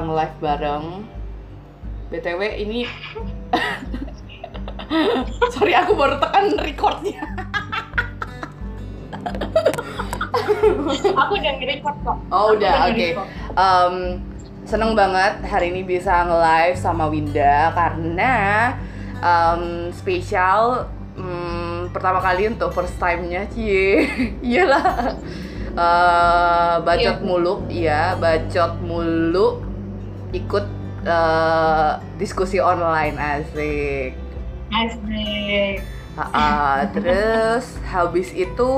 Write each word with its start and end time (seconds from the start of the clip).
nge-live 0.00 0.36
bareng. 0.38 0.86
BTW 2.06 2.40
ini 2.60 2.86
Sorry 5.52 5.74
aku 5.74 5.92
baru 5.92 6.16
tekan 6.16 6.56
recordnya. 6.56 7.20
Aku 11.16 11.32
udah 11.34 11.52
nge-record 11.58 11.96
kok. 12.02 12.16
Oh 12.28 12.52
Aku 12.52 12.56
udah, 12.56 12.72
oke. 12.86 12.94
nge-record. 12.94 13.26
Em, 13.56 13.94
seneng 14.62 14.90
banget 14.92 15.40
hari 15.42 15.70
ini 15.70 15.80
bisa 15.82 16.22
nge-live 16.22 16.76
sama 16.76 17.06
Winda 17.06 17.70
karena 17.72 18.32
em, 19.16 19.62
spesial 19.90 20.86
em, 21.14 21.88
pertama 21.90 22.18
kali 22.18 22.46
untuk 22.46 22.70
first 22.70 22.94
time-nya 22.96 23.46
cie 23.50 24.06
iyalah 24.44 25.14
Eh, 25.76 26.74
bacot 26.80 27.04
Iya. 27.04 27.20
mulu 27.20 27.54
iya 27.68 28.00
bacot 28.16 28.80
mulu 28.80 29.60
ikut 30.36 30.64
eh, 31.08 31.92
diskusi 32.20 32.60
online 32.60 33.16
asik 33.16 34.26
Asik. 34.66 35.78
Ah, 36.18 36.32
ah, 36.34 36.76
terus 36.90 37.78
habis 37.92 38.34
itu 38.34 38.70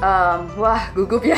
em, 0.00 0.40
wah 0.56 0.88
gugup 0.96 1.20
ya 1.20 1.36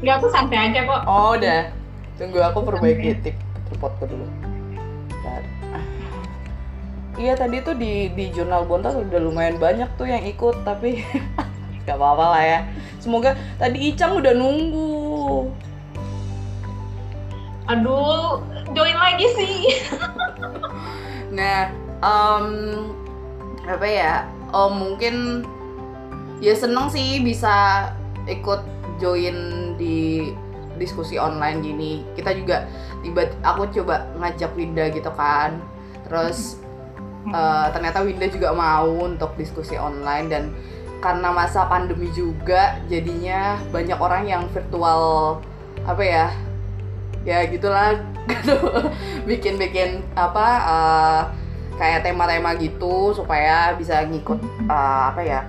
Enggak, 0.00 0.14
aku 0.22 0.26
santai 0.30 0.70
aja 0.70 0.86
kok. 0.86 1.02
Oh 1.04 1.34
udah. 1.36 1.74
Tunggu 2.16 2.38
aku 2.40 2.58
perbaiki 2.64 3.18
tip 3.20 3.36
tripodku 3.68 4.08
dulu. 4.08 4.26
Bentar. 5.10 5.42
Iya 7.18 7.34
tadi 7.34 7.60
tuh 7.66 7.74
di 7.74 8.14
di 8.14 8.30
jurnal 8.30 8.62
Bontas 8.64 8.94
udah 8.94 9.18
lumayan 9.18 9.58
banyak 9.58 9.90
tuh 9.98 10.06
yang 10.06 10.22
ikut 10.22 10.62
tapi 10.62 11.02
nggak 11.82 11.98
apa-apa 11.98 12.24
lah 12.30 12.42
ya. 12.46 12.60
Semoga 13.02 13.34
tadi 13.58 13.90
Icang 13.90 14.16
udah 14.16 14.32
nunggu. 14.32 15.50
Aduh, 17.68 18.40
join 18.72 18.96
lagi 18.96 19.26
sih. 19.36 19.56
Nah, 21.28 21.68
em, 22.00 22.46
apa 23.68 23.84
ya? 23.84 24.24
Oh 24.56 24.72
mungkin 24.72 25.44
ya 26.40 26.56
seneng 26.56 26.88
sih 26.88 27.20
bisa 27.20 27.88
ikut 28.24 28.64
join 28.96 29.36
di 29.76 30.32
diskusi 30.80 31.20
online 31.20 31.60
gini. 31.60 31.92
Kita 32.16 32.32
juga 32.32 32.64
tiba 33.04 33.28
aku 33.44 33.68
coba 33.76 34.08
ngajak 34.16 34.56
Winda 34.56 34.88
gitu 34.88 35.12
kan. 35.12 35.60
Terus 36.08 36.56
eh, 37.28 37.66
ternyata 37.76 38.00
Winda 38.00 38.24
juga 38.32 38.56
mau 38.56 38.88
untuk 38.88 39.36
diskusi 39.36 39.76
online 39.76 40.26
dan 40.32 40.44
karena 41.04 41.28
masa 41.30 41.68
pandemi 41.68 42.08
juga 42.16 42.80
jadinya 42.88 43.60
banyak 43.70 44.00
orang 44.00 44.24
yang 44.26 44.42
virtual 44.50 45.38
apa 45.86 46.02
ya 46.02 46.26
ya 47.24 47.46
gitulah. 47.46 47.98
Gitu 48.28 48.56
bikin-bikin 49.30 50.04
apa 50.12 50.46
eh, 50.66 51.20
kayak 51.78 52.02
tema-tema 52.04 52.58
gitu 52.58 53.14
supaya 53.14 53.72
bisa 53.78 54.04
ngikut 54.04 54.38
eh, 54.68 55.02
apa 55.14 55.22
ya 55.22 55.40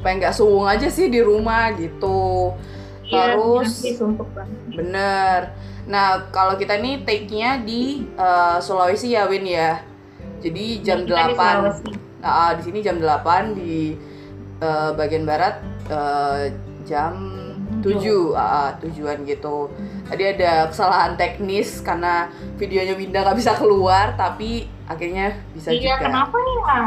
supaya 0.00 0.16
nggak 0.16 0.32
suwung 0.36 0.64
aja 0.64 0.88
sih 0.88 1.12
di 1.12 1.20
rumah 1.20 1.76
gitu. 1.76 2.56
Iya, 3.04 3.36
Terus- 3.36 3.84
banget. 4.32 4.48
bener. 4.72 5.40
Nah 5.84 6.30
kalau 6.32 6.56
kita 6.56 6.80
nih 6.80 7.04
take-nya 7.04 7.60
di 7.60 8.08
eh, 8.16 8.56
Sulawesi 8.64 9.12
ya 9.12 9.28
Win 9.28 9.44
ya. 9.44 9.84
Jadi 10.40 10.80
jam 10.80 11.04
Kita 11.04 11.28
di 11.28 11.36
8 11.36 11.36
Sulawesi. 11.36 11.90
Nah, 12.20 12.52
di 12.56 12.62
sini 12.64 12.78
jam 12.80 12.96
8 12.96 13.56
di 13.56 13.92
eh, 14.60 14.90
bagian 14.96 15.28
barat 15.28 15.60
eh, 15.92 16.56
jam 16.88 17.39
7 17.82 18.36
ah, 18.36 18.70
tujuan 18.80 19.18
gitu. 19.24 19.68
Tadi 20.06 20.24
ada 20.36 20.68
kesalahan 20.68 21.16
teknis 21.16 21.80
karena 21.80 22.28
videonya 22.60 22.94
Winda 22.94 23.24
nggak 23.24 23.38
bisa 23.38 23.52
keluar 23.56 24.14
tapi 24.14 24.68
akhirnya 24.86 25.38
bisa 25.54 25.70
Iya, 25.70 25.96
juga 25.96 25.96
kenapa 26.08 26.36
nih 26.36 26.58
lah? 26.66 26.86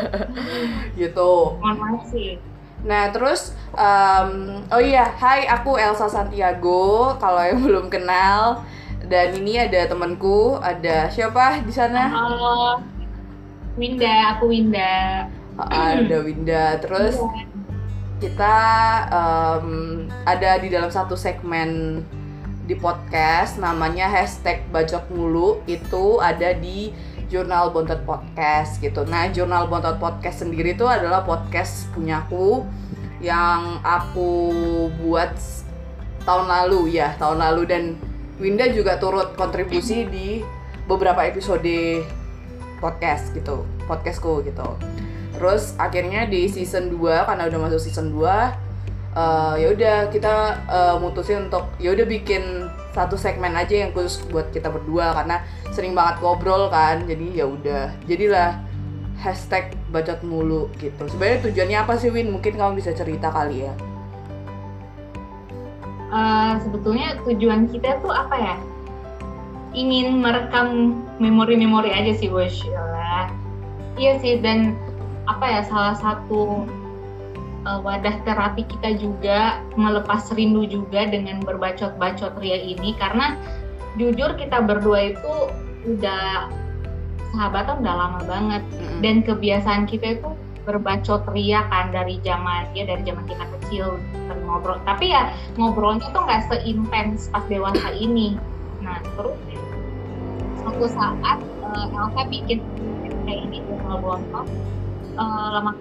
gitu. 1.00 1.32
Mohon 1.60 1.76
maaf 1.80 2.02
sih. 2.10 2.36
Nah, 2.84 3.08
terus 3.14 3.56
em, 3.72 4.60
oh 4.68 4.82
iya, 4.82 5.08
hai 5.16 5.48
aku 5.48 5.80
Elsa 5.80 6.04
Santiago 6.04 7.16
kalau 7.16 7.40
yang 7.40 7.60
belum 7.66 7.88
kenal 7.88 8.60
dan 9.08 9.36
ini 9.36 9.56
ada 9.60 9.88
temanku, 9.88 10.60
ada 10.60 11.08
siapa 11.08 11.64
di 11.64 11.72
sana? 11.72 12.12
Halo. 12.12 12.80
Winda, 13.74 14.36
aku 14.36 14.52
Winda. 14.52 15.26
Ah, 15.58 15.98
ada 15.98 16.18
Winda. 16.22 16.76
Terus 16.82 17.16
Iya. 17.18 17.53
Kita 18.22 18.56
em, 19.10 20.06
ada 20.22 20.50
di 20.62 20.68
dalam 20.70 20.90
satu 20.90 21.18
segmen 21.18 22.02
di 22.64 22.72
podcast 22.78 23.60
namanya 23.60 24.08
hashtag 24.08 24.62
bacot 24.70 25.04
mulu. 25.10 25.60
Itu 25.66 26.22
ada 26.22 26.54
di 26.54 26.94
jurnal 27.26 27.74
bontot 27.74 28.00
podcast 28.06 28.78
gitu. 28.78 29.02
Nah 29.08 29.28
jurnal 29.34 29.66
bontot 29.66 29.98
podcast 29.98 30.46
sendiri 30.46 30.78
itu 30.78 30.86
adalah 30.86 31.26
podcast 31.26 31.90
punyaku 31.92 32.62
yang 33.18 33.80
aku 33.80 34.52
buat 35.00 35.34
tahun 36.22 36.46
lalu 36.46 36.94
ya 36.94 37.18
tahun 37.18 37.42
lalu. 37.42 37.62
Dan 37.66 37.84
Winda 38.38 38.66
juga 38.70 38.98
turut 38.98 39.34
kontribusi 39.38 40.06
di 40.06 40.42
beberapa 40.86 41.26
episode 41.26 42.02
podcast 42.78 43.34
gitu. 43.34 43.66
Podcastku 43.84 44.40
gitu 44.46 44.78
terus 45.36 45.74
akhirnya 45.76 46.26
di 46.30 46.46
season 46.46 46.90
2 46.94 47.28
karena 47.28 47.50
udah 47.50 47.58
masuk 47.66 47.80
season 47.82 48.14
2 48.14 48.22
eh, 48.22 49.54
ya 49.60 49.66
udah 49.74 49.96
kita 50.14 50.34
eh, 50.66 50.96
mutusin 51.02 51.50
untuk 51.50 51.68
ya 51.82 51.92
udah 51.92 52.06
bikin 52.06 52.70
satu 52.94 53.18
segmen 53.18 53.52
aja 53.58 53.86
yang 53.86 53.90
khusus 53.90 54.22
buat 54.30 54.54
kita 54.54 54.70
berdua 54.70 55.10
karena 55.18 55.42
sering 55.74 55.98
banget 55.98 56.22
ngobrol 56.22 56.70
kan 56.70 57.02
jadi 57.10 57.42
ya 57.42 57.44
udah 57.50 57.90
jadilah 58.06 58.62
hashtag 59.18 59.74
bacot 59.90 60.22
mulu 60.22 60.70
gitu 60.78 61.02
sebenarnya 61.10 61.50
tujuannya 61.50 61.78
apa 61.82 61.92
sih 61.98 62.14
Win 62.14 62.30
mungkin 62.30 62.54
kamu 62.54 62.78
bisa 62.78 62.94
cerita 62.94 63.34
kali 63.34 63.66
ya 63.66 63.74
Eh, 66.14 66.52
sebetulnya 66.62 67.18
tujuan 67.26 67.66
kita 67.66 67.98
tuh 67.98 68.14
apa 68.14 68.36
ya? 68.38 68.56
Ingin 69.74 70.22
merekam 70.22 70.94
memori-memori 71.18 71.90
aja 71.90 72.14
sih, 72.14 72.30
bos. 72.30 72.54
Iya 73.98 74.22
sih, 74.22 74.38
dan 74.38 74.78
apa 75.24 75.44
ya 75.48 75.62
salah 75.64 75.96
satu 75.96 76.68
eh, 77.64 77.80
wadah 77.80 78.16
terapi 78.24 78.68
kita 78.68 78.96
juga 79.00 79.64
melepas 79.76 80.28
rindu 80.36 80.68
juga 80.68 81.08
dengan 81.08 81.40
berbacot-bacot 81.44 82.36
ria 82.40 82.58
ini. 82.60 82.92
Karena 82.96 83.36
jujur 83.96 84.36
kita 84.36 84.60
berdua 84.64 85.14
itu 85.14 85.34
udah 85.84 86.48
sahabatan 87.34 87.82
udah 87.82 87.94
lama 87.94 88.20
banget. 88.24 88.62
Mm-mm. 88.72 89.00
dan 89.02 89.16
kebiasaan 89.26 89.84
kita 89.90 90.22
itu 90.22 90.28
berbacot 90.64 91.28
ria 91.36 91.60
kan 91.68 91.92
dari 91.92 92.16
zaman 92.24 92.72
ya 92.72 92.88
dari 92.88 93.04
zaman 93.04 93.24
kita 93.28 93.44
kecil 93.58 94.00
sering 94.28 94.46
ngobrol. 94.48 94.80
Tapi 94.88 95.12
ya 95.12 95.28
ngobrolnya 95.60 96.08
tuh 96.12 96.24
nggak 96.24 96.42
seintens 96.48 97.28
pas 97.28 97.44
dewasa 97.48 97.92
ini. 97.96 98.40
Nah 98.80 99.00
terus 99.16 99.36
suatu 100.64 100.86
saat 100.88 101.38
eh, 101.44 101.86
Elsa 101.92 102.22
bikin 102.32 102.58
kayak 103.24 103.40
ini 103.48 103.60
jurnal 103.68 104.00
bontot 104.00 104.46
eh, 105.14 105.48
lama. 105.54 105.72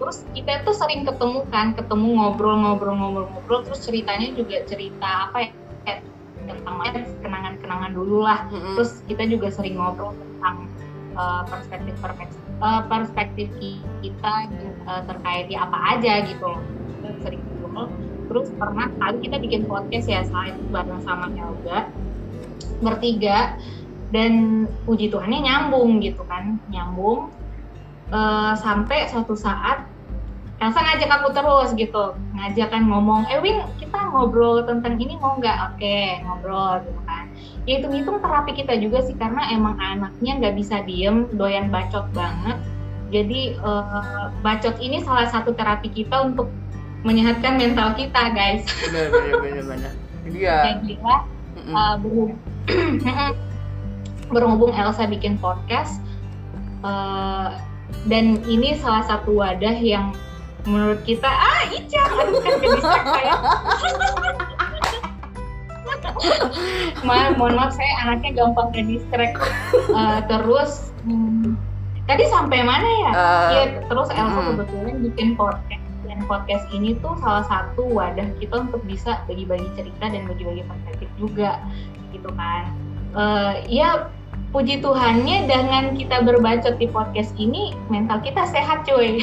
Terus 0.00 0.24
kita 0.32 0.64
tuh 0.64 0.72
sering 0.72 1.04
ketemu 1.04 1.44
kan 1.52 1.76
ketemu 1.76 2.08
ngobrol-ngobrol-ngobrol-ngobrol 2.16 3.60
terus 3.68 3.84
ceritanya 3.84 4.32
juga 4.32 4.64
cerita 4.64 5.28
apa 5.28 5.44
ya 5.44 6.00
tentang 6.48 6.76
kenangan-kenangan 7.20 7.92
dulu 7.92 8.24
lah. 8.24 8.48
Mm-mm. 8.48 8.74
terus 8.80 9.04
kita 9.04 9.28
juga 9.28 9.52
sering 9.52 9.76
ngobrol 9.76 10.16
tentang 10.16 10.66
uh, 11.14 11.44
perspektif 11.46 11.94
perspektif 12.00 12.40
uh, 12.64 12.82
perspektif 12.88 13.46
ki- 13.60 13.84
kita 14.00 14.48
uh, 14.88 15.02
terkait 15.04 15.52
ya 15.52 15.68
apa 15.68 15.78
aja 15.96 16.24
gitu. 16.24 16.48
Loh 16.48 16.64
Kita 16.96 17.08
sering 17.20 17.42
ngobrol. 17.60 17.92
Terus 18.30 18.48
pernah 18.56 18.88
kali 18.96 19.16
kita 19.20 19.36
bikin 19.36 19.62
podcast 19.68 20.06
ya 20.08 20.24
saat 20.24 20.56
itu 20.56 20.64
bareng 20.72 21.02
sama 21.04 21.28
Elga 21.36 21.92
bertiga. 22.80 23.60
Dan 24.10 24.66
puji 24.82 25.06
Tuhannya 25.06 25.38
nyambung 25.46 26.02
gitu 26.02 26.26
kan 26.26 26.58
nyambung 26.66 27.30
Uh, 28.10 28.58
sampai 28.58 29.06
suatu 29.06 29.38
saat 29.38 29.86
Elsa 30.60 30.76
ngajak 30.84 31.08
aku 31.08 31.28
terus 31.32 31.70
gitu. 31.72 32.04
Ngajak 32.36 32.68
kan 32.68 32.84
ngomong 32.84 33.24
eh 33.32 33.40
Win 33.40 33.64
kita 33.80 33.96
ngobrol 34.12 34.60
tentang 34.68 35.00
ini 35.00 35.16
mau 35.16 35.40
nggak? 35.40 35.72
Oke 35.72 36.20
ngobrol 36.20 36.84
gitu 36.84 37.00
kan. 37.08 37.32
Ya 37.64 37.80
hitung-hitung 37.80 38.20
terapi 38.20 38.52
kita 38.52 38.76
juga 38.76 39.00
sih 39.00 39.16
karena 39.16 39.48
emang 39.56 39.80
anaknya 39.80 40.36
nggak 40.36 40.54
bisa 40.60 40.84
diem 40.84 41.32
doyan 41.32 41.72
bacot 41.72 42.04
banget. 42.12 42.60
Jadi 43.08 43.56
eh, 43.56 44.24
bacot 44.44 44.76
ini 44.84 45.00
salah 45.00 45.32
satu 45.32 45.56
terapi 45.56 45.88
kita 45.88 46.28
untuk 46.28 46.52
menyehatkan 47.08 47.56
mental 47.56 47.96
kita 47.96 48.28
guys. 48.36 48.60
Iya 50.28 50.76
jadilah 50.76 51.20
Mm-mm. 51.56 51.72
eh, 51.72 51.94
berhubung, 52.04 52.32
berhubung 54.36 54.72
Elsa 54.76 55.08
bikin 55.08 55.40
podcast 55.40 56.04
dan 58.08 58.40
ini 58.48 58.76
salah 58.80 59.04
satu 59.04 59.38
wadah 59.38 59.76
yang 59.76 60.14
menurut 60.68 61.00
kita 61.08 61.28
ah 61.28 61.64
Ica 61.72 62.02
kan 62.04 62.28
bisa 62.60 62.90
Ma 67.06 67.32
mohon 67.36 67.56
maaf 67.56 67.72
saya 67.72 67.92
anaknya 68.06 68.44
gampang 68.44 68.68
ke 68.76 68.80
distract. 68.84 69.36
Uh, 69.92 70.20
terus 70.28 70.92
hmm, 71.04 71.56
tadi 72.04 72.24
sampai 72.28 72.60
mana 72.60 72.84
ya? 72.84 73.10
Uh, 73.12 73.48
Iya, 73.50 73.64
terus 73.88 74.08
Elsa 74.12 74.40
hmm. 74.40 74.48
kebetulan 74.54 74.96
bikin 75.08 75.28
podcast 75.36 75.84
dan 76.04 76.18
podcast 76.28 76.64
ini 76.74 76.98
tuh 77.00 77.14
salah 77.24 77.44
satu 77.48 77.86
wadah 77.88 78.28
kita 78.42 78.68
untuk 78.68 78.82
bisa 78.84 79.22
bagi-bagi 79.24 79.68
cerita 79.78 80.04
dan 80.12 80.28
bagi-bagi 80.28 80.62
perspektif 80.68 81.08
juga 81.16 81.60
gitu 82.12 82.28
kan. 82.36 82.74
Uh, 83.16 83.58
ya 83.66 84.12
puji 84.50 84.82
Tuhannya 84.82 85.46
dengan 85.46 85.94
kita 85.94 86.26
berbacot 86.26 86.82
di 86.82 86.90
podcast 86.90 87.30
ini 87.38 87.74
mental 87.86 88.18
kita 88.18 88.46
sehat 88.50 88.82
cuy. 88.82 89.22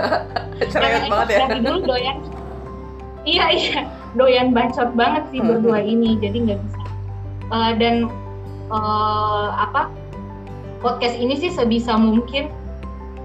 cerewet 0.72 1.10
banget 1.10 1.28
ya. 1.34 1.38
Dari 1.46 1.60
dulu 1.66 1.78
doyan. 1.90 2.18
Iya 3.26 3.44
iya, 3.52 3.80
doyan 4.16 4.56
bacot 4.56 4.96
banget 4.96 5.28
sih 5.34 5.42
berdua 5.42 5.82
ini, 5.84 6.16
jadi 6.22 6.36
nggak 6.40 6.60
bisa. 6.64 6.80
Uh, 7.50 7.72
dan 7.76 8.08
uh, 8.70 9.50
apa 9.58 9.90
podcast 10.80 11.18
ini 11.18 11.36
sih 11.36 11.52
sebisa 11.52 11.98
mungkin 11.98 12.48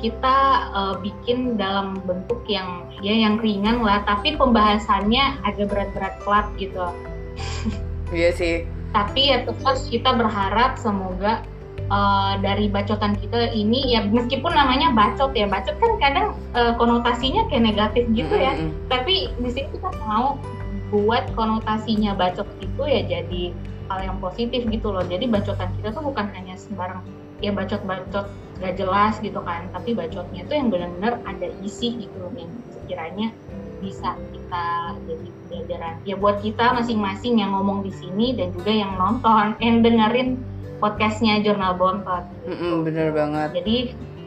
kita 0.04 0.68
uh, 0.76 0.96
bikin 1.00 1.56
dalam 1.56 2.04
bentuk 2.04 2.44
yang 2.52 2.90
ya 3.00 3.16
yang 3.16 3.40
ringan 3.40 3.86
lah, 3.86 4.04
tapi 4.04 4.36
pembahasannya 4.36 5.40
agak 5.48 5.72
berat-berat 5.72 6.16
plat 6.26 6.48
gitu. 6.60 6.90
Iya 8.12 8.30
sih. 8.36 8.75
Tapi 8.96 9.28
ya 9.28 9.44
tetap 9.44 9.76
kita 9.92 10.16
berharap 10.16 10.80
semoga 10.80 11.44
uh, 11.92 12.40
dari 12.40 12.72
bacotan 12.72 13.20
kita 13.20 13.52
ini 13.52 13.92
ya 13.92 14.08
meskipun 14.08 14.56
namanya 14.56 14.96
bacot 14.96 15.36
ya 15.36 15.52
bacot 15.52 15.76
kan 15.84 15.92
kadang 16.00 16.28
uh, 16.56 16.72
konotasinya 16.80 17.44
kayak 17.52 17.76
negatif 17.76 18.08
gitu 18.16 18.32
ya. 18.40 18.56
Mm-mm. 18.56 18.72
tapi 18.88 19.28
di 19.36 19.50
sini 19.52 19.68
kita 19.76 19.92
mau 20.08 20.40
buat 20.96 21.28
konotasinya 21.36 22.16
bacot 22.16 22.48
itu 22.64 22.82
ya 22.88 23.04
jadi 23.04 23.52
hal 23.90 24.00
yang 24.02 24.18
positif 24.18 24.66
gitu 24.66 24.90
loh. 24.90 25.04
Jadi 25.06 25.30
bacotan 25.30 25.70
kita 25.78 25.94
tuh 25.94 26.04
bukan 26.06 26.26
hanya 26.34 26.56
sembarang 26.58 27.04
ya 27.44 27.52
bacot-bacot 27.52 28.26
gak 28.64 28.74
jelas 28.80 29.20
gitu 29.22 29.38
kan. 29.44 29.68
Tapi 29.76 29.94
bacotnya 29.94 30.42
tuh 30.48 30.56
yang 30.56 30.68
benar-benar 30.72 31.22
ada 31.28 31.48
isi 31.62 32.00
gitu 32.00 32.16
loh 32.18 32.34
yang 32.34 32.50
sekiranya 32.72 33.30
bisa 33.80 34.16
kita 34.32 34.66
jadi 35.06 35.28
pelajaran 35.48 35.94
ya 36.04 36.16
buat 36.16 36.38
kita 36.40 36.76
masing-masing 36.76 37.40
yang 37.40 37.52
ngomong 37.54 37.82
di 37.82 37.92
sini 37.92 38.36
dan 38.36 38.52
juga 38.52 38.72
yang 38.72 38.96
nonton 38.96 39.56
yang 39.60 39.82
dengerin 39.82 40.40
podcastnya 40.78 41.40
Jurnal 41.42 41.76
Bontot 41.76 42.24
Mm-mm, 42.46 42.84
bener 42.84 43.12
banget. 43.12 43.50
jadi 43.64 43.78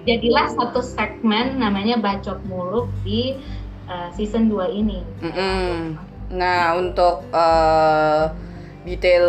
jadilah 0.07 0.47
satu 0.49 0.81
segmen 0.81 1.61
namanya 1.61 2.01
bacot 2.01 2.41
muluk 2.49 2.89
di 3.05 3.37
uh, 3.87 4.09
season 4.13 4.49
2 4.49 4.73
ini 4.73 5.01
Mm-mm. 5.21 5.99
Nah 6.29 6.77
untuk 6.77 7.25
eh, 7.33 8.25
detail 8.85 9.27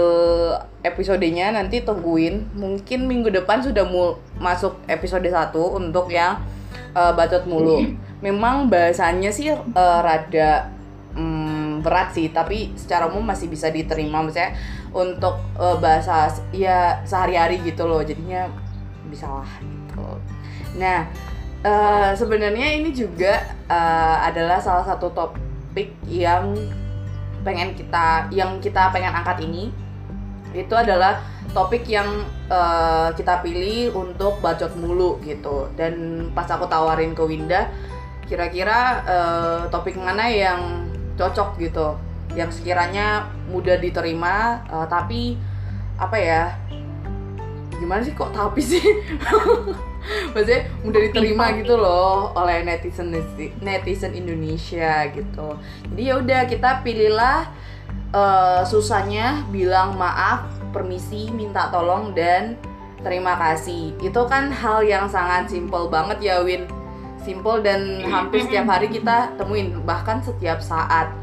episodenya 0.83 1.51
nanti 1.51 1.80
tungguin. 1.80 2.51
Mungkin 2.56 3.07
minggu 3.07 3.31
depan 3.31 3.63
sudah 3.63 3.88
mu- 3.88 4.19
masuk 4.36 4.75
episode 4.83 5.24
1 5.24 5.56
untuk 5.56 6.12
yang 6.12 6.44
eh, 6.92 7.12
bacot 7.15 7.48
mulu. 7.48 7.80
Memang 8.19 8.68
bahasanya 8.68 9.31
sih 9.31 9.51
eh, 9.51 10.00
rada 10.04 10.71
mm, 11.16 11.81
berat 11.83 12.12
sih, 12.12 12.27
tapi 12.31 12.75
secara 12.75 13.07
umum 13.07 13.24
masih 13.24 13.48
bisa 13.48 13.71
diterima. 13.71 14.19
Maksudnya 14.19 14.56
untuk 14.92 15.39
eh, 15.56 15.77
bahasa 15.80 16.30
ya 16.51 17.04
sehari-hari 17.07 17.63
gitu 17.63 17.88
loh. 17.88 18.04
Jadinya 18.04 18.51
bisa 19.07 19.25
lah 19.25 19.51
gitu. 19.63 20.07
Nah 20.77 21.07
eh, 21.63 22.12
sebenarnya 22.16 22.68
ini 22.80 22.89
juga 22.95 23.44
eh, 23.68 24.18
adalah 24.27 24.60
salah 24.63 24.86
satu 24.88 25.12
topik 25.12 25.95
yang 26.07 26.56
pengen 27.44 27.72
kita 27.75 28.27
yang 28.36 28.60
kita 28.60 28.92
pengen 28.92 29.15
angkat 29.15 29.48
ini 29.48 29.72
itu 30.51 30.74
adalah 30.74 31.22
topik 31.54 31.86
yang 31.88 32.25
eh, 32.50 33.10
kita 33.15 33.42
pilih 33.44 33.95
untuk 33.95 34.39
bacot 34.39 34.74
mulu 34.77 35.19
gitu 35.24 35.69
dan 35.75 36.25
pas 36.31 36.48
aku 36.50 36.65
tawarin 36.69 37.13
ke 37.15 37.24
Winda 37.25 37.69
kira-kira 38.30 39.02
eh, 39.04 39.62
topik 39.74 39.98
mana 39.98 40.30
yang 40.30 40.86
cocok 41.18 41.58
gitu 41.58 41.98
yang 42.38 42.54
sekiranya 42.54 43.26
mudah 43.50 43.81
diterima 43.81 44.62
eh, 44.70 44.86
tapi 44.86 45.34
apa 45.98 46.16
ya 46.16 46.44
gimana 47.80 48.04
sih 48.04 48.14
kok 48.14 48.36
tapi 48.36 48.60
sih? 48.60 48.84
Maksudnya 50.36 50.68
mudah 50.84 51.02
diterima 51.10 51.56
gitu 51.56 51.80
loh 51.80 52.36
oleh 52.36 52.64
netizen 52.64 53.16
netizen 53.64 54.12
Indonesia 54.16 55.08
gitu. 55.12 55.56
Jadi 55.92 56.02
ya 56.04 56.14
udah 56.20 56.42
kita 56.46 56.84
pilihlah 56.84 57.48
eh, 58.12 58.62
susahnya 58.68 59.48
bilang 59.50 59.96
maaf 59.96 60.46
permisi 60.75 61.32
minta 61.32 61.72
tolong 61.72 62.12
dan 62.12 62.60
terima 63.00 63.40
kasih. 63.40 63.96
Itu 64.04 64.28
kan 64.28 64.52
hal 64.52 64.84
yang 64.84 65.08
sangat 65.08 65.48
simple 65.48 65.88
banget 65.88 66.20
ya 66.20 66.44
Win 66.44 66.68
simple 67.30 67.62
dan 67.62 68.02
hampir 68.10 68.42
setiap 68.42 68.66
hari 68.66 68.90
kita 68.90 69.38
temuin 69.38 69.78
bahkan 69.86 70.26
setiap 70.26 70.66
saat. 70.66 71.14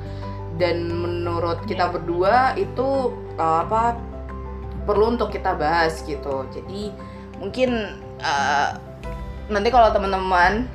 Dan 0.56 0.88
menurut 0.88 1.66
kita 1.66 1.90
berdua 1.90 2.54
itu 2.54 3.10
eh, 3.34 3.58
apa 3.66 3.98
perlu 4.86 5.18
untuk 5.18 5.34
kita 5.34 5.58
bahas 5.58 5.98
gitu. 6.06 6.46
Jadi 6.54 6.94
mungkin 7.42 7.98
eh, 8.22 8.68
nanti 9.50 9.68
kalau 9.74 9.90
teman-teman 9.90 10.70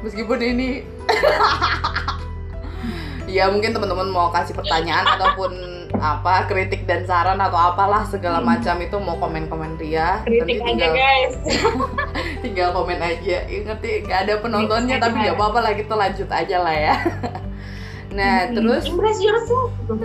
meskipun 0.00 0.40
ini 0.40 0.68
ya 3.36 3.52
mungkin 3.52 3.76
teman-teman 3.76 4.08
mau 4.08 4.32
kasih 4.32 4.56
pertanyaan 4.56 5.04
ataupun 5.20 5.79
apa 5.92 6.46
kritik 6.46 6.86
dan 6.86 7.02
saran 7.02 7.36
atau 7.36 7.58
apalah 7.58 8.06
segala 8.06 8.38
macam 8.38 8.78
itu 8.78 8.94
mau 8.96 9.18
komen-komen 9.18 9.74
Ria 9.74 10.22
kritik 10.22 10.58
aja 10.58 10.70
tinggal 10.70 10.92
guys 10.94 11.34
tinggal 12.44 12.68
komen 12.70 12.98
aja 12.98 13.38
Ya, 13.42 13.58
ngerti 13.60 14.06
nggak 14.06 14.20
ada 14.22 14.34
penontonnya 14.38 14.96
Kritik 14.96 15.04
tapi 15.04 15.16
aja. 15.16 15.22
nggak 15.26 15.36
apa-apa 15.36 15.58
lah 15.60 15.72
kita 15.74 15.94
lanjut 15.94 16.28
aja 16.30 16.56
lah 16.58 16.76
ya 16.76 16.94
nah 18.16 18.36
terus 18.48 18.86
impress 18.86 19.18
yourself 19.18 19.70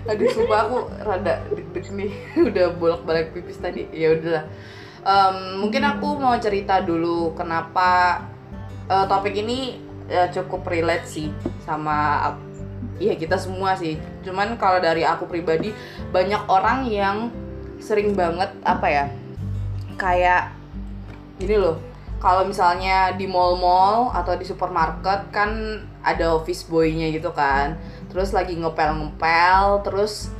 Aduh, 0.00 0.26
sumpah 0.32 0.64
aku 0.64 0.78
rada 1.04 1.44
deg-deg 1.46 1.86
nih. 1.92 2.10
Udah 2.40 2.72
bolak-balik 2.72 3.30
pipis 3.30 3.60
tadi. 3.60 3.84
Ya 3.92 4.16
udahlah. 4.16 4.48
Em, 5.00 5.36
mungkin 5.60 5.84
aku 5.84 6.16
mau 6.16 6.32
cerita 6.36 6.80
dulu 6.80 7.36
kenapa 7.36 8.24
eh, 8.88 9.06
topik 9.06 9.36
ini 9.36 9.76
eh, 10.08 10.26
cukup 10.32 10.66
relate 10.66 11.04
sih 11.04 11.28
sama 11.62 11.96
ap- 12.26 12.49
Iya 13.00 13.16
kita 13.16 13.40
semua 13.40 13.74
sih. 13.74 13.96
Cuman 14.22 14.60
kalau 14.60 14.78
dari 14.78 15.02
aku 15.02 15.24
pribadi 15.24 15.72
banyak 16.12 16.44
orang 16.46 16.84
yang 16.86 17.16
sering 17.80 18.12
banget 18.12 18.52
apa 18.60 18.86
ya? 18.86 19.04
Kayak 19.96 20.52
gini 21.40 21.56
loh. 21.56 21.80
Kalau 22.20 22.44
misalnya 22.44 23.16
di 23.16 23.24
mall-mall 23.24 24.12
atau 24.12 24.36
di 24.36 24.44
supermarket 24.44 25.32
kan 25.32 25.80
ada 26.04 26.36
office 26.36 26.64
boy-nya 26.68 27.12
gitu 27.12 27.32
kan 27.32 27.76
terus 28.10 28.32
lagi 28.34 28.56
ngepel-ngepel 28.58 29.84
terus 29.84 30.32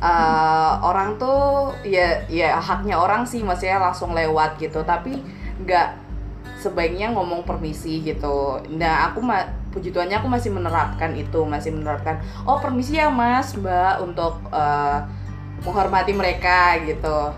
uh, 0.00 0.80
orang 0.80 1.18
tuh 1.18 1.74
ya 1.84 2.24
ya 2.30 2.56
haknya 2.58 2.96
orang 2.96 3.26
sih 3.26 3.42
maksudnya 3.42 3.82
langsung 3.82 4.14
lewat 4.14 4.56
gitu 4.62 4.80
tapi 4.86 5.20
nggak 5.60 5.98
sebaiknya 6.62 7.12
ngomong 7.12 7.44
permisi 7.44 8.00
gitu 8.00 8.62
nah 8.72 9.10
aku 9.12 9.20
ma 9.20 9.44
puji 9.70 9.94
Tuhannya 9.94 10.18
aku 10.18 10.28
masih 10.28 10.50
menerapkan 10.50 11.14
itu 11.14 11.40
masih 11.46 11.70
menerapkan 11.70 12.18
oh 12.42 12.58
permisi 12.58 12.98
ya 12.98 13.06
mas 13.08 13.54
mbak 13.54 14.02
untuk 14.02 14.42
uh, 14.50 15.06
menghormati 15.64 16.12
mereka 16.16 16.80
gitu. 16.84 17.32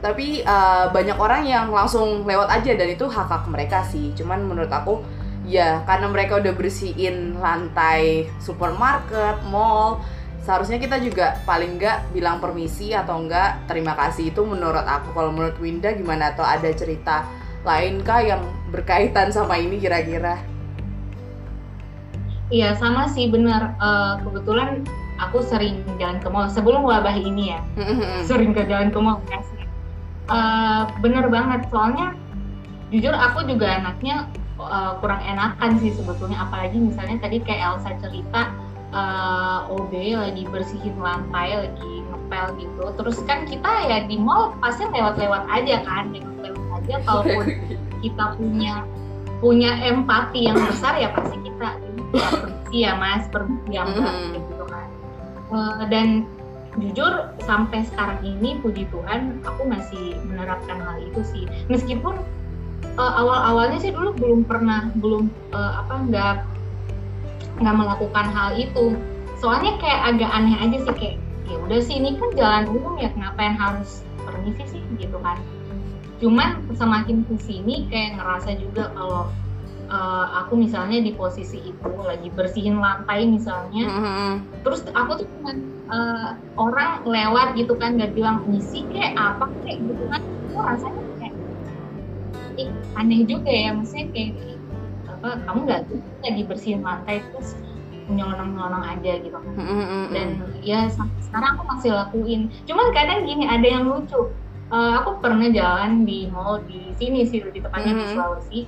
Tapi 0.00 0.44
uh, 0.44 0.92
banyak 0.92 1.16
orang 1.16 1.42
yang 1.48 1.72
langsung 1.72 2.28
lewat 2.28 2.52
aja 2.52 2.72
dan 2.76 2.88
itu 2.92 3.08
hak 3.08 3.28
hak 3.28 3.44
mereka 3.48 3.80
sih. 3.84 4.12
Cuman 4.16 4.44
menurut 4.44 4.68
aku 4.68 5.00
ya 5.46 5.82
karena 5.86 6.10
mereka 6.10 6.42
udah 6.42 6.52
bersihin 6.52 7.38
lantai 7.38 8.26
supermarket 8.42 9.40
mall 9.46 10.02
seharusnya 10.42 10.78
kita 10.78 11.02
juga 11.02 11.38
paling 11.42 11.74
nggak 11.74 12.14
bilang 12.14 12.38
permisi 12.38 12.94
atau 12.94 13.18
enggak 13.18 13.66
terima 13.66 13.96
kasih. 13.98 14.30
Itu 14.30 14.46
menurut 14.46 14.84
aku. 14.84 15.16
Kalau 15.16 15.32
menurut 15.32 15.56
Winda 15.58 15.90
gimana? 15.92 16.32
Atau 16.32 16.44
ada 16.46 16.70
cerita 16.70 17.26
lain 17.66 17.98
kah 18.06 18.22
yang 18.22 18.46
berkaitan 18.70 19.34
sama 19.34 19.58
ini 19.58 19.82
kira-kira 19.82 20.38
Iya 22.50 22.78
sama 22.78 23.10
sih 23.10 23.26
benar. 23.26 23.74
Eh, 23.78 24.14
kebetulan 24.22 24.86
aku 25.18 25.42
sering 25.42 25.82
jalan 25.96 26.20
ke 26.20 26.28
mall 26.28 26.46
sebelum 26.46 26.86
wabah 26.86 27.16
ini 27.16 27.56
ya. 27.56 27.60
Sering 28.28 28.54
ke 28.54 28.66
jalan 28.68 28.94
ke 28.94 28.98
mall 28.98 29.18
ya 29.30 29.40
sih. 29.42 29.56
Eh, 30.26 30.82
bener 30.98 31.30
banget 31.30 31.70
soalnya 31.70 32.10
jujur 32.90 33.14
aku 33.14 33.46
juga 33.46 33.78
anaknya 33.78 34.26
eh, 34.58 34.92
kurang 34.98 35.22
enakan 35.22 35.78
sih 35.78 35.94
sebetulnya 35.94 36.42
apalagi 36.42 36.82
misalnya 36.82 37.22
tadi 37.22 37.38
kayak 37.46 37.78
Elsa 37.78 37.94
cerita 38.02 38.50
eh, 38.90 39.70
OB 39.70 39.92
lagi 40.18 40.42
bersihin 40.50 40.98
lantai 40.98 41.70
lagi 41.70 41.94
ngepel 42.10 42.46
gitu 42.58 42.84
terus 42.98 43.22
kan 43.22 43.46
kita 43.46 43.70
ya 43.86 44.02
di 44.10 44.18
mall 44.18 44.50
pasti 44.58 44.82
lewat-lewat 44.90 45.46
aja 45.46 45.86
kan 45.86 46.10
lewat-lewat 46.10 46.62
aja 46.82 46.94
kalaupun 47.06 47.44
kita 48.02 48.24
punya 48.34 48.74
punya 49.38 49.70
empati 49.78 50.50
yang 50.50 50.58
besar 50.58 50.98
ya 50.98 51.14
pasti 51.14 51.38
kita 51.38 51.70
ya, 52.14 52.28
permisi 52.30 52.76
ya 52.82 52.92
mas 52.94 53.24
permisi 53.32 53.68
ya 53.72 53.82
mbak 53.86 53.98
Mhm. 53.98 54.30
gitu 54.50 54.64
kan. 54.68 54.88
Eh, 55.46 55.84
dan 55.90 56.08
jujur 56.76 57.12
sampai 57.48 57.88
sekarang 57.88 58.20
ini 58.20 58.60
puji 58.60 58.84
Tuhan 58.92 59.40
aku 59.46 59.64
masih 59.64 60.18
menerapkan 60.28 60.76
hal 60.76 61.00
itu 61.00 61.20
sih. 61.24 61.44
Meskipun 61.72 62.20
uh, 63.00 63.12
awal-awalnya 63.16 63.80
sih 63.80 63.92
dulu 63.96 64.12
belum 64.12 64.44
pernah 64.44 64.92
belum 65.00 65.32
uh, 65.56 65.72
apa 65.80 65.94
nggak 66.04 66.36
nggak 67.64 67.76
melakukan 67.80 68.26
hal 68.28 68.52
itu. 68.60 68.92
Soalnya 69.40 69.80
kayak 69.80 70.16
agak 70.16 70.30
aneh 70.32 70.56
aja 70.60 70.76
sih 70.84 70.94
kayak 70.96 71.16
ya 71.48 71.56
udah 71.64 71.80
sih 71.80 71.96
ini 71.96 72.18
kan 72.20 72.30
jalan 72.36 72.64
umum 72.68 73.00
ya 73.00 73.08
ngapain 73.16 73.56
harus 73.56 74.04
permisi 74.20 74.76
sih? 74.76 74.82
Gitu 75.00 75.16
kan. 75.24 75.40
Cuman 76.20 76.60
semakin 76.76 77.24
ke 77.24 77.40
sini 77.40 77.88
kayak 77.88 78.20
ngerasa 78.20 78.56
juga 78.60 78.92
kalau 78.92 79.32
uh, 79.90 80.26
aku 80.44 80.58
misalnya 80.58 81.02
di 81.02 81.12
posisi 81.14 81.58
itu 81.62 81.90
lagi 82.02 82.28
bersihin 82.34 82.78
lantai 82.78 83.26
misalnya 83.26 83.84
mm-hmm. 83.86 84.32
terus 84.62 84.82
aku 84.94 85.22
tuh 85.22 85.26
cuma 85.38 85.52
uh, 85.90 86.30
orang 86.58 87.02
lewat 87.06 87.54
gitu 87.58 87.74
kan 87.78 87.98
gak 87.98 88.14
bilang 88.14 88.42
misi 88.50 88.86
kayak 88.90 89.14
apa 89.18 89.50
kayak 89.62 89.78
gitu 89.82 90.04
kan 90.10 90.22
aku 90.22 90.58
rasanya 90.62 91.02
kayak 91.18 91.34
ih, 92.56 92.70
aneh 92.98 93.22
juga 93.26 93.50
ya 93.50 93.70
maksudnya 93.74 94.06
kayak 94.14 94.32
apa 95.06 95.28
kamu 95.48 95.58
nggak 95.64 95.82
lagi 96.22 96.42
bersihin 96.44 96.80
lantai 96.84 97.24
terus 97.32 97.56
nyolong-nyolong 98.06 98.84
aja 98.86 99.12
gitu 99.18 99.34
kan 99.34 99.54
mm-hmm. 99.58 100.04
dan 100.14 100.28
ya 100.62 100.86
sekarang 101.18 101.58
aku 101.58 101.62
masih 101.74 101.90
lakuin 101.90 102.40
cuman 102.70 102.86
kadang 102.94 103.26
gini 103.26 103.44
ada 103.50 103.66
yang 103.66 103.90
lucu 103.90 104.30
uh, 104.70 105.02
aku 105.02 105.18
pernah 105.18 105.50
jalan 105.50 106.06
di 106.06 106.30
mall 106.30 106.62
di 106.70 106.94
sini 106.94 107.26
sih 107.26 107.42
lebih 107.42 107.66
tepatnya 107.66 107.98
mm-hmm. 107.98 108.06
di 108.06 108.14
Sulawesi 108.14 108.60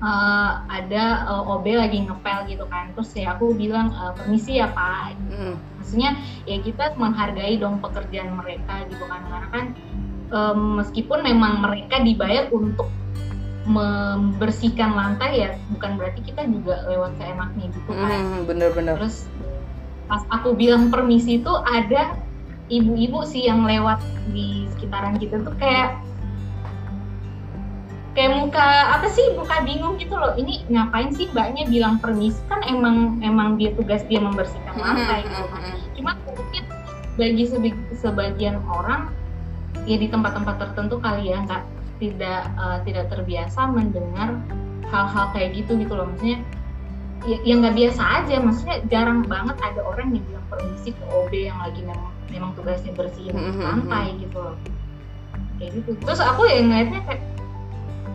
uh, 0.00 0.64
ada 0.66 1.28
uh, 1.28 1.52
OB 1.56 1.66
lagi 1.76 2.04
ngepel 2.04 2.50
gitu 2.50 2.64
kan. 2.66 2.92
Terus 2.96 3.10
ya 3.14 3.36
aku 3.36 3.52
bilang 3.54 3.92
uh, 3.94 4.12
permisi 4.16 4.58
ya 4.58 4.68
pak. 4.72 5.16
Mm. 5.30 5.54
maksudnya 5.80 6.12
ya 6.44 6.60
kita 6.60 6.94
menghargai 7.00 7.56
dong 7.56 7.80
pekerjaan 7.80 8.36
mereka 8.36 8.84
gitu 8.88 9.04
kan. 9.08 9.20
Karena 9.28 9.48
kan 9.48 9.64
um, 10.32 10.80
meskipun 10.82 11.24
memang 11.24 11.62
mereka 11.64 12.00
dibayar 12.00 12.48
untuk 12.52 12.88
membersihkan 13.68 14.96
lantai 14.96 15.46
ya 15.46 15.50
bukan 15.76 16.00
berarti 16.00 16.24
kita 16.24 16.42
juga 16.48 16.80
lewat 16.88 17.14
seenaknya 17.20 17.66
gitu 17.70 17.92
kan. 17.92 18.18
Mm, 18.18 18.38
bener-bener 18.48 18.96
terus 18.96 19.28
pas 20.10 20.26
aku 20.32 20.58
bilang 20.58 20.90
permisi 20.90 21.38
itu 21.38 21.52
ada 21.68 22.18
ibu-ibu 22.72 23.22
sih 23.26 23.46
yang 23.46 23.62
lewat 23.62 24.00
di 24.32 24.66
sekitaran 24.74 25.18
kita 25.20 25.38
tuh 25.44 25.54
kayak 25.60 25.98
kayak 28.10 28.32
muka 28.42 28.66
apa 28.98 29.06
sih 29.06 29.22
muka 29.38 29.62
bingung 29.62 29.94
gitu 30.00 30.14
loh. 30.18 30.34
Ini 30.34 30.66
ngapain 30.66 31.14
sih 31.14 31.30
mbaknya 31.30 31.66
bilang 31.70 32.02
permisi? 32.02 32.38
Kan 32.50 32.66
emang 32.66 33.22
emang 33.22 33.54
dia 33.54 33.70
tugas 33.74 34.02
dia 34.10 34.18
membersihkan 34.18 34.74
lantai 34.74 35.26
gitu. 35.26 35.44
kan 35.46 35.62
cuma 35.94 36.12
mungkin 36.26 36.64
bagi 37.20 37.44
sebagian 38.00 38.56
orang 38.66 39.12
ya 39.84 39.96
di 40.00 40.08
tempat-tempat 40.08 40.56
tertentu 40.58 40.96
kali 40.98 41.30
ya 41.30 41.44
nggak 41.44 41.62
tidak 42.00 42.48
uh, 42.56 42.78
tidak 42.82 43.12
terbiasa 43.12 43.68
mendengar 43.68 44.34
hal-hal 44.90 45.26
kayak 45.30 45.54
gitu 45.54 45.78
gitu 45.78 45.94
loh. 45.94 46.10
Maksudnya 46.10 46.42
ya, 47.30 47.36
ya 47.46 47.54
nggak 47.62 47.76
biasa 47.78 48.02
aja. 48.02 48.36
Maksudnya 48.42 48.76
jarang 48.90 49.22
banget 49.22 49.54
ada 49.62 49.80
orang 49.86 50.18
yang 50.18 50.24
bilang 50.26 50.46
permisi 50.50 50.90
ke 50.90 51.04
OB 51.14 51.30
yang 51.30 51.58
lagi 51.62 51.80
memang 51.86 52.10
memang 52.30 52.50
tugasnya 52.58 52.90
bersihin 52.98 53.38
lantai 53.38 54.18
gitu 54.18 54.38
loh. 54.42 54.56
Kayak 55.62 55.70
gitu. 55.78 55.90
Terus 56.02 56.18
aku 56.18 56.48
ya 56.50 56.58
ngeliatnya 56.64 57.00
kayak 57.06 57.22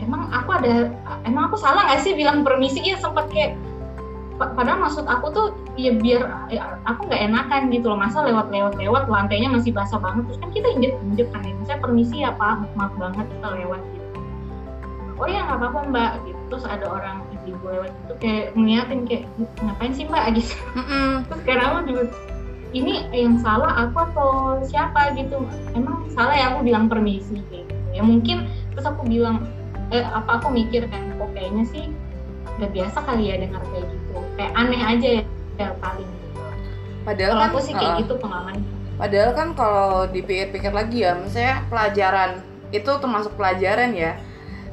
emang 0.02 0.28
aku 0.32 0.50
ada 0.56 0.92
emang 1.24 1.52
aku 1.52 1.56
salah 1.60 1.88
nggak 1.88 2.02
sih 2.04 2.12
bilang 2.16 2.44
permisi? 2.44 2.82
Ya 2.84 2.96
sempat 3.00 3.28
kayak 3.32 3.56
padahal 4.36 4.84
maksud 4.84 5.08
aku 5.08 5.32
tuh 5.32 5.46
ya 5.80 5.96
biar 5.96 6.52
ya, 6.52 6.76
aku 6.84 7.08
nggak 7.08 7.22
enakan 7.32 7.72
gitu 7.72 7.88
loh. 7.88 7.98
Masa 7.98 8.24
lewat 8.24 8.52
lewat 8.52 8.76
lewat 8.76 9.08
lantainya 9.08 9.48
masih 9.48 9.72
basah 9.72 10.00
banget. 10.00 10.28
Terus 10.28 10.38
kan 10.40 10.50
kita 10.52 10.68
injek 10.76 10.92
injek 11.00 11.28
kan 11.32 11.40
ya. 11.44 11.52
Saya 11.64 11.78
permisi 11.80 12.16
ya 12.20 12.30
pak 12.36 12.68
maaf 12.76 12.92
banget 13.00 13.24
kita 13.28 13.48
lewat 13.56 13.80
gitu. 13.96 14.06
Oh 15.16 15.28
ya 15.28 15.40
nggak 15.48 15.58
apa-apa 15.60 15.78
mbak 15.88 16.12
gitu. 16.28 16.40
Terus 16.52 16.64
ada 16.68 16.86
orang 16.86 17.24
ibu 17.46 17.62
lewat 17.62 17.90
itu 17.94 18.14
kayak 18.18 18.46
ngeliatin 18.58 19.00
kayak 19.06 19.24
ngapain 19.62 19.92
sih 19.94 20.04
mbak? 20.04 20.24
gitu. 20.36 20.54
Terus 21.30 21.40
kayak 21.46 21.62
aku 21.64 21.78
juga 21.88 22.02
ini 22.74 23.08
yang 23.14 23.40
salah 23.40 23.72
aku 23.88 23.96
atau 24.12 24.30
siapa? 24.66 25.16
gitu. 25.16 25.40
Emang 25.72 26.04
salah 26.12 26.34
ya 26.36 26.52
aku 26.52 26.66
bilang 26.66 26.92
permisi 26.92 27.40
gitu. 27.48 27.64
Ya 27.96 28.04
mungkin 28.04 28.44
terus 28.76 28.84
aku 28.84 29.08
bilang 29.08 29.48
eh, 29.92 30.04
apa 30.04 30.42
aku 30.42 30.48
mikir 30.50 30.86
kan 30.90 31.02
kok 31.14 31.30
kayaknya 31.34 31.64
sih 31.70 31.84
udah 32.56 32.68
biasa 32.72 32.98
kali 33.04 33.24
ya 33.30 33.34
dengar 33.38 33.62
kayak 33.68 33.86
gitu. 33.90 34.14
Kayak 34.36 34.52
aneh 34.56 34.82
aja 34.82 35.08
ya, 35.20 35.22
ya 35.60 35.68
paling. 35.78 36.08
Gitu 36.08 36.40
padahal 37.06 37.32
kalau 37.32 37.42
kan 37.44 37.50
aku 37.54 37.58
sih 37.62 37.74
kayak 37.76 37.92
uh, 37.92 37.98
gitu 38.02 38.14
pengalaman. 38.18 38.56
Padahal 38.96 39.30
kan 39.36 39.48
kalau 39.52 39.94
dipikir-pikir 40.08 40.72
lagi 40.72 40.98
ya 41.04 41.12
misalnya 41.14 41.56
pelajaran 41.68 42.30
itu 42.74 42.90
termasuk 42.98 43.32
pelajaran 43.38 43.90
ya. 43.94 44.18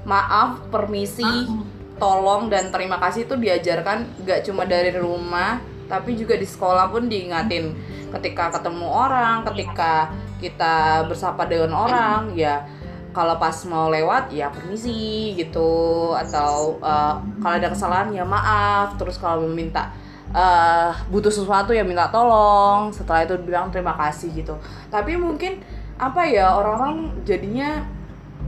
Maaf 0.03 0.67
permisi 0.73 1.23
uh, 1.23 1.63
tolong 2.01 2.49
dan 2.49 2.73
terima 2.73 2.97
kasih 2.99 3.29
itu 3.29 3.37
diajarkan 3.37 4.25
gak 4.25 4.43
cuma 4.43 4.67
dari 4.67 4.91
rumah 4.91 5.61
tapi 5.87 6.17
juga 6.17 6.33
di 6.39 6.47
sekolah 6.47 6.89
pun 6.89 7.05
diingatin. 7.05 7.75
Ketika 8.09 8.49
ketemu 8.57 8.87
orang 8.87 9.45
ketika 9.53 10.09
kita 10.41 11.07
bersapa 11.07 11.47
dengan 11.47 11.71
orang 11.77 12.33
ya 12.35 12.65
kalau 13.13 13.37
pas 13.37 13.53
mau 13.69 13.87
lewat 13.93 14.33
ya 14.33 14.49
permisi 14.49 15.37
gitu. 15.37 16.11
Atau 16.17 16.81
uh, 16.81 17.21
kalau 17.39 17.55
ada 17.55 17.69
kesalahan 17.69 18.09
ya 18.11 18.25
maaf. 18.25 18.97
Terus 18.97 19.21
kalau 19.21 19.45
meminta 19.47 19.93
uh, 20.33 20.91
butuh 21.07 21.29
sesuatu 21.29 21.71
ya 21.71 21.85
minta 21.85 22.09
tolong. 22.09 22.89
Setelah 22.91 23.23
itu 23.23 23.37
bilang 23.39 23.69
terima 23.69 23.93
kasih 23.93 24.33
gitu. 24.33 24.57
Tapi 24.89 25.15
mungkin 25.15 25.61
apa 26.01 26.25
ya 26.25 26.57
orang-orang 26.57 27.23
jadinya 27.23 27.85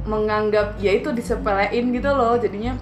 menganggap 0.09 0.75
ya 0.81 0.97
itu 0.97 1.13
disepelein 1.13 1.93
gitu 1.93 2.09
loh. 2.11 2.35
Jadinya 2.35 2.73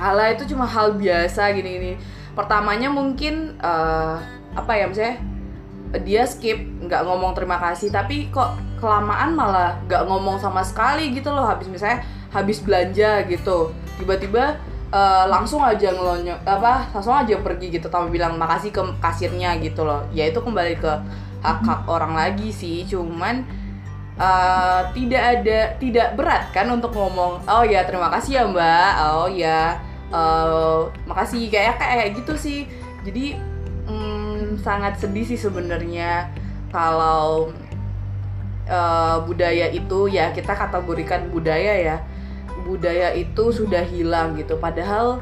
hal 0.00 0.16
itu 0.32 0.54
cuma 0.54 0.64
hal 0.64 0.96
biasa 0.96 1.52
gini-gini. 1.52 2.00
Pertamanya 2.32 2.88
mungkin 2.88 3.58
uh, 3.60 4.16
apa 4.54 4.72
ya 4.78 4.86
misalnya 4.86 5.18
dia 6.06 6.22
skip 6.22 6.58
nggak 6.86 7.02
ngomong 7.02 7.34
terima 7.34 7.58
kasih. 7.58 7.90
Tapi 7.90 8.30
kok 8.30 8.54
kelamaan 8.78 9.34
malah 9.34 9.76
nggak 9.90 10.06
ngomong 10.06 10.38
sama 10.38 10.62
sekali 10.62 11.10
gitu 11.12 11.34
loh 11.34 11.44
habis 11.44 11.66
misalnya 11.66 12.06
habis 12.30 12.62
belanja 12.62 13.26
gitu. 13.26 13.74
Tiba-tiba 13.98 14.56
uh, 14.94 15.24
langsung 15.26 15.60
aja 15.60 15.90
ngelonyo 15.90 16.38
apa 16.46 16.88
langsung 16.94 17.14
aja 17.14 17.36
pergi 17.42 17.74
gitu 17.74 17.90
tanpa 17.90 18.08
bilang 18.08 18.38
makasih 18.38 18.70
ke 18.70 18.82
kasirnya 19.02 19.58
gitu 19.58 19.82
loh. 19.82 20.06
Ya 20.14 20.30
itu 20.30 20.38
kembali 20.38 20.78
ke 20.78 20.92
hak 21.40 21.64
hak 21.64 21.80
orang 21.88 22.12
lagi 22.12 22.52
sih 22.52 22.84
cuman 22.84 23.48
uh, 24.20 24.84
tidak 24.92 25.40
ada 25.40 25.58
tidak 25.80 26.08
berat 26.12 26.52
kan 26.52 26.68
untuk 26.68 26.92
ngomong 26.92 27.40
oh 27.48 27.64
ya 27.64 27.82
terima 27.88 28.12
kasih 28.12 28.32
ya 28.40 28.44
mbak. 28.46 28.92
Oh 29.10 29.28
ya 29.28 29.80
uh, 30.14 30.86
makasih 31.08 31.50
kayak 31.50 31.80
kayak 31.80 32.14
gitu 32.14 32.34
sih. 32.38 32.60
Jadi 33.00 33.49
sangat 34.60 35.00
sedih 35.00 35.24
sih 35.24 35.40
sebenarnya 35.40 36.30
kalau 36.70 37.50
uh, 38.70 39.18
budaya 39.26 39.70
itu 39.70 40.06
ya 40.06 40.30
kita 40.30 40.54
kategorikan 40.54 41.28
budaya 41.32 41.74
ya 41.76 41.96
budaya 42.62 43.10
itu 43.16 43.50
sudah 43.50 43.82
hilang 43.82 44.38
gitu. 44.38 44.54
Padahal 44.60 45.18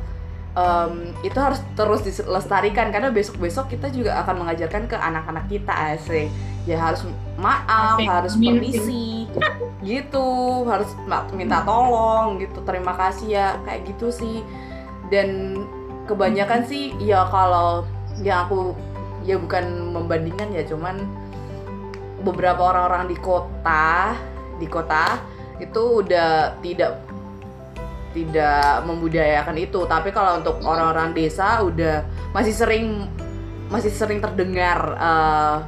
um, 0.53 1.15
itu 1.25 1.39
harus 1.39 1.65
terus 1.73 2.05
dilestarikan 2.05 2.93
karena 2.93 3.09
besok-besok 3.09 3.73
kita 3.73 3.89
juga 3.89 4.21
akan 4.21 4.45
mengajarkan 4.45 4.85
ke 4.91 4.97
anak-anak 4.97 5.45
kita 5.49 5.73
asik. 5.97 6.29
Ya 6.69 6.77
harus 6.77 7.09
maaf 7.41 7.97
asik. 7.97 8.09
harus 8.09 8.35
permisi 8.37 9.25
gitu. 9.81 10.29
Harus 10.69 10.93
minta 11.33 11.65
tolong 11.65 12.37
gitu 12.43 12.61
terima 12.69 12.93
kasih 12.93 13.29
ya 13.33 13.47
kayak 13.65 13.89
gitu 13.89 14.13
sih. 14.13 14.45
Dan 15.09 15.57
kebanyakan 16.05 16.69
sih 16.69 16.93
ya 17.01 17.25
kalau 17.33 17.89
yang 18.23 18.47
aku 18.47 18.75
ya 19.23 19.39
bukan 19.39 19.95
membandingkan 19.95 20.51
ya 20.55 20.63
cuman 20.67 21.05
beberapa 22.23 22.75
orang-orang 22.75 23.11
di 23.11 23.17
kota 23.19 24.15
di 24.59 24.67
kota 24.67 25.23
itu 25.59 26.03
udah 26.03 26.59
tidak 26.63 27.03
tidak 28.17 28.83
membudayakan 28.89 29.57
itu. 29.59 29.85
Tapi 29.85 30.11
kalau 30.11 30.41
untuk 30.41 30.59
orang-orang 30.65 31.13
desa 31.13 31.63
udah 31.63 32.03
masih 32.33 32.55
sering 32.55 33.07
masih 33.69 33.93
sering 33.93 34.19
terdengar 34.25 34.97
uh, 34.97 35.61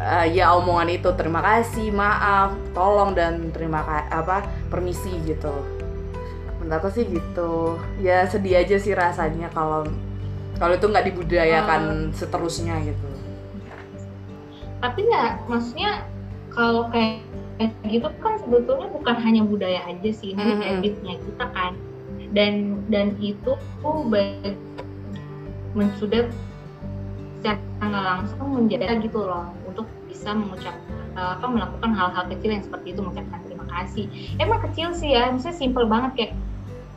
uh, 0.00 0.26
ya 0.26 0.56
omongan 0.56 0.96
itu 0.96 1.12
terima 1.12 1.44
kasih 1.44 1.92
maaf 1.92 2.56
tolong 2.72 3.12
dan 3.12 3.52
terima 3.52 3.84
apa 4.08 4.48
permisi 4.72 5.12
gitu. 5.28 5.52
Menurut 6.58 6.80
aku 6.80 6.88
sih 6.92 7.04
gitu. 7.06 7.76
Ya 8.00 8.24
sedih 8.26 8.64
aja 8.64 8.76
sih 8.80 8.96
rasanya 8.96 9.52
kalau 9.52 9.84
kalau 10.60 10.76
itu 10.76 10.86
nggak 10.92 11.06
dibudayakan 11.08 12.12
uh, 12.12 12.14
seterusnya 12.14 12.76
gitu. 12.84 13.08
Tapi 14.84 15.00
ya 15.08 15.40
maksudnya 15.48 16.04
kalau 16.52 16.92
kayak 16.92 17.24
gitu 17.88 18.08
kan 18.20 18.36
sebetulnya 18.44 18.92
bukan 18.92 19.16
hanya 19.24 19.42
budaya 19.44 19.80
aja 19.88 20.10
sih 20.12 20.36
ini 20.36 20.40
mm 20.44 20.52
-hmm. 20.52 20.68
habitnya 20.68 21.14
kita 21.16 21.46
kan. 21.56 21.72
Dan 22.36 22.84
dan 22.92 23.16
itu 23.18 23.56
tuh 23.56 23.96
sudah 25.96 26.28
secara 27.40 27.88
langsung 27.88 28.52
menjaga 28.52 29.00
gitu 29.00 29.24
loh 29.24 29.56
untuk 29.64 29.88
bisa 30.12 30.36
mengucap 30.36 30.76
uh, 31.16 31.40
apa 31.40 31.46
melakukan 31.48 31.90
hal-hal 31.96 32.24
kecil 32.28 32.52
yang 32.52 32.60
seperti 32.60 32.92
itu 32.92 33.00
mengucapkan 33.00 33.40
terima 33.48 33.64
kasih. 33.72 34.04
Emang 34.36 34.60
kecil 34.60 34.92
sih 34.92 35.16
ya 35.16 35.32
misalnya 35.32 35.56
simple 35.56 35.88
banget 35.88 36.12
kayak 36.20 36.32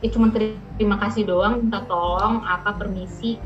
ya 0.04 0.08
cuma 0.12 0.28
terima 0.28 1.00
kasih 1.00 1.24
doang 1.24 1.64
minta 1.64 1.80
tolong 1.88 2.44
apa 2.44 2.76
permisi 2.76 3.40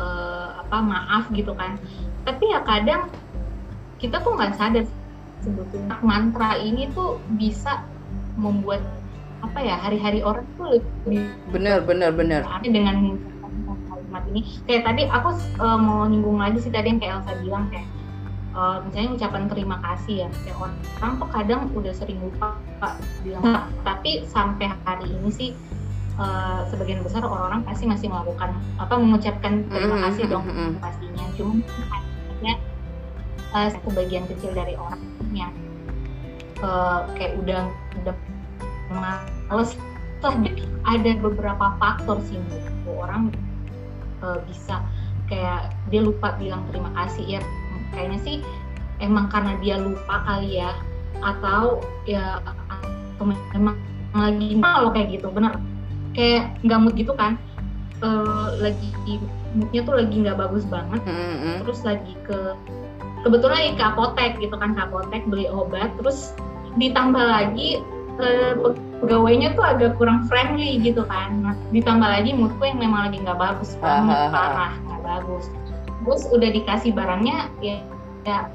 uh, 0.00 0.64
apa 0.64 0.76
maaf 0.80 1.24
gitu 1.30 1.52
kan. 1.54 1.76
Tapi 2.24 2.44
ya 2.50 2.64
kadang 2.64 3.12
kita 4.00 4.18
tuh 4.24 4.32
nggak 4.34 4.56
sadar 4.56 4.84
sebetulnya 5.44 5.96
mantra 6.00 6.56
ini 6.60 6.88
tuh 6.92 7.20
bisa 7.36 7.84
membuat 8.36 8.80
apa 9.40 9.60
ya 9.60 9.76
hari-hari 9.76 10.20
orang 10.20 10.44
tuh 10.60 10.76
lebih 10.76 11.32
bener 11.48 11.80
bener 11.84 12.12
bener 12.12 12.44
dengan 12.64 13.16
kalimat 13.88 14.24
ini. 14.32 14.40
Kayak 14.68 14.82
tadi 14.92 15.02
aku 15.08 15.28
uh, 15.60 15.78
mau 15.80 16.04
nyinggung 16.08 16.40
lagi 16.40 16.60
sih 16.60 16.72
tadi 16.72 16.92
yang 16.92 17.00
kayak 17.00 17.24
Elsa 17.24 17.32
bilang 17.40 17.64
kayak 17.72 17.88
uh, 18.52 18.84
misalnya 18.84 19.16
ucapan 19.16 19.42
terima 19.48 19.76
kasih 19.80 20.14
ya. 20.24 20.28
Kayak 20.44 20.56
orang 21.00 21.12
tuh 21.16 21.28
kadang 21.32 21.60
udah 21.72 21.92
sering 21.96 22.20
lupa 22.20 22.56
pak 22.80 23.00
bilang 23.24 23.44
tapi 23.84 24.24
sampai 24.28 24.72
hari 24.84 25.08
ini 25.08 25.28
sih 25.32 25.50
uh, 26.20 26.60
sebagian 26.68 27.00
besar 27.00 27.24
orang-orang 27.24 27.64
pasti 27.64 27.88
masih 27.88 28.12
melakukan 28.12 28.52
apa 28.76 28.94
mengucapkan 29.00 29.64
terima 29.72 29.98
kasih 30.10 30.24
dong 30.28 30.44
pastinya. 30.78 31.24
Cuma 31.34 31.64
hanya 32.38 32.54
uh, 33.56 33.68
satu 33.72 33.88
bagian 33.96 34.28
kecil 34.28 34.52
dari 34.52 34.76
orang 34.76 35.00
yang 35.32 35.52
uh, 36.60 37.08
kayak 37.16 37.40
udah 37.40 37.62
udah 38.04 38.14
males 38.92 39.74
tapi 40.20 40.52
ada 40.84 41.16
beberapa 41.16 41.72
faktor 41.80 42.20
sih 42.28 42.36
menurut 42.36 43.00
orang 43.00 43.22
uh, 44.20 44.36
bisa 44.44 44.84
kayak 45.32 45.72
dia 45.88 46.04
lupa 46.04 46.36
bilang 46.36 46.68
terima 46.68 46.92
kasih. 46.92 47.40
Ya 47.40 47.40
kayaknya 47.96 48.18
sih 48.20 48.36
emang 49.00 49.32
karena 49.32 49.56
dia 49.64 49.80
lupa 49.80 50.20
kali 50.28 50.60
ya 50.60 50.76
atau 51.24 51.80
ya 52.04 52.40
memang 53.56 53.76
lagi 54.12 54.58
malu 54.60 54.92
kayak 54.92 55.16
gitu. 55.16 55.32
Bener 55.32 55.56
kayak 56.16 56.54
nggak 56.66 56.78
mood 56.80 56.94
gitu 56.96 57.12
kan. 57.14 57.38
Uh, 58.00 58.56
lagi 58.64 59.20
moodnya 59.52 59.84
tuh 59.84 59.94
lagi 60.00 60.14
nggak 60.24 60.38
bagus 60.40 60.64
banget. 60.66 61.00
Mm 61.04 61.14
-hmm. 61.14 61.56
terus 61.66 61.80
lagi 61.84 62.14
ke 62.24 62.38
kebetulan 63.26 63.56
lagi 63.60 63.72
ke 63.76 63.84
apotek 63.84 64.32
gitu 64.40 64.56
kan 64.56 64.72
ke 64.72 64.80
apotek 64.80 65.22
beli 65.28 65.46
obat. 65.50 65.92
Terus 66.00 66.32
ditambah 66.78 67.20
lagi 67.20 67.82
uh, 68.20 68.54
pegawainya 69.00 69.56
tuh 69.56 69.64
agak 69.64 69.96
kurang 69.96 70.28
friendly 70.28 70.80
gitu 70.80 71.04
kan. 71.08 71.40
Nah, 71.44 71.56
ditambah 71.72 72.08
lagi 72.08 72.30
moodku 72.36 72.62
yang 72.62 72.78
memang 72.80 73.10
lagi 73.10 73.18
nggak 73.20 73.38
bagus 73.40 73.76
banget 73.80 74.32
parah 74.32 74.72
nggak 74.86 75.02
bagus. 75.02 75.44
Terus 76.00 76.22
udah 76.32 76.48
dikasih 76.48 76.90
barangnya 76.96 77.52
ya, 77.60 77.76
ya 78.24 78.48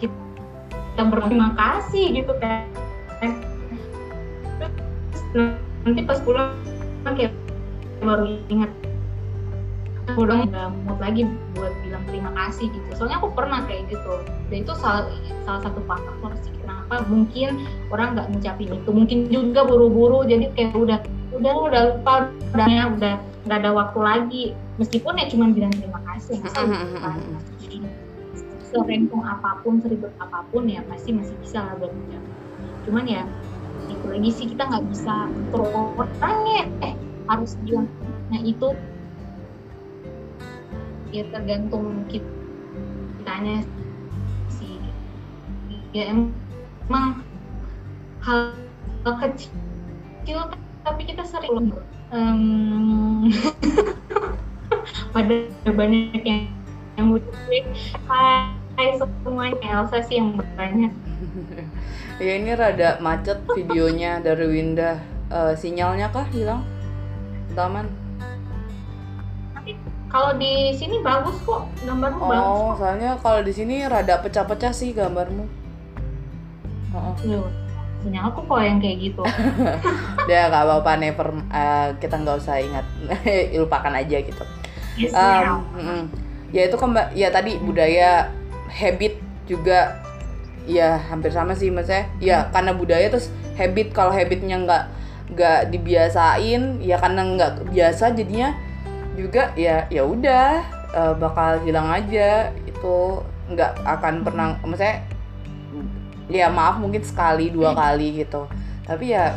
kita 0.00 1.02
berterima 1.08 1.52
kasih 1.56 2.12
gitu 2.12 2.32
kan. 2.40 2.68
Terus 5.32 5.56
nanti 5.84 6.00
pas 6.02 6.18
pulang 6.24 6.75
kayak 7.14 7.32
baru 8.02 8.24
ingat. 8.50 8.70
Udah 10.14 10.46
nggak 10.46 10.68
mood 10.86 10.98
lagi 11.02 11.26
buat 11.58 11.74
bilang 11.82 12.04
terima 12.06 12.30
kasih 12.34 12.70
gitu. 12.70 12.88
Soalnya 12.94 13.18
aku 13.18 13.34
pernah 13.34 13.66
kayak 13.66 13.90
gitu. 13.90 14.22
Dan 14.50 14.62
itu 14.62 14.72
salah 14.78 15.10
salah 15.42 15.60
satu 15.66 15.82
faktor 15.86 16.30
sih 16.46 16.54
kenapa 16.62 17.02
mungkin 17.10 17.66
orang 17.90 18.14
nggak 18.14 18.26
ngucapin 18.34 18.70
itu. 18.70 18.90
Mungkin 18.90 19.18
juga 19.30 19.66
buru-buru. 19.66 20.26
Jadi 20.26 20.50
kayak 20.54 20.78
udah 20.78 20.98
udah 21.34 21.54
udah 21.70 21.82
lupa 21.94 22.14
udah 22.54 22.66
udah 22.96 23.14
nggak 23.46 23.58
ada 23.60 23.70
waktu 23.74 23.98
lagi. 24.00 24.44
Meskipun 24.78 25.18
ya 25.18 25.26
cuma 25.30 25.50
bilang 25.50 25.72
terima 25.74 26.00
kasih 26.14 26.38
misal 26.42 26.64
kan 26.68 26.84
serempong 28.66 29.24
apa 29.24 29.62
pun 29.64 29.80
seribet 29.80 30.12
apa 30.20 30.44
pun 30.52 30.68
ya 30.68 30.82
pasti 30.90 31.14
masih 31.14 31.32
bisa 31.40 31.64
lah 31.64 31.74
buat 31.80 31.92
cuman 32.86 33.04
ya 33.06 33.22
lagi 34.10 34.30
sih 34.32 34.46
kita 34.50 34.62
nggak 34.66 34.86
bisa 34.90 35.28
terus 35.50 35.70
orangnya 35.74 36.64
eh 36.82 36.94
harus 37.26 37.58
bilang 37.66 37.90
nah 38.30 38.40
itu 38.42 38.74
ya 41.14 41.22
tergantung 41.30 42.04
kita 42.10 42.36
kitanya 43.26 43.66
sih. 44.54 44.78
Ya 45.90 46.14
emang 46.14 47.26
hal, 48.22 48.54
hal 49.02 49.14
kecil 49.18 50.46
tapi 50.86 51.02
kita 51.10 51.26
sering 51.26 51.74
um, 52.14 53.26
pada 55.10 55.50
banyak 55.66 56.22
yang 56.22 56.54
yang 56.94 57.06
butuh 57.18 57.34
hai 58.06 58.94
semuanya. 58.94 59.58
Elsa 59.82 60.06
sih 60.06 60.22
yang 60.22 60.38
bertanya 60.38 60.94
ya 62.24 62.32
ini 62.36 62.52
rada 62.52 63.00
macet 63.00 63.40
videonya 63.52 64.20
dari 64.20 64.46
Winda. 64.48 65.00
Uh, 65.26 65.52
sinyalnya 65.58 66.12
kah 66.14 66.26
hilang? 66.30 66.62
Taman? 67.56 67.88
Kalau 70.06 70.38
di 70.38 70.70
sini 70.70 71.02
bagus 71.02 71.34
kok 71.42 71.66
gambarmu 71.82 72.22
oh, 72.22 72.30
bagus 72.30 72.46
kok. 72.46 72.74
soalnya 72.78 73.10
kalau 73.18 73.40
di 73.42 73.52
sini 73.52 73.82
rada 73.84 74.22
pecah-pecah 74.22 74.70
sih 74.70 74.94
gambarmu. 74.94 75.44
Oh. 76.94 77.12
Loh, 77.26 77.50
sinyal 78.06 78.30
aku 78.30 78.40
kok 78.46 78.60
yang 78.62 78.78
kayak 78.78 78.96
gitu. 79.10 79.22
Ya 80.30 80.50
gak 80.50 80.66
apa-apa 80.66 80.98
never 80.98 81.28
uh, 81.54 81.94
kita 82.02 82.18
nggak 82.22 82.38
usah 82.38 82.62
ingat. 82.62 82.86
Lupakan 83.60 83.94
aja 83.94 84.16
gitu. 84.22 84.44
Yes, 84.96 85.12
um, 85.12 85.62
mm, 85.76 86.02
ya 86.54 86.70
itu 86.70 86.76
kan 86.80 86.96
ya 87.12 87.28
tadi 87.28 87.60
budaya 87.60 88.32
habit 88.72 89.20
juga 89.44 90.05
ya 90.66 90.98
hampir 90.98 91.30
sama 91.32 91.54
sih 91.54 91.70
maksudnya. 91.70 92.10
Ya 92.18 92.50
karena 92.50 92.74
budaya 92.74 93.06
terus 93.08 93.30
habit 93.54 93.94
kalau 93.94 94.12
habitnya 94.12 94.58
nggak 94.60 94.84
nggak 95.26 95.60
dibiasain 95.74 96.78
ya 96.82 97.02
karena 97.02 97.22
nggak 97.34 97.52
biasa 97.70 98.14
jadinya 98.14 98.54
juga 99.18 99.50
ya 99.58 99.88
ya 99.90 100.06
udah 100.06 100.62
uh, 100.92 101.14
bakal 101.18 101.58
hilang 101.66 101.88
aja 101.90 102.52
itu 102.68 103.24
nggak 103.50 103.72
akan 103.82 104.22
pernah 104.22 104.58
maksudnya 104.62 105.02
ya 106.26 106.50
maaf 106.50 106.82
mungkin 106.82 107.02
sekali 107.02 107.50
dua 107.54 107.74
kali 107.74 108.26
gitu. 108.26 108.50
Tapi 108.86 109.14
ya 109.14 109.34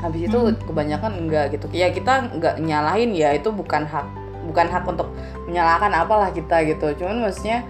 habis 0.00 0.26
itu 0.26 0.36
hmm. 0.36 0.66
kebanyakan 0.66 1.12
enggak 1.16 1.54
gitu. 1.54 1.68
Ya 1.72 1.92
kita 1.92 2.32
nggak 2.34 2.60
nyalahin 2.60 3.14
ya 3.14 3.36
itu 3.36 3.52
bukan 3.52 3.86
hak 3.86 4.04
bukan 4.50 4.66
hak 4.66 4.84
untuk 4.84 5.08
menyalahkan 5.46 5.92
apalah 5.94 6.32
kita 6.34 6.64
gitu. 6.66 6.92
Cuman 6.98 7.28
maksudnya 7.28 7.62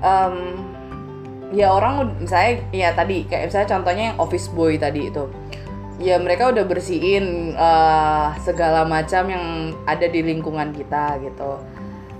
um, 0.00 0.58
ya 1.52 1.68
orang 1.70 2.16
misalnya 2.18 2.64
ya 2.72 2.88
tadi 2.96 3.28
kayak 3.28 3.52
misalnya 3.52 3.68
contohnya 3.68 4.04
yang 4.12 4.18
office 4.18 4.48
boy 4.50 4.74
tadi 4.80 5.12
itu. 5.12 5.28
Ya 6.02 6.18
mereka 6.18 6.50
udah 6.50 6.66
bersihin 6.66 7.54
uh, 7.54 8.34
segala 8.42 8.82
macam 8.82 9.30
yang 9.30 9.76
ada 9.86 10.08
di 10.08 10.24
lingkungan 10.24 10.74
kita 10.74 11.20
gitu. 11.22 11.62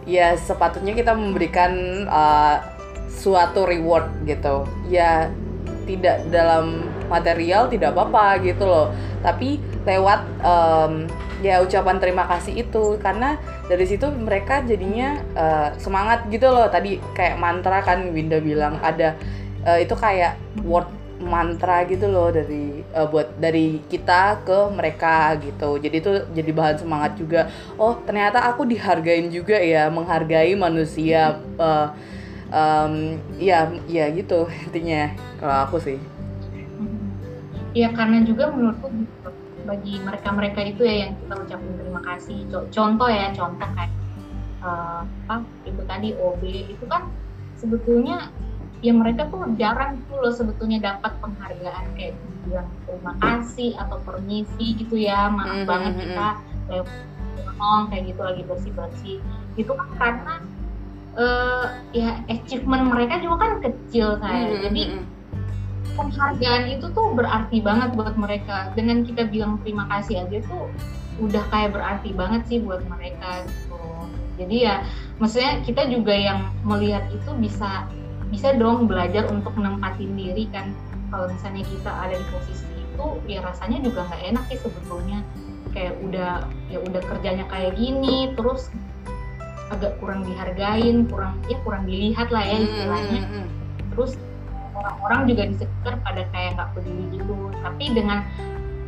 Ya 0.06 0.38
sepatutnya 0.38 0.94
kita 0.94 1.16
memberikan 1.16 2.04
uh, 2.06 2.62
suatu 3.10 3.66
reward 3.66 4.06
gitu. 4.28 4.68
Ya 4.86 5.32
tidak 5.88 6.30
dalam 6.30 6.86
material 7.10 7.66
tidak 7.66 7.96
apa-apa 7.96 8.38
gitu 8.46 8.62
loh. 8.62 8.94
Tapi 9.24 9.58
lewat 9.82 10.20
um, 10.46 11.10
ya 11.42 11.60
ucapan 11.60 11.98
terima 11.98 12.24
kasih 12.30 12.62
itu. 12.62 12.96
Karena 13.02 13.36
dari 13.66 13.84
situ 13.84 14.06
mereka 14.08 14.62
jadinya 14.62 15.20
uh, 15.34 15.68
semangat 15.76 16.30
gitu 16.30 16.48
loh. 16.48 16.70
Tadi 16.70 17.02
kayak 17.12 17.36
mantra 17.42 17.82
kan 17.82 18.14
Winda 18.14 18.38
bilang 18.38 18.78
ada 18.80 19.18
uh, 19.66 19.78
itu 19.82 19.92
kayak 19.98 20.38
word 20.62 20.88
mantra 21.22 21.86
gitu 21.86 22.10
loh 22.10 22.34
dari 22.34 22.82
uh, 22.98 23.06
buat 23.06 23.38
dari 23.38 23.78
kita 23.86 24.42
ke 24.42 24.58
mereka 24.74 25.38
gitu. 25.38 25.78
Jadi 25.78 25.96
itu 26.02 26.12
jadi 26.34 26.50
bahan 26.50 26.76
semangat 26.82 27.14
juga. 27.14 27.46
Oh 27.78 27.94
ternyata 28.02 28.42
aku 28.42 28.66
dihargain 28.66 29.30
juga 29.30 29.54
ya 29.58 29.86
menghargai 29.86 30.58
manusia 30.58 31.38
uh, 31.62 31.94
um, 32.50 33.22
ya 33.38 33.70
ya 33.86 34.10
gitu 34.10 34.50
intinya 34.66 35.14
kalau 35.38 35.56
aku 35.62 35.78
sih. 35.78 35.98
Ya 37.72 37.88
karena 37.88 38.20
juga 38.20 38.52
menurutku 38.52 38.92
bagi 39.64 39.98
mereka-mereka 40.02 40.60
itu 40.66 40.82
ya 40.84 40.94
yang 41.06 41.12
kita 41.18 41.34
ucapin 41.38 41.72
terima 41.78 42.00
kasih 42.04 42.38
contoh 42.70 43.08
ya 43.08 43.26
contoh 43.32 43.68
kayak 43.74 43.92
uh, 44.62 45.02
apa 45.26 45.46
itu 45.66 45.82
tadi 45.86 46.08
OB 46.16 46.42
itu 46.72 46.84
kan 46.86 47.10
sebetulnya 47.58 48.30
ya 48.82 48.90
mereka 48.90 49.30
tuh 49.30 49.46
jarang 49.54 50.02
tuh 50.10 50.18
loh 50.18 50.34
sebetulnya 50.34 50.82
dapat 50.82 51.14
penghargaan 51.22 51.86
kayak 51.94 52.18
bilang 52.42 52.66
terima 52.86 53.14
kasih 53.22 53.78
atau 53.78 54.02
permisi 54.02 54.74
gitu 54.74 54.98
ya 54.98 55.30
maaf 55.30 55.46
mm 55.46 55.58
-hmm. 55.62 55.68
banget 55.70 55.92
hmm, 55.94 56.02
kita 56.02 56.28
kayak 56.66 56.86
ngomong 57.62 57.84
kayak 57.94 58.02
gitu 58.10 58.20
lagi 58.26 58.42
bersih 58.42 58.72
bersih 58.74 59.18
itu 59.54 59.70
kan 59.70 59.88
karena 59.94 60.34
uh, 61.14 61.66
ya 61.94 62.18
achievement 62.26 62.90
mereka 62.90 63.22
juga 63.22 63.36
kan 63.46 63.52
kecil 63.62 64.18
saya 64.18 64.42
mm 64.42 64.50
-hmm. 64.50 64.62
jadi 64.66 64.82
penghargaan 65.94 66.64
itu 66.72 66.86
tuh 66.92 67.12
berarti 67.16 67.58
banget 67.60 67.94
buat 67.94 68.14
mereka. 68.16 68.72
Dengan 68.76 69.04
kita 69.04 69.28
bilang 69.28 69.60
terima 69.62 69.88
kasih 69.88 70.26
aja 70.26 70.38
tuh 70.46 70.68
udah 71.20 71.44
kayak 71.52 71.76
berarti 71.76 72.10
banget 72.16 72.42
sih 72.48 72.58
buat 72.64 72.82
mereka 72.88 73.44
gitu. 73.46 73.80
Jadi 74.40 74.56
ya 74.64 74.82
maksudnya 75.20 75.60
kita 75.62 75.86
juga 75.92 76.14
yang 76.16 76.50
melihat 76.64 77.04
itu 77.12 77.30
bisa 77.36 77.86
bisa 78.32 78.56
dong 78.56 78.88
belajar 78.88 79.28
untuk 79.28 79.52
menempatin 79.54 80.16
diri 80.16 80.48
kan. 80.48 80.72
Kalau 81.12 81.28
misalnya 81.28 81.64
kita 81.68 81.92
ada 81.92 82.16
di 82.16 82.26
posisi 82.32 82.64
itu 82.72 83.06
ya 83.28 83.44
rasanya 83.44 83.84
juga 83.84 84.08
nggak 84.08 84.22
enak 84.32 84.44
sih 84.48 84.58
sebetulnya. 84.60 85.20
Kayak 85.72 85.96
udah 86.04 86.32
ya 86.68 86.78
udah 86.84 87.00
kerjanya 87.04 87.44
kayak 87.48 87.76
gini 87.76 88.32
terus 88.36 88.72
agak 89.72 89.96
kurang 90.04 90.20
dihargain 90.28 91.08
kurang 91.08 91.40
ya 91.48 91.56
kurang 91.64 91.88
dilihat 91.88 92.28
lah 92.28 92.44
ya 92.44 92.60
istilahnya 92.60 93.20
Hmm, 93.24 93.32
hmm, 93.32 93.40
hmm. 93.40 93.46
terus 93.96 94.12
orang-orang 94.82 95.20
juga 95.30 95.42
di 95.46 95.54
sekitar 95.56 95.94
pada 96.02 96.22
kayak 96.34 96.50
nggak 96.58 96.68
peduli 96.74 97.04
gitu 97.14 97.34
tapi 97.62 97.84
dengan 97.94 98.18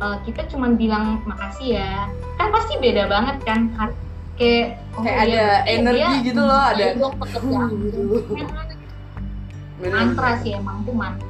uh, 0.03 0.17
kita 0.27 0.41
cuman 0.51 0.75
bilang 0.75 1.23
makasih 1.23 1.79
ya 1.79 2.11
kan 2.35 2.51
pasti 2.51 2.75
beda 2.77 3.07
banget 3.07 3.37
kan 3.47 3.71
kayak 4.35 4.75
oh, 4.99 5.01
Kayak 5.01 5.15
iya, 5.15 5.23
ada 5.23 5.43
eh, 5.63 5.75
energi 5.79 5.99
dia 6.03 6.25
gitu 6.27 6.41
loh, 6.43 6.59
ada- 6.59 6.91
pekerjaan 7.15 7.71
Bener. 9.75 9.91
mantra 9.91 10.29
sih 10.39 10.51
emang 10.55 10.83
tuh 10.83 10.95
mantra 10.95 11.27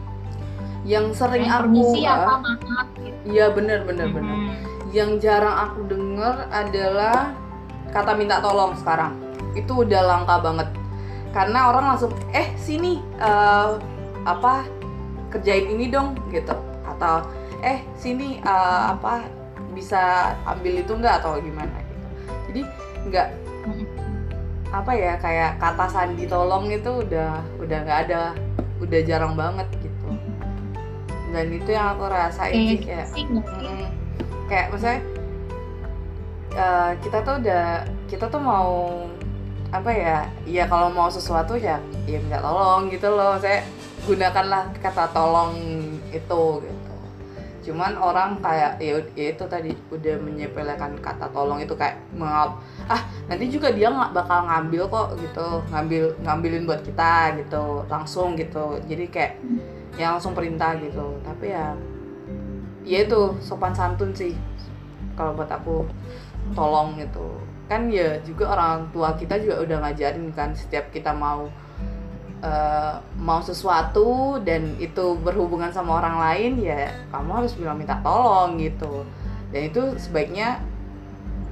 yang 0.86 1.10
sering 1.18 1.50
Kayak 1.50 1.66
aku 1.66 1.82
ah, 2.06 2.14
apa 2.14 2.34
maaf 2.46 2.88
gitu 3.02 3.18
iya 3.26 3.46
bener 3.50 3.82
bener 3.86 4.08
bener 4.10 4.38
Mhm. 4.38 4.54
yang 4.94 5.18
jarang 5.18 5.58
aku 5.66 5.86
denger 5.90 6.46
adalah 6.50 7.34
kata 7.90 8.14
minta 8.14 8.38
tolong 8.38 8.78
sekarang 8.78 9.18
itu 9.58 9.82
udah 9.82 10.02
langka 10.06 10.36
banget 10.42 10.70
karena 11.34 11.60
orang 11.68 11.86
langsung 11.94 12.14
eh 12.32 12.54
sini 12.56 13.02
eh, 13.18 13.70
apa 14.26 14.66
kerjain 15.32 15.70
ini 15.70 15.88
dong 15.94 16.18
gitu. 16.34 16.54
Atau 16.86 17.30
eh 17.64 17.82
sini 17.96 18.42
eh, 18.42 18.82
apa 18.92 19.26
bisa 19.76 20.34
ambil 20.48 20.82
itu 20.82 20.92
enggak 20.96 21.22
atau 21.24 21.40
gimana 21.40 21.76
gitu. 21.86 22.08
Jadi 22.52 22.62
nggak 23.12 23.28
apa 24.76 24.92
ya 24.92 25.14
kayak 25.22 25.52
kata 25.62 25.86
sandi 25.88 26.28
tolong 26.28 26.68
itu 26.68 27.06
udah 27.06 27.40
udah 27.64 27.78
nggak 27.86 28.00
ada 28.10 28.36
udah 28.84 29.00
jarang 29.08 29.36
banget 29.40 29.68
gitu. 29.80 30.10
Dan 31.32 31.52
itu 31.52 31.70
yang 31.76 31.96
aku 31.96 32.08
rasain 32.08 32.56
sih 32.56 32.80
kayak 32.80 32.88
kayak 32.88 33.08
sih 33.12 33.24
sih? 33.24 33.26
Mm, 33.28 33.88
kayak 34.48 34.68
misalnya 34.72 35.02
eh, 36.56 36.92
kita 37.04 37.18
tuh 37.24 37.36
udah 37.44 37.66
kita 38.08 38.26
tuh 38.32 38.42
mau 38.42 38.70
apa 39.76 39.92
ya 39.92 40.18
ya 40.48 40.64
kalau 40.72 40.88
mau 40.88 41.12
sesuatu 41.12 41.60
ya 41.60 41.82
ya 42.08 42.18
minta 42.24 42.40
tolong 42.40 42.88
gitu 42.88 43.12
loh. 43.12 43.36
Saya 43.40 43.64
gunakanlah 44.06 44.70
kata 44.78 45.10
tolong 45.12 45.58
itu 46.14 46.44
gitu. 46.62 46.94
Cuman 47.66 47.98
orang 47.98 48.38
kayak 48.46 48.78
ya, 48.78 49.02
ya 49.18 49.34
itu 49.34 49.44
tadi 49.50 49.74
udah 49.90 50.22
menyepelekan 50.22 51.02
kata 51.02 51.34
tolong 51.34 51.58
itu 51.58 51.74
kayak 51.74 51.98
mengap 52.14 52.62
ah 52.86 53.02
nanti 53.26 53.50
juga 53.50 53.74
dia 53.74 53.90
nggak 53.90 54.14
bakal 54.14 54.46
ngambil 54.46 54.84
kok 54.86 55.10
gitu. 55.18 55.48
Ngambil 55.74 56.04
ngambilin 56.22 56.64
buat 56.70 56.82
kita 56.86 57.42
gitu 57.42 57.82
langsung 57.90 58.38
gitu. 58.38 58.78
Jadi 58.86 59.06
kayak 59.10 59.34
yang 59.98 60.18
langsung 60.18 60.38
perintah 60.38 60.78
gitu. 60.78 61.18
Tapi 61.26 61.46
ya 61.50 61.74
ya 62.86 63.02
itu 63.02 63.34
sopan 63.42 63.74
santun 63.74 64.14
sih 64.14 64.38
kalau 65.18 65.34
buat 65.34 65.50
aku 65.50 65.90
tolong 66.54 67.02
gitu. 67.02 67.42
Kan 67.66 67.90
ya 67.90 68.22
juga 68.22 68.54
orang 68.54 68.94
tua 68.94 69.18
kita 69.18 69.42
juga 69.42 69.66
udah 69.66 69.78
ngajarin 69.90 70.30
kan 70.38 70.54
setiap 70.54 70.94
kita 70.94 71.10
mau 71.10 71.50
eh, 72.46 72.94
mau 73.18 73.42
sesuatu 73.42 74.38
dan 74.46 74.78
itu 74.78 75.18
berhubungan 75.26 75.74
sama 75.74 75.98
orang 75.98 76.22
lain 76.22 76.52
ya 76.62 76.94
kamu 77.10 77.42
harus 77.42 77.58
bilang 77.58 77.82
minta 77.82 77.98
tolong 78.06 78.62
gitu. 78.62 79.02
Dan 79.50 79.74
itu 79.74 79.82
sebaiknya 79.98 80.62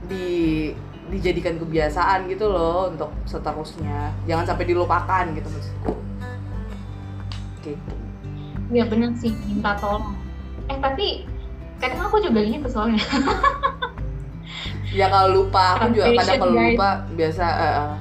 di 0.06 0.70
dijadikan 1.10 1.58
kebiasaan 1.58 2.30
gitu 2.30 2.50
loh 2.50 2.94
untuk 2.94 3.10
seterusnya. 3.26 4.14
Jangan 4.30 4.54
sampai 4.54 4.66
dilupakan 4.70 5.26
gitu 5.34 5.48
maksudku. 5.50 5.94
Gitu. 7.66 7.94
Ya 8.70 8.86
bener 8.86 9.18
sih 9.18 9.34
minta 9.50 9.74
tolong. 9.82 10.14
Eh 10.70 10.78
tapi 10.78 11.26
kadang 11.82 12.06
aku 12.08 12.22
juga 12.22 12.40
gitu 12.46 12.68
soalnya. 12.70 13.02
Ya 14.94 15.10
kalau 15.10 15.42
lupa 15.42 15.74
aku 15.74 15.98
juga 15.98 16.22
kadang 16.22 16.38
kalau 16.38 16.54
lupa 16.54 16.90
biasa 17.18 17.46
eh, 17.50 17.74
eh. 17.82 17.94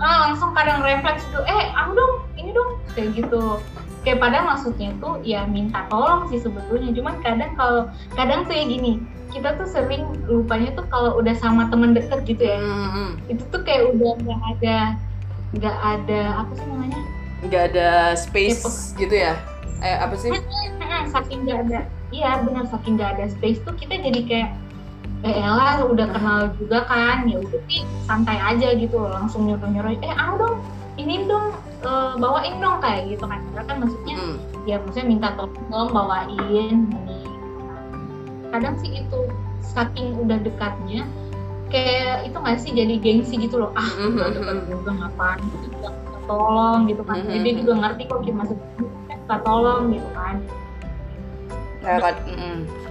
Ah 0.00 0.28
langsung 0.28 0.56
kadang 0.56 0.80
refleks 0.80 1.22
itu 1.28 1.40
eh 1.44 1.70
aku 1.76 1.92
dong 1.94 2.14
ini 2.40 2.50
dong 2.56 2.80
kayak 2.96 3.08
gitu. 3.16 3.60
Kayak 4.00 4.24
padahal 4.24 4.56
maksudnya 4.56 4.96
tuh 4.96 5.20
ya 5.20 5.44
minta 5.44 5.84
tolong 5.92 6.24
sih 6.32 6.40
sebetulnya. 6.40 6.90
Cuman 6.96 7.20
kadang 7.20 7.52
kalau 7.54 7.82
kadang 8.16 8.48
tuh 8.48 8.56
ya 8.56 8.64
gini 8.64 9.00
kita 9.30 9.54
tuh 9.54 9.68
sering 9.70 10.04
lupanya 10.26 10.74
tuh 10.74 10.84
kalau 10.90 11.14
udah 11.14 11.34
sama 11.38 11.70
temen 11.70 11.94
deket 11.94 12.26
gitu 12.26 12.42
ya 12.42 12.58
Hmm, 12.58 12.74
hmm, 12.74 12.90
hmm. 12.90 13.10
itu 13.30 13.42
tuh 13.54 13.62
kayak 13.62 13.94
udah 13.94 14.12
nggak 14.26 14.40
ada 14.58 14.76
nggak 15.50 15.76
ada 15.82 16.20
apa 16.42 16.52
sih 16.54 16.66
namanya? 16.66 17.00
Nggak 17.46 17.62
ada 17.74 17.88
space 18.18 18.94
gitu 18.98 19.14
ya? 19.14 19.34
Eh 19.80 19.96
apa 19.96 20.14
sih? 20.18 20.30
Saking 21.10 21.46
nggak 21.46 21.58
ada. 21.70 21.80
Iya 22.10 22.42
benar 22.42 22.64
saking 22.70 22.98
nggak 22.98 23.10
ada 23.18 23.24
space 23.30 23.58
tuh 23.62 23.74
kita 23.78 23.98
jadi 24.02 24.20
kayak 24.26 24.48
eh 25.20 25.36
elah 25.36 25.84
udah 25.84 26.06
kenal 26.16 26.40
juga 26.56 26.88
kan 26.88 27.28
ya 27.28 27.36
udah 27.36 27.60
sih 27.68 27.84
santai 28.08 28.40
aja 28.40 28.72
gitu 28.72 28.96
loh 28.96 29.12
langsung 29.12 29.44
nyuruh 29.44 29.68
nyuruh 29.68 29.92
eh 30.00 30.14
ah 30.16 30.32
dong 30.40 30.64
ini 30.96 31.28
dong 31.28 31.52
eh, 31.84 32.12
bawain 32.16 32.56
dong 32.56 32.80
kayak 32.80 33.04
gitu 33.12 33.24
kan 33.28 33.40
karena 33.52 33.64
kan 33.68 33.76
maksudnya 33.84 34.16
Hmm. 34.16 34.36
ya 34.64 34.76
maksudnya 34.80 35.06
minta 35.08 35.28
tolong 35.36 35.90
bawain 35.92 36.88
ini 36.88 37.16
gitu 37.20 37.60
kadang 38.50 38.74
sih 38.80 38.90
itu 39.04 39.18
saking 39.60 40.16
udah 40.24 40.40
dekatnya 40.40 41.04
kayak 41.70 42.26
itu 42.26 42.36
nggak 42.40 42.58
sih 42.58 42.70
jadi 42.74 42.94
gengsi 42.98 43.34
gitu 43.38 43.60
loh 43.62 43.70
ah 43.76 43.86
udah 43.86 44.28
dekat 44.32 44.56
mhm. 44.56 44.68
juga 44.72 44.90
ngapain 45.04 45.40
gitu 45.52 45.66
tolong 46.26 46.80
gitu 46.88 47.02
kan 47.04 47.20
jadi 47.28 47.38
dia 47.44 47.54
juga 47.60 47.72
ngerti 47.76 48.02
kok 48.08 48.20
kita 48.24 48.36
maksudnya 48.40 48.66
minta 49.04 49.36
tolong 49.44 49.92
gitu 49.92 50.08
kan 50.16 50.36
Nah, 51.80 51.96
kad-. 51.96 52.20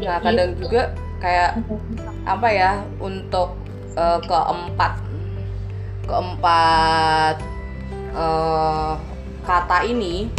Ya, 0.01 0.17
Nah, 0.17 0.19
kadang 0.25 0.49
gitu. 0.57 0.65
juga 0.65 0.81
kayak 1.19 1.59
apa 2.23 2.47
ya 2.49 2.71
untuk 2.99 3.55
eh, 3.93 4.19
keempat 4.23 4.93
keempat 6.07 7.35
eh, 8.15 8.93
kata 9.45 9.77
ini 9.85 10.31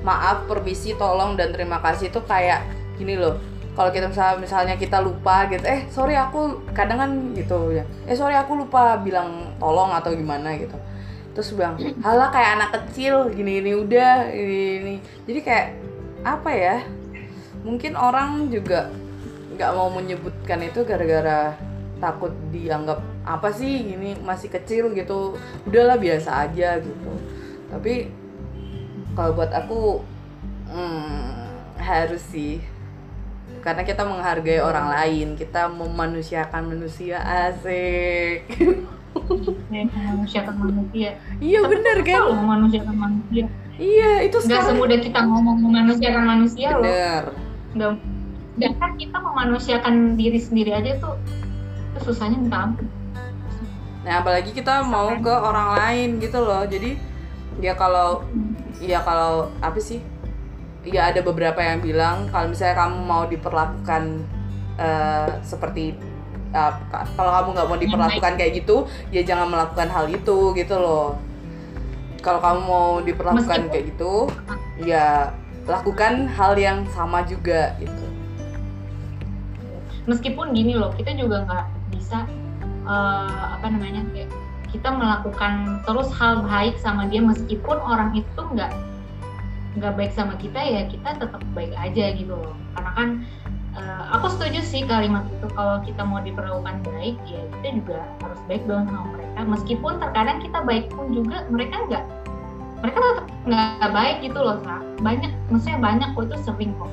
maaf 0.00 0.48
permisi 0.48 0.96
tolong 0.96 1.36
dan 1.36 1.52
terima 1.52 1.76
kasih 1.84 2.08
itu 2.08 2.20
kayak 2.24 2.64
gini 2.96 3.20
loh. 3.20 3.36
Kalau 3.76 3.94
kita 3.94 4.10
misalnya 4.10 4.36
misalnya 4.42 4.74
kita 4.76 4.98
lupa 5.00 5.46
gitu 5.48 5.62
eh 5.64 5.86
sorry 5.88 6.18
aku 6.18 6.64
kadang 6.74 6.98
kan 7.00 7.10
gitu 7.36 7.72
ya. 7.72 7.84
Eh 8.08 8.16
sorry 8.16 8.34
aku 8.36 8.56
lupa 8.66 8.98
bilang 9.00 9.56
tolong 9.60 9.92
atau 9.94 10.12
gimana 10.12 10.56
gitu. 10.56 10.76
Terus 11.36 11.54
bilang 11.54 11.78
halah 12.02 12.28
kayak 12.34 12.50
anak 12.58 12.70
kecil 12.76 13.30
gini 13.30 13.62
gini 13.62 13.72
udah 13.78 14.28
ini, 14.34 14.58
ini. 14.82 14.94
Jadi 15.24 15.40
kayak 15.40 15.68
apa 16.20 16.50
ya 16.52 16.76
mungkin 17.64 17.96
orang 17.96 18.52
juga 18.52 18.92
nggak 19.60 19.76
mau 19.76 19.92
menyebutkan 19.92 20.64
itu 20.64 20.88
gara-gara 20.88 21.52
takut 22.00 22.32
dianggap 22.48 23.04
apa 23.28 23.52
sih 23.52 23.92
gini 23.92 24.16
masih 24.24 24.48
kecil 24.48 24.96
gitu 24.96 25.36
udahlah 25.68 26.00
biasa 26.00 26.48
aja 26.48 26.80
gitu. 26.80 27.12
Tapi 27.68 28.08
kalau 29.12 29.36
buat 29.36 29.52
aku 29.52 30.00
hmm, 30.72 31.76
harus 31.76 32.24
sih. 32.32 32.64
Karena 33.60 33.84
kita 33.84 34.08
menghargai 34.08 34.64
orang 34.64 34.88
lain 34.88 35.36
kita 35.36 35.68
memanusiakan 35.68 36.72
manusia 36.72 37.20
asik. 37.20 38.48
Ya, 39.68 39.84
memanusiakan 39.84 40.56
manusia. 40.56 41.20
Iya 41.36 41.60
Tapi 41.66 41.72
bener 41.76 41.96
kan? 42.00 42.32
memanusiakan 42.32 42.96
manusia. 42.96 43.44
Iya 43.76 44.24
itu 44.24 44.36
nggak 44.40 44.48
sekarang 44.48 44.68
semudah 44.72 44.98
kita 45.04 45.20
ngomong 45.28 45.56
memanusiakan 45.60 46.24
manusia 46.24 46.68
loh. 46.72 46.88
Bener. 46.88 47.22
Nggak 47.76 47.92
sedangkan 48.60 48.92
kita 48.94 49.16
memanusiakan 49.16 49.94
diri 50.14 50.36
sendiri 50.36 50.76
aja 50.76 51.00
tuh 51.00 51.16
itu 51.90 51.98
susahnya 52.04 52.36
minta 52.36 52.68
ampun 52.68 52.86
Nah, 54.00 54.24
apalagi 54.24 54.56
kita 54.56 54.80
mau 54.80 55.12
ke 55.20 55.28
orang 55.28 55.76
lain 55.76 56.08
gitu 56.24 56.40
loh. 56.40 56.64
Jadi 56.64 56.96
ya 57.60 57.76
kalau 57.76 58.24
ya 58.80 59.04
kalau 59.04 59.52
apa 59.60 59.76
sih? 59.76 60.00
Ya 60.88 61.12
ada 61.12 61.20
beberapa 61.20 61.60
yang 61.60 61.84
bilang 61.84 62.24
kalau 62.32 62.48
misalnya 62.48 62.80
kamu 62.80 62.96
mau 63.04 63.28
diperlakukan 63.28 64.24
eh, 64.80 65.28
seperti 65.44 65.92
eh, 66.56 66.72
kalau 67.12 67.28
kamu 67.28 67.48
nggak 67.52 67.68
mau 67.68 67.76
diperlakukan 67.76 68.32
kayak 68.40 68.52
gitu, 68.64 68.88
ya 69.12 69.20
jangan 69.20 69.52
melakukan 69.52 69.92
hal 69.92 70.08
itu 70.08 70.56
gitu 70.56 70.80
loh. 70.80 71.20
Kalau 72.24 72.40
kamu 72.40 72.60
mau 72.64 72.88
diperlakukan 73.04 73.68
Meskipun- 73.68 73.68
kayak 73.68 73.84
gitu, 73.92 74.12
ya 74.80 75.28
lakukan 75.68 76.24
hal 76.24 76.56
yang 76.56 76.88
sama 76.88 77.20
juga 77.28 77.76
gitu. 77.76 78.04
Meskipun 80.08 80.56
gini 80.56 80.76
loh 80.76 80.92
kita 80.96 81.12
juga 81.16 81.44
nggak 81.44 81.66
bisa 81.92 82.24
eh, 82.86 83.44
apa 83.58 83.66
namanya 83.68 84.04
kayak 84.14 84.30
kita 84.70 84.88
melakukan 84.94 85.82
terus 85.82 86.08
hal 86.14 86.46
baik 86.46 86.78
sama 86.78 87.10
dia 87.10 87.18
meskipun 87.18 87.76
orang 87.82 88.14
itu 88.14 88.40
nggak 88.54 88.70
nggak 89.78 89.94
baik 89.94 90.12
sama 90.14 90.34
kita 90.38 90.58
ya 90.58 90.82
kita 90.90 91.14
tetap 91.18 91.42
baik 91.54 91.74
aja 91.78 92.14
gitu 92.14 92.34
loh. 92.34 92.54
Karena 92.74 92.90
kan 92.94 93.08
eh, 93.78 94.02
aku 94.14 94.26
setuju 94.34 94.62
sih 94.62 94.82
kalimat 94.86 95.26
itu 95.30 95.46
kalau 95.54 95.82
kita 95.82 96.02
mau 96.02 96.18
diperlakukan 96.22 96.82
baik 96.86 97.18
ya 97.26 97.42
kita 97.58 97.68
juga 97.82 97.98
harus 98.22 98.40
baik 98.50 98.62
dong 98.66 98.86
sama 98.90 99.06
mereka. 99.14 99.38
Meskipun 99.46 99.92
terkadang 100.02 100.38
kita 100.42 100.58
baik 100.66 100.86
pun 100.94 101.06
juga 101.14 101.46
mereka 101.50 101.76
nggak 101.86 102.04
mereka 102.80 102.98
tetap 102.98 103.26
nggak 103.44 103.90
baik 103.92 104.16
gitu 104.24 104.38
loh 104.40 104.56
Sa. 104.64 104.80
banyak 105.04 105.32
maksudnya 105.52 105.78
banyak 105.78 106.08
kok 106.14 106.24
itu 106.30 106.36
sering 106.46 106.72
kok. 106.78 106.90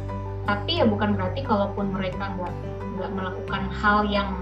Tapi 0.47 0.71
ya 0.79 0.85
bukan 0.85 1.17
berarti 1.17 1.41
kalaupun 1.43 1.91
mereka 1.91 2.33
nggak 2.37 2.53
nggak 2.97 3.11
melakukan 3.13 3.63
hal 3.69 4.03
yang 4.09 4.41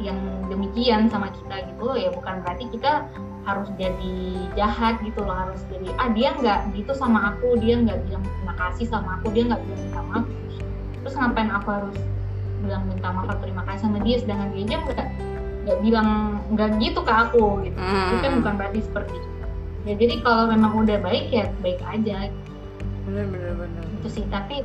yang 0.00 0.16
demikian 0.48 1.10
sama 1.12 1.28
kita 1.34 1.66
gitu 1.68 1.82
loh. 1.84 1.96
Ya 1.98 2.08
bukan 2.14 2.40
berarti 2.40 2.70
kita 2.72 3.10
harus 3.44 3.68
jadi 3.80 4.16
jahat 4.52 5.00
gitu 5.00 5.24
loh 5.24 5.32
harus 5.32 5.60
jadi 5.72 5.88
ah 5.96 6.08
dia 6.12 6.36
nggak 6.36 6.76
gitu 6.76 6.92
sama 6.92 7.34
aku 7.34 7.56
dia 7.56 7.80
nggak 7.80 7.98
bilang 8.06 8.24
terima 8.24 8.54
kasih 8.56 8.86
sama 8.86 9.16
aku 9.18 9.32
dia 9.32 9.42
nggak 9.48 9.60
bilang 9.64 9.80
minta 9.80 10.00
maaf. 10.06 10.24
Terus 11.00 11.14
ngapain 11.16 11.50
aku 11.50 11.68
harus 11.72 11.96
bilang 12.60 12.82
minta 12.88 13.08
maaf 13.08 13.26
atau 13.32 13.42
terima 13.44 13.62
kasih 13.64 13.82
sama 13.88 13.98
dia 14.04 14.16
sedangkan 14.20 14.48
dia 14.52 14.62
aja 14.68 14.76
nggak 14.84 15.06
nggak 15.60 15.78
bilang 15.84 16.08
nggak 16.52 16.68
gitu 16.80 17.00
ke 17.04 17.12
aku 17.12 17.44
gitu. 17.64 17.78
Hmm. 17.80 18.08
itu 18.12 18.16
kan 18.20 18.32
bukan 18.40 18.54
berarti 18.56 18.80
seperti 18.84 19.12
itu. 19.16 19.28
Ya 19.88 19.94
jadi 19.96 20.14
kalau 20.20 20.44
memang 20.52 20.72
udah 20.76 20.98
baik 21.00 21.32
ya 21.32 21.48
baik 21.64 21.80
aja. 21.88 22.28
Bener 23.08 23.24
bener 23.32 23.52
bener 23.56 23.82
gitu 24.00 24.08
sih 24.20 24.24
tapi 24.28 24.60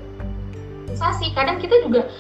susah 0.92 1.16
sih. 1.16 1.32
Kadang 1.32 1.64
kita 1.64 1.80
juga 1.88 2.12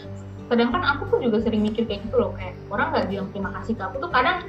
sedangkan 0.45 0.81
aku 0.85 1.03
pun 1.09 1.19
juga 1.25 1.41
sering 1.41 1.65
mikir 1.65 1.89
kayak 1.89 2.05
gitu 2.05 2.21
loh 2.21 2.31
kayak 2.37 2.53
orang 2.69 2.93
nggak 2.93 3.05
bilang 3.09 3.27
terima 3.33 3.49
kasih 3.59 3.73
ke 3.73 3.81
aku 3.81 3.95
tuh 3.97 4.11
kadang 4.13 4.45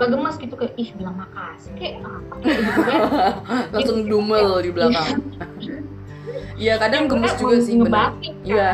suka 0.00 0.16
gemes 0.16 0.36
gitu 0.40 0.54
kayak 0.56 0.72
ih 0.80 0.88
bilang 0.96 1.16
makasih 1.20 1.72
kayak 1.76 1.94
apa 2.00 2.34
gitu 2.40 2.80
kan 2.88 3.00
langsung 3.76 4.00
dumel 4.08 4.64
di 4.64 4.70
belakang. 4.72 5.20
iya. 6.56 6.74
Kadang 6.82 7.04
gemes 7.04 7.36
juga 7.36 7.56
sih 7.60 7.76
bener. 7.76 7.92
kan? 7.92 8.12
Iya. 8.40 8.68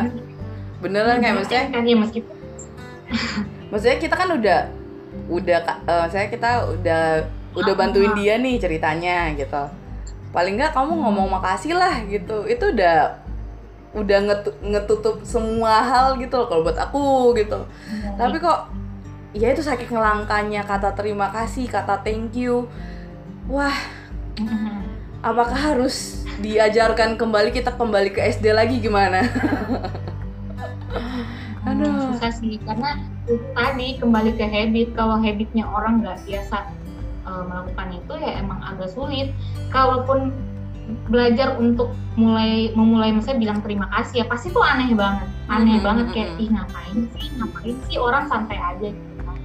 beneran 0.78 1.18
kayak 1.18 1.34
maksudnya 1.34 1.64
kan? 1.74 1.82
Ya 1.82 1.96
meskipun 1.98 2.34
maksudnya 3.74 3.98
kita 3.98 4.14
kan 4.14 4.28
udah 4.38 4.60
udah 5.26 5.58
eh, 5.66 6.06
saya 6.14 6.30
kita 6.30 6.50
udah 6.78 7.02
udah 7.58 7.74
bantuin 7.74 8.14
dia 8.14 8.38
nih 8.38 8.62
ceritanya 8.62 9.34
gitu. 9.34 9.66
Paling 10.30 10.54
nggak 10.62 10.78
kamu 10.78 10.94
ngomong 10.94 11.26
makasih 11.26 11.74
lah 11.74 12.06
gitu. 12.06 12.46
Itu 12.46 12.70
udah 12.70 13.25
udah 13.96 14.18
ngetu- 14.28 14.56
ngetutup 14.60 15.24
semua 15.24 15.80
hal 15.80 16.20
gitu 16.20 16.36
loh 16.36 16.46
kalau 16.52 16.62
buat 16.62 16.76
aku 16.76 17.32
gitu. 17.40 17.64
Tapi 18.20 18.36
kok 18.36 18.68
ya 19.32 19.52
itu 19.52 19.64
saking 19.64 19.96
langkanya 19.96 20.62
kata 20.64 20.92
terima 20.92 21.32
kasih 21.32 21.64
kata 21.64 22.04
thank 22.04 22.36
you. 22.36 22.68
Wah 23.48 23.72
Mhm. 24.36 24.84
apakah 25.24 25.56
harus 25.56 26.20
diajarkan 26.36 27.16
kembali 27.16 27.48
kita 27.56 27.72
kembali 27.72 28.12
ke 28.12 28.20
SD 28.20 28.52
lagi 28.52 28.76
gimana? 28.84 29.24
Aduh. 31.66 32.14
susah 32.14 32.30
sih 32.30 32.62
karena 32.62 32.94
tadi 33.56 33.98
kembali 33.98 34.38
ke 34.38 34.44
habit. 34.46 34.94
Kalau 34.94 35.18
habitnya 35.18 35.66
orang 35.66 36.04
nggak 36.04 36.22
biasa 36.28 36.56
eh, 37.26 37.42
melakukan 37.48 37.88
itu 37.96 38.12
ya 38.22 38.32
emang 38.38 38.60
agak 38.62 38.92
sulit. 38.92 39.34
Kalaupun 39.74 40.30
belajar 41.10 41.58
untuk 41.58 41.90
mulai 42.14 42.70
memulai 42.72 43.10
misalnya 43.10 43.42
bilang 43.42 43.58
terima 43.60 43.90
kasih 43.90 44.22
ya 44.22 44.26
pasti 44.30 44.54
tuh 44.54 44.62
aneh 44.62 44.94
banget. 44.94 45.28
Aneh 45.50 45.78
Mhm, 45.78 45.84
banget 45.84 46.06
mhm, 46.06 46.14
kayak 46.14 46.30
mhm. 46.30 46.42
ih 46.42 46.48
ngapain 46.54 46.98
sih 47.10 47.26
ngapain 47.38 47.76
sih 47.90 47.96
orang 47.98 48.24
santai 48.30 48.58
aja 48.58 48.88
gitu 48.94 49.20
kan. 49.26 49.36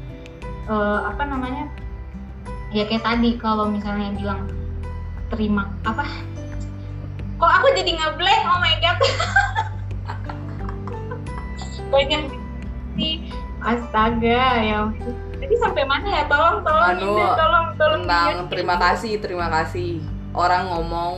Eh, 0.69 0.99
apa 1.09 1.23
namanya 1.25 1.65
ya 2.71 2.83
kayak 2.87 3.03
tadi 3.03 3.35
kalau 3.41 3.67
misalnya 3.67 4.13
bilang 4.15 4.47
terima 5.33 5.73
apa? 5.83 6.05
Kok 7.41 7.51
aku 7.57 7.67
jadi 7.73 7.91
ngeblank 7.97 8.43
oh 8.45 8.59
my 8.61 8.75
god. 8.79 8.97
Banyak 11.93 12.21
sih. 12.95 13.15
Astaga 13.61 14.41
ya 14.57 14.89
jadi 15.41 15.55
sampai 15.61 15.83
mana 15.85 16.07
ya? 16.09 16.23
Tolong 16.25 16.65
tolong 16.65 16.85
Anu, 16.97 17.13
Indah, 17.13 17.33
tolong 17.37 17.67
tolong 17.77 18.01
tentang 18.05 18.33
terima 18.49 18.75
kasih 18.77 19.13
terima 19.21 19.47
kasih 19.53 20.01
orang 20.33 20.63
ngomong 20.67 21.13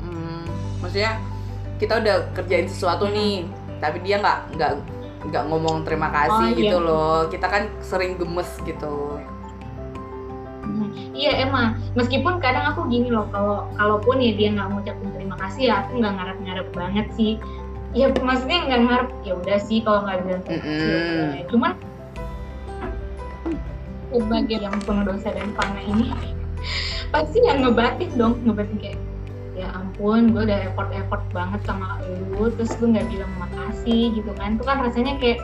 hmm, 0.00 0.42
maksudnya 0.80 1.18
kita 1.76 2.00
udah 2.00 2.16
kerjain 2.32 2.66
sesuatu 2.66 3.06
nih 3.06 3.46
tapi 3.78 4.00
dia 4.00 4.16
nggak 4.16 4.38
nggak 4.56 4.72
nggak 5.26 5.44
ngomong 5.46 5.82
terima 5.82 6.08
kasih 6.08 6.48
Oh, 6.48 6.54
iya. 6.54 6.60
gitu 6.62 6.78
loh 6.78 7.26
kita 7.28 7.46
kan 7.46 7.62
sering 7.80 8.16
gemes 8.16 8.48
gitu 8.62 9.18
Hmm, 10.66 10.90
Iya 11.14 11.46
emang 11.46 11.78
meskipun 11.94 12.42
kadang 12.42 12.74
aku 12.74 12.90
gini 12.90 13.06
loh 13.08 13.30
kalau 13.30 13.70
kalaupun 13.78 14.18
ya 14.18 14.34
dia 14.34 14.50
nggak 14.50 14.66
ngucapin 14.68 15.08
terima 15.14 15.38
kasih 15.38 15.70
ya 15.70 15.74
aku 15.86 16.02
nggak 16.02 16.14
ngarep-ngarep 16.18 16.68
banget 16.74 17.06
sih 17.14 17.32
ya 17.94 18.10
maksudnya 18.12 18.66
nggak 18.66 18.80
ngarep 18.84 19.08
ya 19.22 19.32
udah 19.38 19.58
sih 19.62 19.78
kalau 19.80 20.02
nggak 20.04 20.26
bilang 20.26 20.42
terima 20.42 20.58
kasih 20.60 20.74
ya 20.82 20.90
Mm-mm. 20.90 21.14
udah. 21.30 21.44
cuman 21.48 21.72
sebagai 24.10 24.58
yang 24.58 24.76
penuh 24.82 25.04
dosa 25.06 25.28
dan 25.30 25.48
fana 25.54 25.80
ini 25.80 26.06
pasti 27.16 27.40
yang 27.40 27.64
ngebatin 27.64 28.10
dong 28.20 28.36
ngebatin 28.44 28.76
kayak 28.76 29.00
ya 29.56 29.72
ampun 29.72 30.36
gue 30.36 30.44
udah 30.44 30.68
effort 30.68 30.92
effort 30.92 31.24
banget 31.32 31.64
sama 31.64 31.96
lu 32.04 32.52
terus 32.60 32.76
gue 32.76 32.92
nggak 32.92 33.08
bilang 33.08 33.32
makasih 33.40 34.12
gitu 34.12 34.28
kan. 34.36 34.60
Itu 34.60 34.64
kan 34.68 34.84
rasanya 34.84 35.16
kayak 35.16 35.40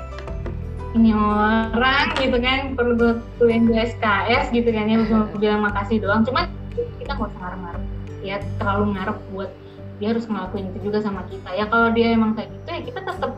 ini 0.92 1.16
orang 1.16 2.12
gitu 2.20 2.36
kan 2.36 2.76
perlu 2.76 2.92
gue 3.00 3.12
tuin 3.40 3.64
di 3.64 3.80
SKS 3.80 4.52
gitu 4.52 4.68
kan 4.68 4.84
ya 4.84 5.00
gue 5.00 5.20
bilang 5.40 5.64
makasih 5.64 5.96
doang. 6.04 6.28
Cuman 6.28 6.52
kita 7.00 7.16
nggak 7.16 7.32
usah 7.32 7.40
ngarep-ngarep. 7.40 7.82
Ya 8.20 8.36
terlalu 8.60 8.84
ngarep 8.92 9.18
buat 9.32 9.50
dia 9.96 10.12
harus 10.12 10.28
ngelakuin 10.28 10.68
itu 10.76 10.92
juga 10.92 10.98
sama 11.00 11.24
kita. 11.32 11.56
Ya 11.56 11.64
kalau 11.72 11.88
dia 11.96 12.12
emang 12.12 12.36
kayak 12.36 12.52
gitu 12.52 12.68
ya 12.68 12.80
kita 12.84 13.00
tetap 13.08 13.32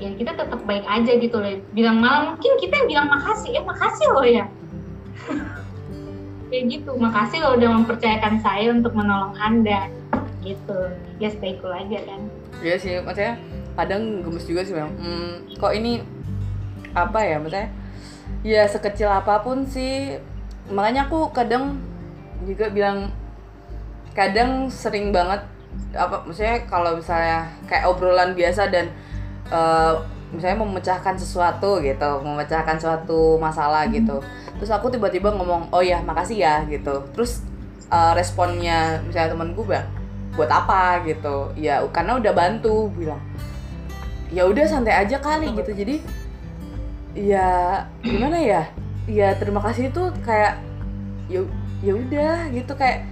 ya 0.00 0.10
kita 0.16 0.32
tetap 0.40 0.60
baik 0.64 0.88
aja 0.88 1.12
gitu 1.20 1.36
loh. 1.36 1.52
Bilang 1.76 2.00
malah 2.00 2.32
mungkin 2.32 2.56
kita 2.64 2.80
yang 2.80 2.88
bilang 2.88 3.06
makasih. 3.12 3.60
Eh 3.60 3.64
makasih 3.68 4.08
loh 4.16 4.24
ya 4.24 4.48
kayak 6.54 6.70
gitu. 6.70 6.90
Makasih 6.94 7.38
loh 7.42 7.58
udah 7.58 7.68
mempercayakan 7.82 8.38
saya 8.38 8.70
untuk 8.70 8.94
menolong 8.94 9.34
anda. 9.34 9.90
Gitu. 10.46 10.78
Ya 11.18 11.28
stay 11.34 11.58
cool 11.58 11.74
aja 11.74 11.98
kan. 12.06 12.20
Iya 12.62 12.78
sih 12.78 12.94
maksudnya 13.02 13.34
kadang 13.74 14.22
gemes 14.22 14.46
juga 14.46 14.62
sih 14.62 14.70
memang 14.70 14.94
hmm, 14.94 15.58
kok 15.58 15.74
ini 15.74 15.98
apa 16.94 17.18
ya 17.26 17.42
maksudnya? 17.42 17.68
Ya 18.46 18.62
sekecil 18.70 19.10
apa 19.10 19.42
pun 19.42 19.66
sih. 19.66 20.22
Makanya 20.70 21.10
aku 21.10 21.34
kadang 21.34 21.82
juga 22.46 22.70
bilang 22.70 23.10
kadang 24.14 24.70
sering 24.70 25.10
banget 25.10 25.42
apa 25.90 26.22
maksudnya 26.22 26.62
kalau 26.70 26.94
misalnya 26.94 27.50
kayak 27.66 27.90
obrolan 27.90 28.30
biasa 28.38 28.70
dan 28.70 28.94
eh, 29.50 29.94
misalnya 30.34 30.66
memecahkan 30.66 31.14
sesuatu 31.14 31.78
gitu 31.78 32.10
memecahkan 32.20 32.76
suatu 32.76 33.38
masalah 33.38 33.86
gitu. 33.88 34.18
Terus 34.58 34.70
aku 34.70 34.90
tiba-tiba 34.90 35.30
ngomong 35.30 35.70
oh 35.70 35.80
ya 35.80 36.02
makasih 36.02 36.42
ya 36.42 36.54
gitu. 36.66 37.06
Terus 37.14 37.46
eh, 37.88 38.12
responnya 38.18 39.00
misalnya 39.06 39.38
temen 39.38 39.54
gue 39.54 39.64
bilang 39.64 39.88
buat 40.34 40.50
apa? 40.50 41.06
gitu. 41.06 41.54
Ya 41.54 41.80
karena 41.94 42.18
udah 42.18 42.32
bantu 42.34 42.90
bilang. 42.92 43.22
Ya 44.34 44.50
udah 44.50 44.66
santai 44.66 45.06
aja 45.06 45.22
kali 45.22 45.54
gitu. 45.54 45.70
Jadi 45.70 46.02
ya 47.14 47.82
gimana 48.02 48.38
ya? 48.42 48.62
Ya 49.06 49.36
terima 49.38 49.62
kasih 49.62 49.94
itu 49.94 50.02
kayak 50.26 50.58
ya 51.30 51.40
ya 51.86 51.92
udah 51.94 52.50
gitu. 52.50 52.74
Kayak 52.74 53.06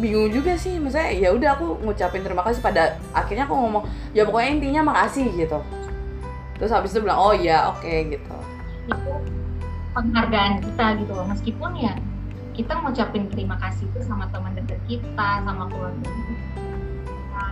bingung 0.00 0.32
juga 0.32 0.56
sih. 0.56 0.80
Maksudnya 0.80 1.12
ya 1.12 1.28
udah 1.36 1.60
aku 1.60 1.76
ngucapin 1.84 2.24
terima 2.24 2.40
kasih 2.40 2.64
pada 2.64 2.96
akhirnya 3.12 3.44
aku 3.44 3.52
ngomong 3.52 3.84
ya 4.16 4.24
pokoknya 4.24 4.50
intinya 4.56 4.82
makasih 4.92 5.28
gitu 5.36 5.60
terus 6.62 6.70
habis 6.70 6.94
itu 6.94 7.02
bilang 7.02 7.18
oh 7.18 7.34
ya 7.34 7.74
oke 7.74 7.90
gitu. 8.06 8.36
Itu 8.86 9.10
penghargaan 9.98 10.62
kita 10.62 10.86
gitu 11.02 11.10
loh. 11.10 11.26
Meskipun 11.26 11.74
ya 11.74 11.98
kita 12.54 12.78
ngucapin 12.78 13.26
terima 13.34 13.58
kasih 13.58 13.90
itu 13.90 13.98
sama 14.06 14.30
teman 14.30 14.54
dekat 14.54 14.78
kita 14.86 15.42
sama 15.42 15.66
keluarga 15.66 16.06
kita. 16.06 17.44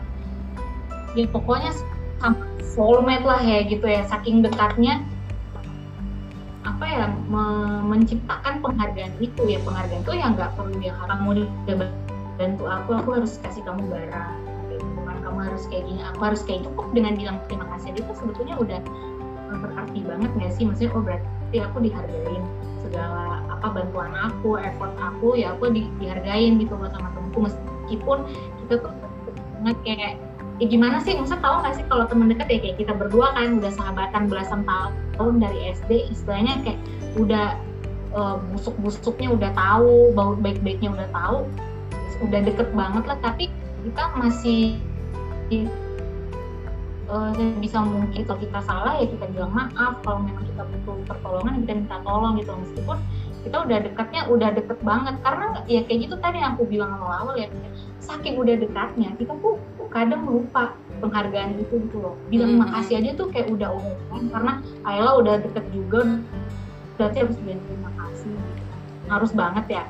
Ya 1.18 1.26
pokoknya 1.26 1.74
sama 2.22 2.38
soulmate 2.62 3.26
lah 3.26 3.42
ya 3.42 3.66
gitu 3.66 3.82
ya. 3.82 4.06
Saking 4.06 4.46
dekatnya 4.46 5.02
apa 6.62 6.84
ya 6.86 7.10
me- 7.10 7.82
menciptakan 7.90 8.62
penghargaan 8.62 9.18
itu 9.18 9.42
ya. 9.50 9.58
Penghargaan 9.66 10.06
itu 10.06 10.12
yang 10.14 10.38
nggak 10.38 10.54
perlu 10.54 10.78
yang 10.78 10.94
kamu 11.02 11.50
udah 11.66 11.76
bantu 12.38 12.64
aku 12.70 12.90
aku 12.94 13.08
harus 13.18 13.42
kasih 13.42 13.66
kamu 13.66 13.90
barang 13.90 14.49
harus 15.40 15.64
kayak 15.72 15.84
gini 15.88 16.00
aku 16.04 16.20
harus 16.22 16.40
kayak 16.44 16.60
cukup 16.68 16.86
dengan 16.92 17.12
bilang 17.16 17.36
terima 17.48 17.66
kasih 17.76 17.96
itu 17.96 18.12
sebetulnya 18.16 18.56
udah 18.60 18.80
berarti 19.58 20.00
banget 20.06 20.30
nggak 20.38 20.52
sih? 20.54 20.64
Maksudnya 20.68 20.90
oh 20.94 21.02
berarti 21.02 21.56
aku 21.58 21.76
dihargain 21.82 22.44
segala 22.80 23.42
apa 23.50 23.66
bantuan 23.74 24.12
aku 24.14 24.56
effort 24.62 24.94
aku 24.96 25.36
ya 25.36 25.52
aku 25.58 25.74
di- 25.74 25.90
dihargain 25.98 26.62
gitu 26.62 26.74
sama 26.78 27.10
temenku. 27.10 27.38
Meskipun 27.50 28.18
kita 28.64 28.74
tuh 28.78 28.92
banget 29.60 29.76
kayak 29.82 30.12
ya 30.62 30.66
gimana 30.70 30.96
sih? 31.02 31.18
Maksudnya 31.18 31.42
tahu 31.42 31.54
nggak 31.66 31.74
sih 31.74 31.84
kalau 31.90 32.04
teman 32.06 32.30
dekat 32.30 32.48
ya 32.48 32.58
kayak 32.62 32.76
kita 32.78 32.92
berdua 32.94 33.26
kan 33.34 33.58
udah 33.58 33.72
sahabatan 33.74 34.22
belasan 34.30 34.62
tahun 35.18 35.34
dari 35.42 35.74
SD 35.74 36.14
istilahnya 36.14 36.54
kayak 36.62 36.80
udah 37.18 37.58
eh, 38.14 38.36
busuk-busuknya 38.54 39.28
udah 39.34 39.50
tahu 39.58 40.14
baik-baiknya 40.14 40.94
udah 40.94 41.08
tahu 41.10 41.38
udah 42.20 42.40
deket 42.46 42.68
banget 42.76 43.04
lah. 43.08 43.18
Tapi 43.18 43.50
kita 43.80 44.02
masih 44.20 44.76
eh, 47.10 47.52
bisa 47.58 47.82
mungkin 47.82 48.22
kalau 48.22 48.38
kita 48.38 48.60
salah 48.62 48.94
ya 49.02 49.06
kita 49.10 49.26
bilang 49.34 49.50
maaf. 49.50 49.98
Kalau 50.06 50.22
memang 50.22 50.46
kita 50.46 50.62
butuh 50.62 50.96
pertolongan 51.10 51.52
kita 51.66 51.72
minta 51.74 51.98
tolong 52.06 52.32
gitu. 52.38 52.52
Meskipun 52.54 52.98
kita 53.40 53.56
udah 53.66 53.78
dekatnya 53.82 54.22
udah 54.30 54.48
deket 54.54 54.78
banget. 54.86 55.14
Karena 55.26 55.46
ya 55.66 55.80
kayak 55.84 55.98
gitu 56.06 56.14
tadi 56.22 56.38
yang 56.38 56.54
aku 56.54 56.64
bilang 56.70 56.94
awal-awal 56.96 57.34
ya 57.34 57.50
saking 58.00 58.40
udah 58.40 58.56
dekatnya 58.58 59.12
kita 59.20 59.34
tuh 59.38 59.58
kadang 59.90 60.22
lupa 60.26 60.74
penghargaan 61.02 61.58
itu 61.58 61.74
gitu 61.88 61.96
loh. 61.98 62.14
Bilang 62.30 62.56
Hmm. 62.56 62.62
makasih 62.66 63.02
aja 63.02 63.10
tuh 63.18 63.26
kayak 63.34 63.50
udah 63.50 63.74
umum. 63.74 63.98
Kan 64.10 64.22
karena 64.30 64.52
Ayla 64.86 65.10
udah 65.18 65.34
deket 65.42 65.66
juga 65.74 66.22
berarti 67.00 67.16
harus 67.24 67.38
bilang 67.40 67.62
terima 67.64 67.90
kasih 67.96 68.32
gitu. 68.36 68.64
harus 69.10 69.32
banget 69.34 69.66
ya. 69.66 69.84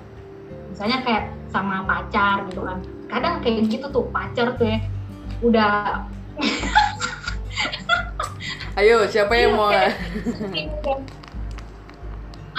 Misalnya 0.72 1.04
kayak 1.04 1.24
sama 1.52 1.84
pacar 1.84 2.48
gitu 2.48 2.64
kan. 2.64 2.78
Kadang 3.10 3.34
kayak 3.44 3.68
gitu 3.68 3.90
tuh 3.92 4.08
pacar 4.08 4.56
tuh 4.56 4.64
ya 4.64 4.78
udah. 5.40 6.04
Ayo, 8.74 9.04
siapa 9.06 9.34
yang 9.34 9.52
Iya, 9.52 9.58
mau? 9.58 9.68
udah- 9.68 9.94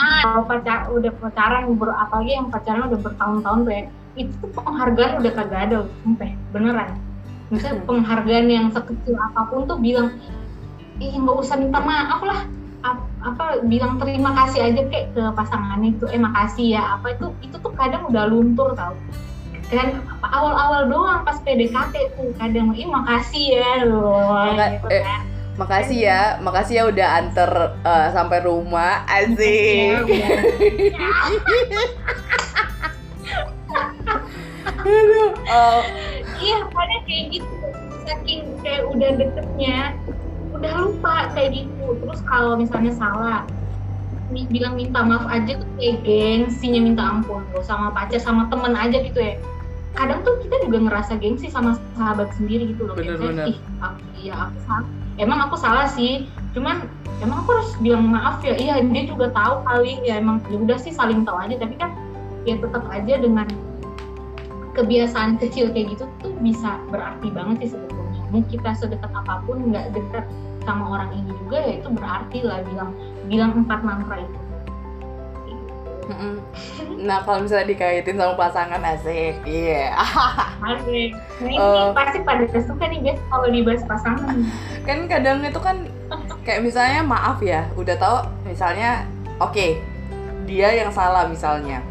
ah 0.01 0.41
pacar 0.49 0.89
udah 0.89 1.13
pacaran 1.13 1.77
ber 1.77 1.93
apalagi 1.93 2.33
yang 2.33 2.49
pacaran 2.49 2.89
udah 2.89 2.99
bertahun-tahun 3.05 3.59
tuh 3.61 3.73
ya 3.73 3.83
itu 4.17 4.33
tuh 4.41 4.49
penghargaan 4.57 5.21
udah 5.21 5.31
kagak 5.31 5.61
ada 5.69 5.77
sampai 6.01 6.29
beneran. 6.49 6.89
Misalnya 7.47 7.81
penghargaan 7.89 8.47
yang 8.49 8.67
sekecil 8.73 9.13
apa 9.13 9.45
pun 9.47 9.69
tuh 9.69 9.77
bilang 9.77 10.17
ih 10.97 11.13
nggak 11.13 11.37
usah 11.37 11.55
minta 11.57 11.79
maaf 11.79 12.21
lah. 12.25 12.41
Ap- 12.81 13.13
apa 13.21 13.61
bilang 13.69 14.01
terima 14.01 14.33
kasih 14.33 14.73
aja 14.73 14.81
kayak 14.89 15.13
ke 15.13 15.21
pasangan 15.37 15.77
itu 15.85 16.09
eh 16.09 16.17
makasih 16.17 16.73
ya 16.73 16.97
apa 16.97 17.13
itu 17.13 17.29
itu 17.45 17.55
tuh 17.61 17.69
kadang 17.77 18.09
udah 18.09 18.25
luntur 18.25 18.73
tau 18.73 18.97
kan 19.71 19.87
awal-awal 20.21 20.91
doang 20.91 21.23
pas 21.23 21.39
PDKT 21.39 21.95
tuh 22.13 22.35
kadang 22.35 22.75
ih 22.75 22.85
makasih 22.85 23.55
ya 23.55 23.87
loh 23.87 24.35
Maka- 24.51 24.71
gitu 24.75 24.87
eh, 24.91 25.03
kan. 25.03 25.21
Makasih 25.51 25.99
ya, 25.99 26.21
makasih 26.39 26.73
ya 26.79 26.83
udah 26.87 27.07
anter 27.21 27.51
eh, 27.83 28.07
sampai 28.15 28.39
rumah, 28.41 29.03
Ya, 29.03 29.19
asik. 29.19 29.99
Aduh, 34.81 35.29
oh, 35.35 35.81
Iya, 36.39 36.57
pada 36.71 36.95
kayak 37.05 37.25
gitu. 37.35 37.53
Saking 38.07 38.39
kayak 38.65 38.81
udah 38.89 39.09
deketnya, 39.19 39.77
udah 40.55 40.71
lupa 40.81 41.29
kayak 41.35 41.51
gitu. 41.53 41.85
Terus 42.01 42.19
kalau 42.25 42.57
misalnya 42.57 42.95
salah, 42.97 43.39
bilang 44.31 44.79
minta 44.79 45.03
maaf 45.03 45.27
aja 45.27 45.59
tuh 45.59 45.67
kayak 45.77 46.01
gengsinya 46.07 46.79
minta 46.81 47.03
ampun. 47.05 47.43
Gak 47.53 47.67
sama 47.67 47.91
pacar, 47.93 48.17
sama 48.23 48.47
temen 48.49 48.73
aja 48.73 48.97
gitu 48.97 49.19
ya. 49.19 49.35
Kadang 49.91 50.23
tuh 50.23 50.39
kita 50.43 50.55
juga 50.67 50.77
ngerasa 50.87 51.19
gengsi 51.19 51.51
sama 51.51 51.75
sahabat 51.99 52.31
sendiri 52.39 52.71
gitu 52.71 52.87
loh. 52.87 52.95
Bener-bener. 52.95 53.45
misalnya, 53.45 53.45
Ih, 53.51 53.57
aku, 53.83 53.99
iya 54.17 54.33
aku 54.47 54.57
salah. 54.65 54.87
Emang 55.19 55.39
aku 55.43 55.55
salah 55.59 55.87
sih. 55.91 56.25
Cuman 56.55 56.87
emang 57.19 57.43
aku 57.43 57.49
harus 57.59 57.71
bilang 57.83 58.07
maaf 58.07 58.39
ya. 58.41 58.55
Iya, 58.55 58.81
dia 58.87 59.03
juga 59.05 59.29
tahu 59.35 59.61
kali. 59.67 59.99
Ya 60.07 60.19
emang 60.23 60.39
ya 60.47 60.57
udah 60.57 60.77
sih 60.79 60.95
saling 60.95 61.27
tahu 61.27 61.37
aja. 61.37 61.59
Tapi 61.59 61.75
kan 61.75 61.91
ya 62.47 62.55
tetap 62.57 62.87
aja 62.89 63.13
dengan 63.19 63.47
kebiasaan 64.71 65.35
kecil 65.37 65.69
kayak 65.75 65.99
gitu 65.99 66.07
tuh 66.23 66.31
bisa 66.39 66.79
berarti 66.89 67.27
banget 67.29 67.67
sih 67.67 67.69
sebetulnya. 67.75 68.21
Mau 68.31 68.43
kita 68.47 68.71
sedekat 68.79 69.11
apa 69.11 69.43
pun 69.43 69.59
nggak 69.71 69.91
dekat 69.91 70.25
sama 70.63 70.95
orang 70.95 71.11
ini 71.17 71.31
juga 71.45 71.57
ya 71.59 71.73
itu 71.81 71.89
berarti 71.91 72.39
lah 72.45 72.59
bilang 72.63 72.91
bilang 73.27 73.51
empat 73.65 73.79
mantra 73.83 74.23
itu. 74.23 74.39
Nah 77.01 77.25
kalau 77.25 77.43
misalnya 77.43 77.71
dikaitin 77.73 78.15
sama 78.15 78.37
pasangan 78.37 78.81
asik, 78.93 79.41
iya. 79.43 79.95
Asik. 80.69 81.17
Nah 81.41 81.49
ini 81.49 81.57
Oh. 81.57 81.89
pasti 81.91 82.21
pada 82.21 82.45
suka 82.47 82.85
nih 82.85 82.99
guys 83.01 83.19
kalau 83.27 83.47
dibahas 83.49 83.83
pasangan. 83.85 84.35
kan 84.81 84.97
kadang 85.09 85.41
itu 85.41 85.59
kan 85.61 85.77
kayak 86.41 86.61
misalnya 86.65 87.01
maaf 87.05 87.37
ya 87.41 87.69
udah 87.77 87.95
tahu 87.97 88.17
misalnya 88.45 89.05
oke 89.37 89.77
dia 90.49 90.69
yang 90.73 90.89
salah 90.89 91.29
misalnya 91.29 91.85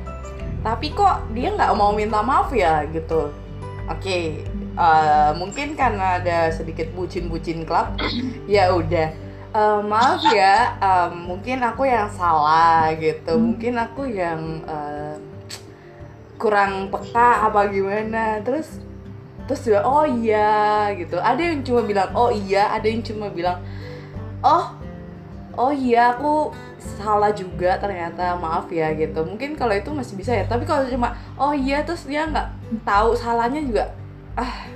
tapi 0.61 0.91
kok 0.93 1.23
dia 1.33 1.55
nggak 1.55 1.71
mau 1.73 1.95
minta 1.95 2.19
maaf 2.21 2.51
ya 2.51 2.83
gitu 2.91 3.31
oke 3.87 4.19
eh, 4.75 5.31
mungkin 5.39 5.79
karena 5.79 6.19
ada 6.19 6.51
sedikit 6.51 6.91
bucin-bucin 6.93 7.63
klub 7.63 7.95
ya 8.51 8.75
udah 8.75 9.15
Eh, 9.51 9.81
maaf 9.83 10.23
ya 10.31 10.79
em, 10.79 11.27
mungkin 11.27 11.59
aku 11.59 11.83
yang 11.83 12.07
salah 12.15 12.95
gitu. 12.95 13.35
Mungkin 13.35 13.75
aku 13.83 14.07
yang 14.07 14.63
eh, 14.63 15.19
kurang 16.39 16.87
peka 16.87 17.51
apa 17.51 17.67
gimana. 17.67 18.39
Terus 18.47 18.79
terus 19.51 19.67
juga 19.67 19.83
oh 19.83 20.07
iya 20.07 20.87
gitu. 20.95 21.19
Ada 21.19 21.43
yang 21.51 21.67
cuma 21.67 21.83
bilang 21.83 22.15
oh 22.15 22.31
iya 22.31 22.71
ada 22.71 22.87
yang 22.87 23.03
cuma 23.03 23.27
bilang 23.35 23.59
oh 24.47 24.71
oh 25.59 25.75
iya 25.75 26.15
aku 26.15 26.55
salah 26.79 27.35
juga 27.35 27.75
ternyata 27.83 28.39
maaf 28.39 28.71
ya 28.71 28.95
gitu. 28.95 29.27
Mungkin 29.27 29.59
kalau 29.59 29.75
itu 29.75 29.91
masih 29.91 30.15
bisa 30.15 30.31
ya. 30.31 30.47
Tapi 30.47 30.63
kalau 30.63 30.87
cuma 30.87 31.19
oh 31.35 31.51
iya 31.51 31.83
terus 31.83 32.07
dia 32.07 32.23
nggak 32.23 32.87
tahu 32.87 33.19
salahnya 33.19 33.67
juga 33.67 33.91
ah 34.39 34.71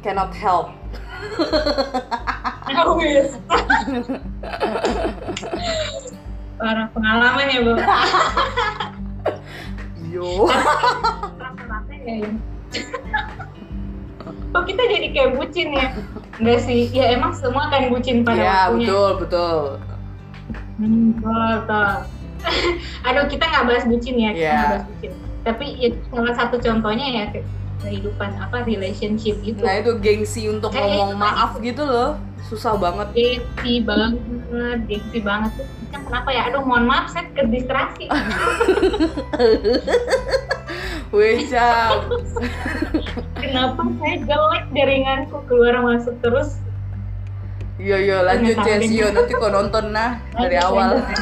cannot 0.00 0.32
help 0.32 0.72
Wis. 2.98 3.28
Parah 6.60 6.86
pengalaman 6.92 7.46
ya 7.48 7.60
bu. 7.64 7.72
yo 10.10 10.50
ya. 12.04 12.14
ya. 12.20 12.30
Kok 14.50 14.62
kita 14.66 14.82
jadi 14.90 15.06
kayak 15.14 15.30
bucin 15.38 15.68
ya? 15.72 15.86
Enggak 16.40 16.60
sih, 16.66 16.90
ya 16.90 17.14
emang 17.14 17.32
semua 17.32 17.70
kan 17.70 17.86
bucin 17.88 18.26
pada 18.26 18.40
ya 18.40 18.58
waktunya. 18.68 18.86
betul 18.88 19.10
betul 19.22 19.58
Hmm, 20.80 21.12
betul. 21.20 21.90
Aduh, 23.06 23.24
kita 23.28 23.44
nggak 23.44 23.64
bahas 23.68 23.84
bucin 23.84 24.16
ya, 24.16 24.32
kita 24.32 24.40
Iya. 24.40 24.52
nggak 24.56 24.70
bahas 24.72 24.86
bucin. 24.88 25.12
Tapi 25.44 25.66
ya, 25.76 25.88
salah 26.08 26.34
satu 26.34 26.56
contohnya 26.56 27.06
ya 27.06 27.24
kehidupan 27.80 28.30
apa 28.36 28.62
relationship 28.62 29.36
gitu. 29.40 29.60
nah 29.60 29.76
itu 29.76 29.92
gengsi 29.98 30.46
untuk 30.46 30.70
Kayak 30.70 30.84
ngomong 30.86 31.10
itu 31.12 31.20
maaf 31.20 31.50
gitu 31.58 31.82
loh 31.82 32.10
susah 32.46 32.74
banget 32.74 33.06
Gengsi 33.12 33.80
banget, 33.80 34.18
gengsi 34.88 35.18
banget 35.20 35.50
tuh. 35.54 35.66
Kan 35.90 36.00
kenapa 36.02 36.28
ya? 36.30 36.50
Aduh, 36.50 36.62
mohon 36.62 36.86
maaf, 36.86 37.10
saya 37.10 37.26
ke 37.30 37.46
distraksi. 37.46 38.06
Wecap 41.10 42.06
kenapa 43.42 43.82
saya 43.98 44.16
jelek 44.22 44.64
jaringanku 44.70 45.42
keluar 45.50 45.82
masuk 45.82 46.14
terus? 46.22 46.62
Yo 47.82 47.98
yo 47.98 48.22
lanjut 48.22 48.54
Nggak 48.54 48.62
tahu 48.62 48.70
Jess 48.70 48.82
deh. 48.86 48.94
yo 48.94 49.06
nanti 49.10 49.32
kau 49.34 49.50
nonton 49.50 49.84
nah 49.90 50.22
dari 50.38 50.54
Lanjut, 50.54 50.70
awal 50.70 50.90
lanjut. 51.02 51.18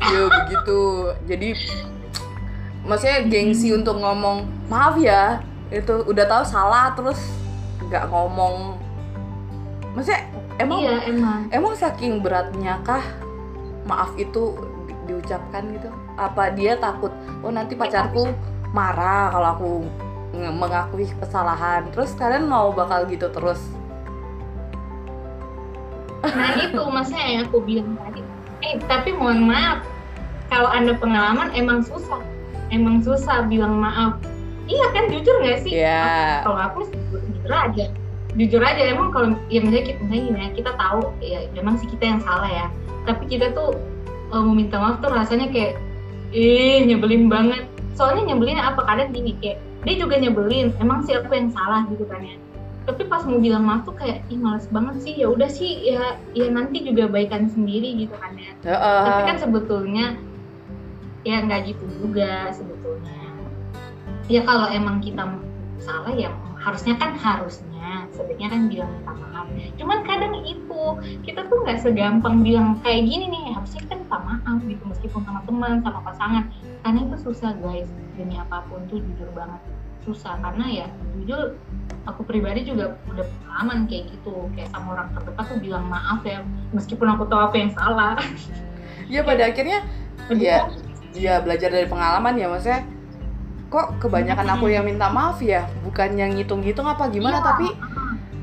yo 0.16 0.22
begitu 0.32 0.80
jadi 1.28 1.48
maksudnya 2.84 3.26
gengsi 3.28 3.70
untuk 3.70 4.00
ngomong 4.00 4.48
maaf 4.66 4.96
ya 4.96 5.40
itu 5.68 6.02
udah 6.04 6.24
tahu 6.26 6.42
salah 6.42 6.90
terus 6.94 7.18
nggak 7.86 8.08
ngomong. 8.08 8.78
Maksudnya 9.90 10.22
emang 10.58 10.78
Iya, 10.82 10.96
emang. 11.10 11.40
emang 11.50 11.74
saking 11.74 12.22
beratnya 12.22 12.78
kah 12.82 13.02
maaf 13.84 14.14
itu 14.14 14.54
di- 14.86 14.98
diucapkan 15.06 15.66
gitu? 15.74 15.90
Apa 16.14 16.54
dia 16.54 16.78
takut 16.78 17.10
oh 17.42 17.50
nanti 17.50 17.74
pacarku 17.74 18.30
marah 18.70 19.30
kalau 19.30 19.48
aku 19.50 19.70
mengakui 20.30 21.10
kesalahan 21.18 21.90
terus 21.90 22.14
kalian 22.14 22.46
mau 22.46 22.70
bakal 22.70 23.02
gitu 23.10 23.26
terus? 23.34 23.58
Nah 26.22 26.54
itu 26.64 26.78
maksudnya 26.78 27.24
yang 27.26 27.42
aku 27.48 27.58
bilang 27.64 27.96
tadi. 27.98 28.20
Eh 28.60 28.76
tapi 28.84 29.10
mohon 29.10 29.48
maaf, 29.48 29.82
kalau 30.46 30.68
anda 30.68 30.92
pengalaman 30.94 31.50
emang 31.56 31.80
susah, 31.80 32.20
emang 32.70 33.02
susah 33.02 33.46
bilang 33.46 33.78
maaf. 33.78 34.18
Iya 34.70 34.86
kan 34.94 35.10
jujur 35.10 35.34
nggak 35.42 35.58
sih? 35.66 35.82
Iya. 35.82 36.46
Kalau 36.46 36.58
aku 36.58 36.80
jujur 37.10 37.50
aja, 37.50 37.86
jujur 38.38 38.62
aja 38.62 38.82
emang 38.86 39.10
kalau 39.10 39.34
ya 39.50 39.58
misalnya 39.62 39.94
kita 39.94 39.98
misalnya 40.06 40.22
gini 40.22 40.38
ya, 40.38 40.48
kita 40.54 40.70
tahu 40.78 41.00
ya 41.18 41.40
memang 41.58 41.74
sih 41.82 41.88
kita 41.90 42.04
yang 42.06 42.20
salah 42.22 42.50
ya. 42.50 42.66
Tapi 43.04 43.24
kita 43.26 43.50
tuh 43.52 43.74
eh, 44.30 44.42
mau 44.42 44.54
minta 44.54 44.78
maaf 44.78 45.02
tuh 45.02 45.10
rasanya 45.10 45.50
kayak 45.50 45.74
ih 46.30 46.86
nyebelin 46.86 47.26
banget. 47.26 47.66
Soalnya 47.98 48.32
nyebelinnya 48.32 48.64
apa 48.64 48.86
kadang 48.86 49.10
gini 49.10 49.34
kayak 49.42 49.58
dia 49.82 49.94
juga 49.98 50.14
nyebelin. 50.16 50.70
Emang 50.78 51.02
sih 51.02 51.18
aku 51.18 51.34
yang 51.34 51.50
salah 51.50 51.84
gitu 51.90 52.06
kan 52.06 52.22
ya 52.22 52.38
tapi 52.90 53.06
pas 53.06 53.22
mau 53.22 53.38
bilang 53.38 53.62
maaf 53.62 53.86
tuh 53.86 53.94
kayak 53.94 54.24
ih 54.32 54.40
males 54.40 54.66
banget 54.72 54.96
sih 55.04 55.14
ya 55.20 55.30
udah 55.30 55.46
sih 55.46 55.94
ya 55.94 56.18
ya 56.34 56.50
nanti 56.50 56.82
juga 56.82 57.06
baikan 57.06 57.46
sendiri 57.46 57.94
gitu 58.02 58.14
kan 58.18 58.34
ya 58.34 58.50
Heeh. 58.66 59.02
tapi 59.06 59.22
kan 59.30 59.36
sebetulnya 59.38 60.18
ya 61.24 61.44
nggak 61.44 61.60
gitu 61.74 61.84
juga 62.00 62.48
sebetulnya. 62.52 63.20
Ya 64.30 64.46
kalau 64.46 64.70
emang 64.70 65.02
kita 65.02 65.26
salah 65.82 66.14
ya 66.14 66.30
harusnya 66.60 66.94
kan 66.96 67.16
harusnya. 67.18 68.06
Sebaiknya 68.14 68.48
kan 68.52 68.60
bilang 68.70 68.90
minta 68.94 69.12
maaf. 69.16 69.46
Cuman 69.76 70.06
kadang 70.06 70.34
itu 70.46 70.82
kita 71.26 71.48
tuh 71.50 71.66
nggak 71.66 71.82
segampang 71.82 72.40
bilang 72.46 72.78
kayak 72.80 73.08
gini 73.08 73.26
nih 73.32 73.44
harusnya 73.56 73.82
kan 73.90 73.98
minta 74.00 74.18
maaf 74.22 74.58
gitu 74.64 74.82
meskipun 74.86 75.20
sama 75.26 75.40
teman 75.44 75.82
sama 75.82 76.00
pasangan. 76.04 76.44
Karena 76.86 76.98
itu 77.04 77.16
susah 77.20 77.52
guys. 77.60 77.90
Demi 78.16 78.36
apa 78.38 78.64
pun 78.70 78.86
tuh 78.88 79.02
jujur 79.02 79.28
banget. 79.34 79.60
Susah 80.06 80.38
karena 80.40 80.64
ya 80.68 80.86
jujur 81.18 81.58
aku 82.08 82.24
pribadi 82.24 82.64
juga 82.64 82.96
udah 83.12 83.26
pengalaman 83.26 83.84
kayak 83.90 84.14
gitu. 84.14 84.48
Kayak 84.54 84.72
sama 84.72 84.96
orang 84.96 85.08
terdekat 85.12 85.44
tuh 85.50 85.58
bilang 85.58 85.84
maaf 85.90 86.22
ya 86.24 86.40
meskipun 86.72 87.08
aku 87.12 87.28
tahu 87.28 87.40
apa 87.50 87.56
yang 87.58 87.72
salah. 87.74 88.16
Ya 89.10 89.26
pada 89.26 89.50
akhirnya 89.50 89.82
Iya, 90.30 90.70
iya 91.14 91.42
belajar 91.42 91.70
dari 91.70 91.86
pengalaman 91.90 92.38
ya 92.38 92.46
maksudnya. 92.46 92.82
Kok 93.70 94.02
kebanyakan 94.02 94.58
aku 94.58 94.66
yang 94.66 94.82
minta 94.82 95.06
maaf 95.06 95.38
ya, 95.38 95.62
bukan 95.86 96.18
yang 96.18 96.34
ngitung-ngitung 96.34 96.90
apa 96.90 97.06
gimana, 97.06 97.38
Iya. 97.38 97.46
tapi 97.54 97.68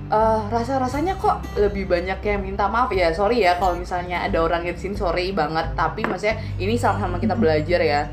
eh, 0.08 0.40
rasa-rasanya 0.48 1.20
kok 1.20 1.44
lebih 1.60 1.84
banyak 1.84 2.16
yang 2.24 2.40
minta 2.40 2.72
maaf 2.72 2.88
ya. 2.96 3.12
Sorry 3.12 3.44
ya 3.44 3.60
kalau 3.60 3.76
misalnya 3.76 4.24
ada 4.24 4.40
orang 4.40 4.64
yang 4.64 4.80
di 4.80 4.88
sini 4.88 4.96
sorry 4.96 5.36
banget, 5.36 5.76
tapi 5.76 6.08
maksudnya 6.08 6.40
ini 6.56 6.80
sama-sama 6.80 7.20
kita 7.20 7.36
belajar 7.36 7.84
ya. 7.84 8.08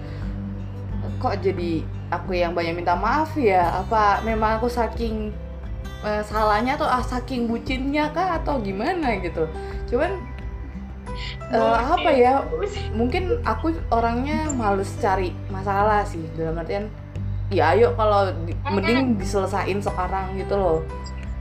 Kok 1.22 1.38
jadi 1.38 1.86
aku 2.10 2.34
yang 2.34 2.50
banyak 2.50 2.74
minta 2.74 2.98
maaf 2.98 3.38
ya? 3.38 3.62
Apa 3.86 4.26
memang 4.26 4.58
aku 4.58 4.66
saking 4.66 5.30
eh, 6.02 6.22
salahnya 6.26 6.74
atau 6.74 6.90
ah, 6.90 6.98
saking 6.98 7.46
bucinnya 7.46 8.10
kah 8.10 8.42
atau 8.42 8.58
gimana 8.58 9.14
gitu? 9.22 9.46
Cuman 9.86 10.18
eh, 11.50 11.76
apa 11.78 12.10
ya? 12.10 12.42
mungkin 12.92 13.38
aku 13.42 13.72
orangnya 13.88 14.50
males 14.52 14.90
cari 14.98 15.30
masalah 15.48 16.02
sih 16.04 16.22
dalam 16.34 16.58
artian 16.58 16.86
ya 17.52 17.76
ayo 17.76 17.92
kalau 17.94 18.32
di- 18.44 18.56
mending 18.66 19.14
diselesain 19.20 19.78
sekarang 19.78 20.34
gitu 20.34 20.54
loh. 20.56 20.78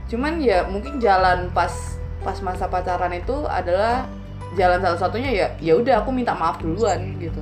Cuman 0.06 0.38
ya 0.38 0.68
mungkin 0.68 1.00
jalan 1.00 1.48
pas 1.50 1.72
pas 2.20 2.36
masa 2.40 2.68
pacaran 2.68 3.12
itu 3.12 3.34
adalah 3.48 4.06
jalan 4.54 4.78
satu-satunya 4.78 5.30
ya 5.34 5.46
ya 5.58 5.72
udah 5.74 6.04
aku 6.04 6.14
minta 6.14 6.32
maaf 6.36 6.60
duluan 6.62 7.18
gitu. 7.18 7.40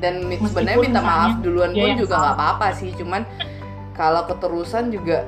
Dan 0.00 0.26
sebenarnya 0.40 0.80
minta 0.80 1.00
maaf 1.00 1.40
duluan 1.40 1.70
pun 1.72 1.94
juga 1.96 2.14
nggak 2.18 2.34
apa-apa 2.38 2.66
sih 2.76 2.90
cuman 2.94 3.22
kalau 3.94 4.26
keterusan 4.26 4.90
juga 4.90 5.22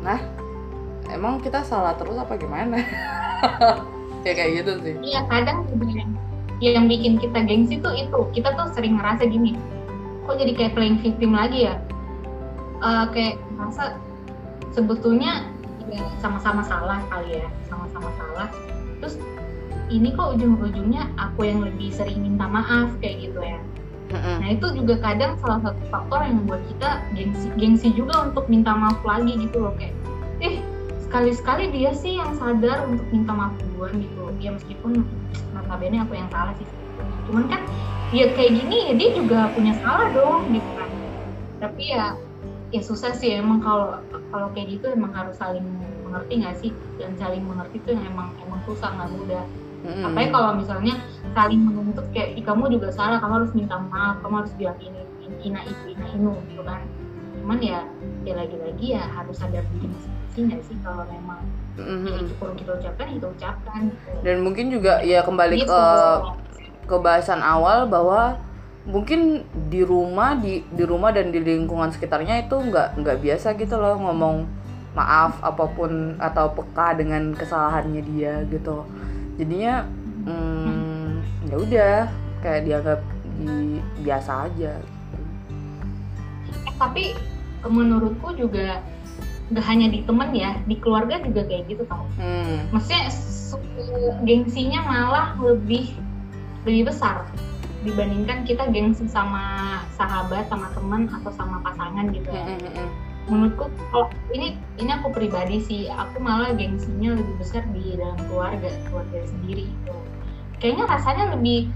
nah 0.00 0.16
emang 1.12 1.36
kita 1.38 1.60
salah 1.60 1.92
terus 1.92 2.16
apa 2.16 2.32
gimana 2.40 2.80
ya 4.24 4.32
kayak 4.36 4.50
gitu 4.62 4.72
sih. 4.84 4.94
Iya 5.00 5.20
kadang 5.28 5.66
yang, 6.60 6.74
yang 6.84 6.86
bikin 6.86 7.16
kita 7.16 7.38
gengsi 7.44 7.80
tuh 7.80 7.92
itu. 7.96 8.20
Kita 8.36 8.56
tuh 8.56 8.68
sering 8.72 9.00
ngerasa 9.00 9.28
gini 9.28 9.56
kok 10.28 10.36
jadi 10.38 10.52
kayak 10.54 10.72
playing 10.78 10.98
victim 11.02 11.34
lagi 11.34 11.66
ya? 11.66 11.74
Eh, 12.80 13.04
kayak 13.12 13.36
merasa 13.56 13.98
sebetulnya 14.72 15.48
ya 15.90 16.06
sama-sama 16.22 16.62
salah 16.62 17.02
kali 17.10 17.42
ya 17.42 17.48
sama-sama 17.66 18.08
salah. 18.14 18.48
Terus 19.02 19.16
ini 19.90 20.14
kok 20.14 20.38
ujung-ujungnya 20.38 21.10
aku 21.18 21.50
yang 21.50 21.66
lebih 21.66 21.90
sering 21.90 22.22
minta 22.22 22.46
maaf 22.46 22.94
kayak 23.02 23.26
gitu 23.26 23.40
ya. 23.42 23.58
Nah 24.10 24.48
itu 24.50 24.66
juga 24.74 24.98
kadang 24.98 25.38
salah 25.38 25.62
satu 25.70 25.82
faktor 25.86 26.26
yang 26.26 26.42
membuat 26.42 26.62
kita 26.66 26.90
gengsi 27.14 27.46
gengsi 27.54 27.88
juga 27.94 28.26
untuk 28.26 28.50
minta 28.50 28.74
maaf 28.74 28.98
lagi 29.06 29.38
gitu 29.38 29.62
loh 29.62 29.74
kayak 29.78 29.94
eh 30.42 30.58
sekali-sekali 31.10 31.74
dia 31.74 31.90
sih 31.90 32.22
yang 32.22 32.38
sadar 32.38 32.86
untuk 32.86 33.02
minta 33.10 33.34
maaf 33.34 33.50
duluan 33.58 33.98
gitu. 33.98 34.30
Ya 34.38 34.54
meskipun 34.54 35.02
notabene 35.50 35.98
aku 36.06 36.14
yang 36.14 36.30
salah 36.30 36.54
sih. 36.54 36.62
Cuman 37.26 37.50
kan 37.50 37.66
ya 38.14 38.30
kayak 38.30 38.54
gini 38.54 38.76
ya 38.86 38.92
dia 38.94 39.10
juga 39.18 39.50
punya 39.50 39.74
salah 39.82 40.06
dong 40.14 40.54
gitu 40.54 40.70
kan. 40.78 40.86
Tapi 41.58 41.82
ya 41.90 42.14
ya 42.70 42.78
susah 42.78 43.10
sih 43.18 43.42
emang 43.42 43.58
kalau 43.58 43.98
kalau 44.30 44.54
kayak 44.54 44.78
gitu 44.78 44.94
emang 44.94 45.10
harus 45.10 45.34
saling 45.34 45.66
mengerti 46.06 46.46
nggak 46.46 46.56
sih? 46.62 46.70
Dan 47.02 47.18
saling 47.18 47.42
mengerti 47.42 47.82
itu 47.82 47.90
yang 47.90 48.06
emang 48.06 48.30
emang 48.46 48.62
susah 48.62 48.94
nggak 48.94 49.10
mudah. 49.10 49.44
Mm-mm. 49.80 50.04
apalagi 50.04 50.28
kalau 50.28 50.50
misalnya 50.60 50.94
saling 51.32 51.64
menuntut 51.64 52.04
kayak 52.12 52.36
"Ih, 52.36 52.44
kamu 52.44 52.68
juga 52.68 52.92
salah 52.92 53.16
kamu 53.16 53.32
harus 53.42 53.52
minta 53.56 53.80
maaf 53.80 54.20
kamu 54.20 54.44
harus 54.44 54.52
bilang 54.60 54.76
ini 54.76 55.00
ini, 55.24 55.36
ina 55.40 55.60
itu 55.64 55.96
ina 55.96 56.06
inu 56.14 56.36
gitu 56.52 56.62
kan. 56.62 56.84
Cuman 57.42 57.58
ya 57.64 57.88
ya 58.22 58.36
lagi-lagi 58.36 58.86
ya 58.94 59.02
harus 59.10 59.40
ada 59.40 59.64
diri 59.72 59.88
nggak 60.46 60.62
sih 60.64 60.76
kalau 60.80 61.04
memang 61.08 61.40
Mm-mm. 61.76 62.06
ya 62.06 62.16
itu 62.20 62.34
perlu 62.36 62.54
kita 62.54 62.72
ucapkan 62.76 63.04
ya 63.08 63.14
kita 63.16 63.28
ucapkan 63.30 63.80
gitu. 63.88 64.10
dan 64.24 64.36
mungkin 64.40 64.66
juga 64.68 64.92
ya 65.02 65.20
kembali 65.24 65.56
Gitu. 65.60 65.68
ke 65.68 65.82
ke 66.86 66.96
bahasan 66.98 67.40
awal 67.40 67.86
bahwa 67.86 68.36
mungkin 68.84 69.44
di 69.68 69.84
rumah 69.84 70.34
di 70.34 70.64
di 70.66 70.84
rumah 70.84 71.12
dan 71.12 71.30
di 71.30 71.38
lingkungan 71.38 71.92
sekitarnya 71.92 72.48
itu 72.48 72.56
nggak 72.56 72.96
nggak 72.98 73.18
biasa 73.20 73.54
gitu 73.54 73.76
loh 73.76 73.94
ngomong 74.00 74.48
maaf 74.90 75.38
apa 75.40 75.64
pun 75.70 76.18
atau 76.18 76.50
peka 76.50 76.98
dengan 76.98 77.30
kesalahannya 77.30 78.02
dia 78.02 78.42
gitu 78.50 78.82
jadinya 79.38 79.86
hmm, 80.26 81.22
ya 81.46 81.56
udah 81.56 81.96
kayak 82.42 82.62
dianggap 82.66 83.00
di, 83.38 83.78
biasa 84.02 84.50
aja 84.50 84.74
Eh, 86.50 86.74
tapi 86.74 87.14
menurutku 87.62 88.34
juga 88.34 88.82
nggak 89.50 89.66
hanya 89.66 89.86
di 89.90 90.06
temen 90.06 90.30
ya 90.30 90.54
di 90.64 90.78
keluarga 90.78 91.18
juga 91.26 91.42
kayak 91.42 91.66
gitu 91.66 91.82
tau 91.90 92.06
hmm. 92.22 92.70
maksudnya 92.70 93.10
su- 93.10 93.62
gengsinya 94.22 94.80
malah 94.86 95.34
lebih 95.42 95.90
lebih 96.62 96.94
besar 96.94 97.26
dibandingkan 97.82 98.44
kita 98.44 98.68
gengsi 98.70 99.08
sama 99.08 99.80
sahabat 99.96 100.46
sama 100.52 100.68
teman 100.76 101.08
atau 101.08 101.32
sama 101.32 101.64
pasangan 101.64 102.12
gitu. 102.12 102.28
Ya 102.28 102.44
Mm, 102.50 102.92
menurutku 103.28 103.70
kalau 103.94 104.10
ini 104.34 104.58
ini 104.80 104.90
aku 104.90 105.14
pribadi 105.14 105.62
sih 105.62 105.86
aku 105.86 106.18
malah 106.18 106.50
gengsinya 106.56 107.14
lebih 107.14 107.34
besar 107.38 107.62
di 107.70 107.94
dalam 107.94 108.18
keluarga 108.26 108.74
keluarga 108.90 109.22
sendiri 109.22 109.70
itu 109.70 109.94
kayaknya 110.58 110.84
rasanya 110.90 111.24
lebih 111.38 111.70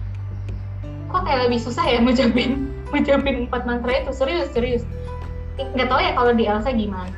kok 1.09 1.23
kayak 1.23 1.47
lebih 1.47 1.61
susah 1.63 1.85
ya 1.87 2.01
ngucapin 2.05 2.69
ngucapin 2.91 3.47
empat 3.47 3.63
mantra 3.65 3.93
itu? 4.03 4.11
Serius 4.11 4.51
serius. 4.51 4.83
Nggak 5.57 5.89
tahu 5.89 6.01
ya 6.03 6.13
kalau 6.19 6.33
di 6.35 6.45
Elsa 6.51 6.75
gimana 6.75 7.15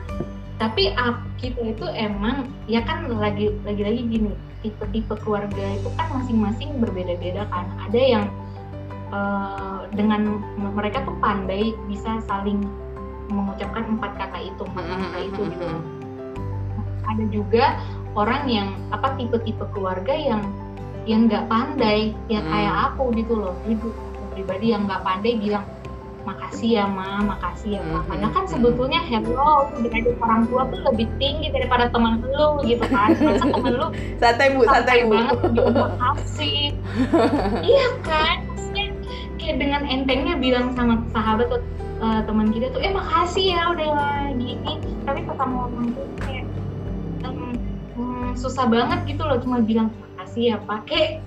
tapi 0.57 0.97
ap- 0.97 1.21
kita 1.37 1.61
itu 1.61 1.85
emang 1.93 2.49
ya 2.65 2.81
kan 2.81 3.05
lagi 3.13 3.53
lagi 3.69 3.83
lagi 3.85 4.01
gini 4.09 4.33
tipe-tipe 4.65 5.13
keluarga 5.21 5.65
itu 5.77 5.89
kan 6.01 6.09
masing-masing 6.17 6.81
berbeda-beda 6.81 7.45
kan 7.53 7.69
ada 7.85 8.01
yang 8.01 8.25
eh, 9.13 9.81
dengan 9.93 10.41
mereka 10.73 11.05
tuh 11.05 11.17
pandai 11.21 11.77
bisa 11.87 12.25
saling 12.25 12.65
mengucapkan 13.29 13.85
empat 13.99 14.17
kata 14.17 14.39
itu 14.41 14.63
empat 14.65 14.85
Mm, 14.85 14.91
mm, 14.91 15.01
kata 15.03 15.19
mm, 15.19 15.29
itu 15.29 15.41
mm, 15.41 15.49
gitu 15.53 15.67
mm. 15.67 15.81
ada 17.07 17.25
juga 17.31 17.65
orang 18.17 18.43
yang 18.49 18.69
apa 18.91 19.13
tipe-tipe 19.15 19.65
keluarga 19.77 20.15
yang 20.17 20.43
yang 21.07 21.31
nggak 21.31 21.47
pandai 21.47 22.11
ya 22.27 22.43
Hmm. 22.43 22.51
kayak 22.51 22.75
aku 22.91 23.15
gitu 23.15 23.35
loh 23.39 23.55
itu 23.71 23.93
pribadi 24.35 24.75
yang 24.75 24.89
nggak 24.91 25.05
pandai 25.07 25.39
bilang 25.39 25.63
makasih 26.27 26.71
ya 26.83 26.85
ma. 26.91 27.23
Makasih 27.23 27.79
ya 27.79 27.83
ma. 27.87 28.03
Hmm, 28.03 28.07
padahal 28.11 28.33
kan 28.35 28.45
hmm. 28.45 28.53
sebetulnya 28.53 29.01
hello 29.07 29.71
derajat 29.79 30.17
orang 30.19 30.43
tua 30.51 30.63
tuh 30.69 30.81
lebih 30.91 31.07
tinggi 31.23 31.49
daripada 31.55 31.87
teman 31.95 32.19
lu 32.27 32.49
gitu 32.67 32.85
kan. 32.91 33.15
Masa 33.15 33.45
teman 33.47 33.73
lu 33.79 33.87
santai 34.21 34.47
bu 34.53 34.61
santai 34.67 34.75
santai 34.75 34.99
bu. 35.07 35.15
banget 35.15 35.37
bilang 35.55 35.75
makasih 35.79 36.63
iya 37.63 37.87
kan? 38.03 38.37
Maksudnya 38.51 38.87
kayak 39.39 39.57
dengan 39.63 39.83
entengnya 39.87 40.35
bilang 40.37 40.67
sama 40.75 40.95
sahabat 41.15 41.47
atau 41.47 41.61
eh, 42.03 42.21
teman 42.27 42.47
kita 42.51 42.67
tuh 42.75 42.81
eh 42.83 42.93
makasih 42.93 43.47
ya 43.55 43.63
udah 43.71 43.89
gini. 44.35 44.73
Tapi 45.07 45.21
ketemu 45.23 45.57
orang 45.71 45.87
tuh 45.95 46.07
kayak 46.27 46.45
em, 47.23 47.39
hmm, 47.95 48.29
susah 48.35 48.67
banget 48.67 48.99
gitu 49.07 49.23
loh. 49.23 49.39
Cuma 49.39 49.63
bilang 49.63 49.95
makasih 50.19 50.55
ya 50.55 50.57
pak. 50.59 50.91
Kayak 50.91 51.23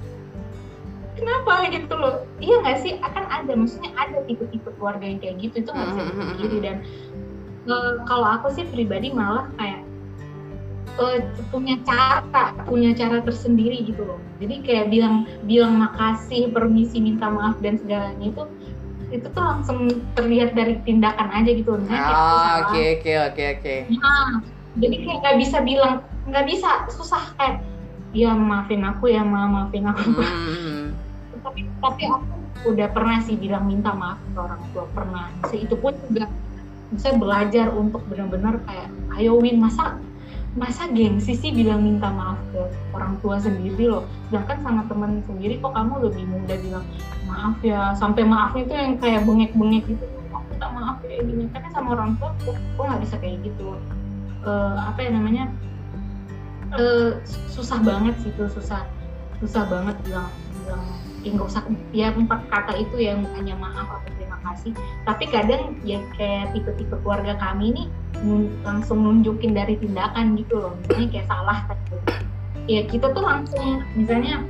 kenapa? 1.20 1.53
Gitu 1.70 1.93
loh. 1.93 2.24
Iya 2.39 2.55
nggak 2.63 2.78
sih? 2.82 2.93
Akan 3.03 3.26
ada. 3.28 3.51
Maksudnya 3.53 3.91
ada 3.99 4.24
tipe-tipe 4.26 4.70
keluarga 4.80 5.05
yang 5.05 5.20
kayak 5.20 5.36
gitu. 5.43 5.55
Itu 5.61 5.70
nggak 5.76 5.88
bisa 5.91 6.01
Mm, 6.01 6.07
mm, 6.07 6.09
mm, 6.09 6.15
dipungkiri 6.15 6.57
dan 6.63 6.76
eh, 7.70 7.93
kalau 8.07 8.28
aku 8.39 8.47
sih 8.55 8.65
pribadi 8.65 9.11
malah 9.11 9.51
kayak 9.59 9.84
eh, 10.99 11.20
punya 11.51 11.76
cara 11.86 12.24
punya 12.65 12.91
cara 12.95 13.22
tersendiri 13.22 13.84
gitu 13.84 14.07
loh. 14.07 14.20
Jadi 14.39 14.63
kayak 14.63 14.88
bilang 14.89 15.28
bilang 15.43 15.76
makasih 15.78 16.49
permisi 16.55 17.03
minta 17.03 17.28
maaf 17.28 17.59
dan 17.59 17.76
segalanya 17.78 18.32
itu 18.32 18.43
itu 19.09 19.26
tuh 19.34 19.41
langsung 19.41 19.89
terlihat 20.13 20.53
dari 20.53 20.78
tindakan 20.86 21.34
aja 21.34 21.49
gitu 21.49 21.74
aku 21.74 21.89
ah 21.89 22.70
oke 22.70 22.82
oke 23.01 23.11
oke 23.34 23.43
oke. 23.57 23.76
Nah, 23.89 24.30
jadi 24.78 24.95
kayak 25.01 25.17
nggak 25.26 25.38
bisa 25.41 25.57
bilang 25.65 26.05
nggak 26.30 26.45
bisa 26.45 26.70
susah 26.93 27.34
kayak 27.41 27.65
ya 28.13 28.34
maafin 28.34 28.86
aku 28.86 29.09
ya 29.09 29.26
ma 29.26 29.49
maafin 29.49 29.89
aku. 29.89 30.13
Hmm. 30.13 30.93
Tapi 31.43 31.61
tapi 31.79 32.03
aku 32.07 32.27
udah 32.73 32.87
pernah 32.91 33.17
sih 33.23 33.39
bilang 33.39 33.65
minta 33.65 33.95
maaf 33.95 34.19
ke 34.19 34.39
orang 34.39 34.61
tua 34.75 34.85
pernah. 34.91 35.31
Itu 35.51 35.75
pun 35.79 35.95
juga 36.07 36.27
saya 36.97 37.15
belajar 37.15 37.69
untuk 37.71 38.01
benar-benar 38.09 38.59
kayak 38.65 38.89
ayo 39.21 39.37
Win 39.37 39.61
masa 39.61 40.01
masa 40.57 40.89
gengsi 40.89 41.37
sih 41.37 41.53
bilang 41.53 41.85
minta 41.85 42.09
maaf 42.09 42.41
ke 42.51 42.61
orang 42.91 43.15
tua 43.21 43.37
sendiri 43.37 43.85
loh? 43.87 44.03
Sedangkan 44.27 44.57
sama 44.65 44.81
temen 44.89 45.11
sendiri 45.23 45.61
kok 45.61 45.71
kamu 45.77 45.93
lebih 46.09 46.23
mudah 46.25 46.57
bilang 46.59 46.85
maaf 47.29 47.55
ya 47.61 47.93
sampai 47.93 48.25
maafnya 48.25 48.63
tuh 48.65 48.77
yang 48.77 48.93
kayak 48.97 49.21
bengek-bengek 49.23 49.83
gitu. 49.85 50.05
Aku 50.33 50.45
minta 50.49 50.67
maaf 50.73 50.97
ya? 51.05 51.21
Gini. 51.21 51.45
Tapi 51.53 51.67
sama 51.71 51.87
orang 51.95 52.17
tua 52.17 52.29
kok 52.43 52.57
kok 52.57 52.83
nggak 52.83 53.01
bisa 53.05 53.15
kayak 53.21 53.37
gitu? 53.45 53.77
Eh, 54.43 54.75
apa 54.81 54.99
ya 54.99 55.09
namanya? 55.13 55.45
Eh, 56.69 57.11
susah 57.49 57.81
banget 57.81 58.13
sih 58.21 58.29
itu 58.29 58.45
susah 58.45 58.85
susah 59.39 59.63
banget 59.71 59.95
bilang 60.05 60.29
bilang 60.61 60.83
ya 61.24 61.30
nggak 61.36 61.47
usah 61.47 61.63
ya 61.91 62.07
empat 62.15 62.41
kata 62.47 62.74
itu 62.80 62.95
yang 62.99 63.26
hanya 63.36 63.55
maaf 63.59 63.88
atau 63.88 64.11
terima 64.15 64.38
kasih. 64.47 64.72
Tapi 65.03 65.24
kadang 65.28 65.76
ya 65.84 65.99
kayak 66.15 66.55
tipe-tipe 66.55 66.95
keluarga 67.03 67.36
kami 67.39 67.76
ini 67.76 67.84
langsung 68.63 69.03
nunjukin 69.03 69.55
dari 69.55 69.76
tindakan 69.80 70.39
gitu 70.39 70.59
loh. 70.59 70.74
Misalnya 70.88 71.07
kayak 71.11 71.28
salah 71.28 71.59
kan 71.67 71.78
ya 72.70 72.86
kita 72.86 73.09
tuh 73.11 73.24
langsung 73.26 73.82
misalnya 73.97 74.45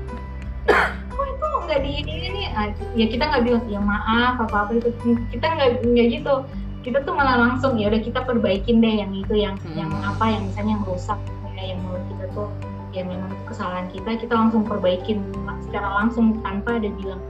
kok 1.09 1.25
itu 1.25 1.47
nggak 1.65 1.79
di 1.81 1.91
ini 2.03 2.13
ini 2.29 2.41
ah, 2.53 2.69
ya 2.93 3.05
kita 3.07 3.23
nggak 3.25 3.43
bilang 3.47 3.65
ya 3.69 3.79
maaf 3.81 4.35
apa 4.41 4.55
apa 4.67 4.71
itu. 4.77 4.89
Kita 5.33 5.45
nggak 5.45 5.69
nggak 5.85 6.07
gitu. 6.21 6.35
Kita 6.79 7.03
tuh 7.03 7.11
malah 7.11 7.35
langsung 7.35 7.75
ya 7.75 7.91
udah 7.91 8.01
kita 8.01 8.23
perbaikin 8.23 8.79
deh 8.79 9.03
yang 9.03 9.11
itu 9.11 9.35
yang 9.35 9.59
Hmm. 9.59 9.75
yang 9.75 9.91
apa 9.99 10.31
yang 10.31 10.47
misalnya 10.47 10.79
yang 10.79 10.85
rusak 10.87 11.19
kayak 11.59 11.75
yang 11.75 11.79
menurut 11.83 12.03
kita 12.07 12.25
tuh 12.31 12.47
ya 12.89 13.05
memang 13.05 13.29
itu 13.29 13.43
kesalahan 13.53 13.87
kita 13.93 14.09
kita 14.17 14.33
langsung 14.33 14.65
perbaikin 14.65 15.21
secara 15.69 15.87
langsung 16.01 16.41
tanpa 16.41 16.81
ada 16.81 16.89
bilang 16.97 17.21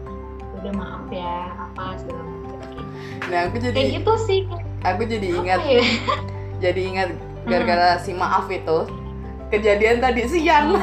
udah 0.60 0.74
maaf 0.76 1.04
ya 1.12 1.52
apa 1.56 1.84
segala 2.00 2.24
macam. 2.24 2.60
Kayak 2.60 3.32
nah 3.32 3.40
aku 3.48 3.56
kayak 3.60 3.68
jadi 3.76 3.82
gitu 4.00 4.14
sih. 4.24 4.40
aku 4.84 5.02
jadi 5.08 5.28
ingat 5.36 5.60
ya? 5.68 5.84
jadi 6.64 6.82
ingat 6.84 7.10
gara-gara 7.48 7.90
si 8.00 8.12
maaf 8.16 8.48
itu 8.48 8.78
kejadian 9.52 10.00
tadi 10.00 10.22
siang. 10.28 10.68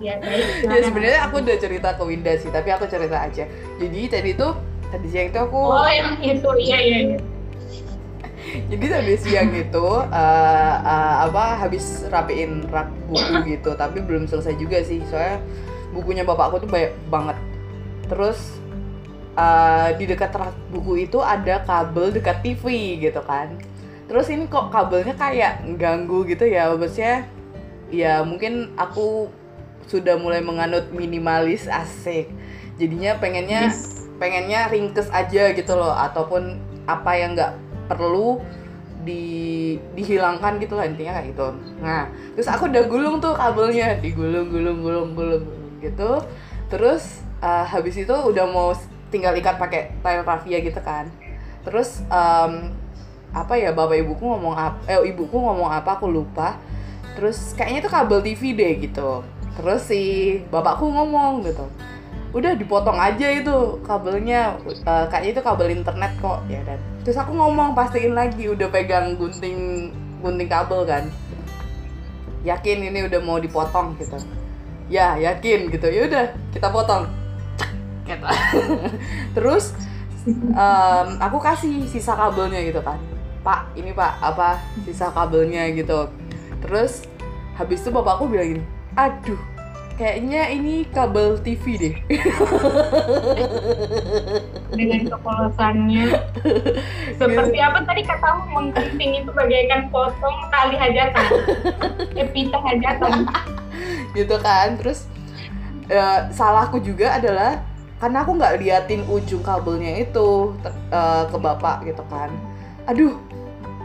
Ya 0.00 0.16
baik 0.16 0.32
ya 0.32 0.64
silakan. 0.64 0.84
sebenarnya 0.88 1.20
aku 1.28 1.34
udah 1.44 1.56
cerita 1.60 1.88
ke 1.92 2.02
Winda 2.08 2.32
sih 2.40 2.48
tapi 2.48 2.72
aku 2.72 2.88
cerita 2.88 3.20
aja. 3.20 3.44
Jadi 3.76 4.00
tadi 4.08 4.32
tuh 4.32 4.56
tadi 4.88 5.12
siang 5.12 5.28
itu 5.28 5.36
aku 5.36 5.60
oh 5.60 5.84
yang 5.92 6.16
itu. 6.24 6.48
Iya 6.56 6.78
iya 6.80 6.98
iya 7.04 7.18
jadi 8.70 8.86
tadi 9.00 9.14
siang 9.16 9.50
itu 9.54 9.86
eh, 10.10 10.74
eh, 10.80 11.14
apa 11.26 11.60
habis 11.60 12.06
rapiin 12.08 12.66
rak 12.68 12.88
buku 13.06 13.34
gitu. 13.56 13.70
Tapi 13.74 14.02
belum 14.02 14.26
selesai 14.26 14.54
juga 14.58 14.80
sih 14.82 15.02
soalnya 15.08 15.38
bukunya 15.90 16.22
bapakku 16.22 16.62
tuh 16.62 16.70
banyak 16.70 16.92
banget. 17.10 17.36
Terus 18.08 18.38
eh, 19.34 19.88
di 19.96 20.04
dekat 20.08 20.32
rak 20.34 20.54
buku 20.70 21.06
itu 21.06 21.18
ada 21.22 21.62
kabel 21.64 22.10
dekat 22.10 22.42
TV 22.42 22.64
gitu 22.98 23.20
kan. 23.24 23.54
Terus 24.10 24.26
ini 24.26 24.50
kok 24.50 24.74
kabelnya 24.74 25.14
kayak 25.14 25.62
ganggu 25.78 26.26
gitu 26.26 26.42
ya 26.42 26.74
maksudnya 26.74 27.30
ya 27.94 28.22
mungkin 28.26 28.74
aku 28.74 29.30
sudah 29.86 30.18
mulai 30.18 30.38
menganut 30.42 30.90
minimalis 30.94 31.66
asik 31.66 32.30
jadinya 32.78 33.18
pengennya 33.18 33.70
Yes. 33.70 34.06
pengennya 34.18 34.70
ringkes 34.70 35.10
aja 35.10 35.50
gitu 35.50 35.72
loh 35.74 35.90
ataupun 35.90 36.58
apa 36.86 37.10
yang 37.18 37.34
nggak 37.34 37.54
perlu 37.90 38.38
di 39.02 39.74
dihilangkan 39.96 40.60
gitu 40.62 40.78
lah 40.78 40.86
intinya 40.86 41.18
kayak 41.18 41.34
gitu. 41.34 41.48
Nah 41.82 42.06
terus 42.38 42.46
aku 42.46 42.70
udah 42.70 42.84
gulung 42.86 43.16
tuh 43.18 43.34
kabelnya 43.34 43.98
digulung 43.98 44.52
gulung 44.52 44.78
gulung 44.84 45.10
gulung 45.18 45.44
gitu. 45.82 46.22
Terus 46.70 47.26
uh, 47.42 47.66
habis 47.66 47.98
itu 47.98 48.12
udah 48.12 48.46
mau 48.46 48.70
tinggal 49.10 49.34
ikat 49.34 49.58
pakai 49.58 49.90
tali 50.04 50.22
rafia 50.22 50.58
gitu 50.62 50.78
kan. 50.84 51.10
Terus 51.66 52.06
um, 52.06 52.70
apa 53.34 53.54
ya 53.58 53.74
bapak 53.74 54.02
ibuku 54.06 54.26
ngomong 54.26 54.54
apa 54.58 54.78
eh 54.86 55.00
ibuku 55.10 55.34
ngomong 55.34 55.74
apa 55.74 55.98
aku 55.98 56.06
lupa. 56.06 56.60
Terus 57.18 57.58
kayaknya 57.58 57.88
itu 57.88 57.90
kabel 57.90 58.20
TV 58.22 58.42
deh 58.54 58.72
gitu. 58.86 59.26
Terus 59.58 59.82
si 59.90 60.00
bapakku 60.52 60.86
ngomong 60.86 61.42
gitu 61.42 61.66
udah 62.30 62.54
dipotong 62.54 62.94
aja 62.94 63.26
itu 63.26 63.82
kabelnya 63.82 64.54
Eh, 64.70 65.04
kayaknya 65.10 65.30
itu 65.34 65.42
kabel 65.42 65.68
internet 65.74 66.12
kok. 66.22 66.38
Ya 66.46 66.62
dan 66.62 66.78
terus 67.02 67.16
aku 67.16 67.32
ngomong 67.32 67.72
pastiin 67.72 68.12
lagi 68.12 68.48
udah 68.50 68.68
pegang 68.68 69.16
gunting 69.16 69.90
gunting 70.20 70.48
kabel 70.50 70.84
kan. 70.84 71.08
Yakin 72.40 72.88
ini 72.88 73.04
udah 73.08 73.20
mau 73.20 73.36
dipotong 73.36 73.96
gitu. 74.00 74.16
Ya 74.88 75.16
yakin 75.20 75.68
gitu. 75.68 75.86
Ya 75.88 76.08
udah 76.08 76.24
kita 76.52 76.68
potong. 76.72 77.08
Gitu. 78.08 78.26
terus 79.36 79.76
em, 80.28 81.08
aku 81.20 81.38
kasih 81.38 81.84
sisa 81.88 82.16
kabelnya 82.16 82.60
gitu 82.64 82.80
kan. 82.80 82.96
Pak 83.40 83.72
ini 83.76 83.92
pak 83.96 84.20
apa 84.20 84.60
sisa 84.84 85.12
kabelnya 85.12 85.68
gitu. 85.72 86.08
Terus 86.60 87.04
habis 87.60 87.84
itu 87.84 87.92
bapakku 87.92 88.24
bilang 88.24 88.56
gini 88.56 88.64
aduh 88.96 89.36
kayaknya 90.00 90.48
ini 90.48 90.88
kabel 90.88 91.36
TV 91.44 91.64
deh. 91.76 91.94
Dengan 94.72 95.00
kepolosannya. 95.12 96.04
Seperti 97.20 97.58
apa 97.60 97.84
tadi 97.84 98.02
katamu 98.08 98.48
menggunting 98.48 99.20
itu 99.20 99.30
bagaikan 99.36 99.92
potong 99.92 100.36
tali 100.48 100.80
hajatan. 100.80 101.26
Eh 102.16 102.24
pita 102.32 102.56
hajatan. 102.56 103.28
Gitu 104.16 104.36
kan 104.40 104.80
terus 104.80 105.04
eh, 105.92 106.32
salahku 106.32 106.80
juga 106.80 107.20
adalah 107.20 107.60
karena 108.00 108.24
aku 108.24 108.40
nggak 108.40 108.56
liatin 108.64 109.04
ujung 109.04 109.44
kabelnya 109.44 110.00
itu 110.00 110.56
eh, 110.88 111.24
ke 111.28 111.36
bapak 111.36 111.84
gitu 111.84 112.00
kan. 112.08 112.32
Aduh 112.88 113.20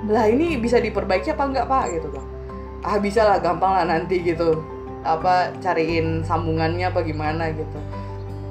lah 0.08 0.32
ini 0.32 0.56
bisa 0.56 0.80
diperbaiki 0.80 1.36
apa 1.36 1.44
enggak 1.44 1.68
pak? 1.68 1.92
Gitu 1.92 2.08
bang 2.08 2.28
ah 2.86 3.02
bisa 3.02 3.26
lah 3.26 3.42
gampang 3.42 3.74
lah 3.74 3.86
nanti 3.90 4.22
gitu 4.22 4.62
apa 5.06 5.54
cariin 5.62 6.26
sambungannya 6.26 6.90
apa 6.90 7.06
gimana 7.06 7.54
gitu. 7.54 7.80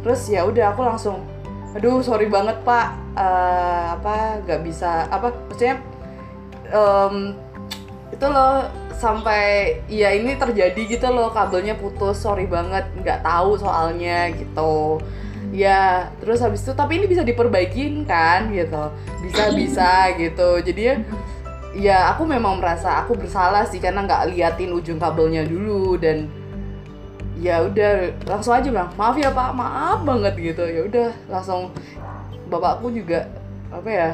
Terus 0.07 0.31
ya 0.31 0.47
udah 0.47 0.71
aku 0.73 0.87
langsung 0.87 1.27
aduh 1.75 2.01
sorry 2.01 2.31
banget 2.31 2.57
pak. 2.63 2.95
Eh, 3.19 3.85
apa 3.99 4.43
nggak 4.47 4.61
bisa 4.63 5.07
apa 5.11 5.35
maksudnya 5.51 5.83
em, 6.71 7.35
itu 8.15 8.27
loh 8.31 8.71
sampai 8.95 9.79
ya 9.91 10.15
ini 10.15 10.39
terjadi 10.39 10.79
gitu 10.87 11.11
loh 11.11 11.35
kabelnya 11.35 11.75
putus 11.75 12.23
sorry 12.23 12.47
banget 12.47 12.87
nggak 13.03 13.27
tahu 13.27 13.59
soalnya 13.59 14.31
gitu. 14.35 15.03
Ya 15.55 16.11
terus 16.19 16.43
habis 16.43 16.67
itu 16.67 16.75
tapi 16.75 16.99
ini 16.99 17.07
bisa 17.11 17.23
diperbaikin 17.27 18.07
kan 18.07 18.51
gitu. 18.55 18.91
Bisa 19.23 19.51
bisa 19.55 19.91
gitu. 20.23 20.63
Jadi 20.63 20.81
ya 20.83 20.95
ya 21.75 21.99
aku 22.15 22.23
memang 22.23 22.63
merasa 22.63 23.03
aku 23.03 23.19
bersalah 23.19 23.67
sih 23.67 23.83
karena 23.83 24.07
nggak 24.07 24.31
liatin 24.31 24.71
ujung 24.75 24.99
kabelnya 25.03 25.43
dulu 25.43 25.99
dan 25.99 26.31
ya 27.45 27.61
udah 27.61 28.24
langsung 28.24 28.57
aja 28.57 28.64
bilang 28.72 28.88
maaf 28.97 29.20
ya 29.20 29.28
pak 29.28 29.53
maaf 29.53 30.01
banget 30.01 30.34
gitu. 30.40 30.64
Ya 30.64 30.80
udah 30.88 31.09
langsung 31.28 31.68
bapakku 32.49 32.88
juga 32.88 33.28
apa 33.68 33.90
ya 33.92 34.11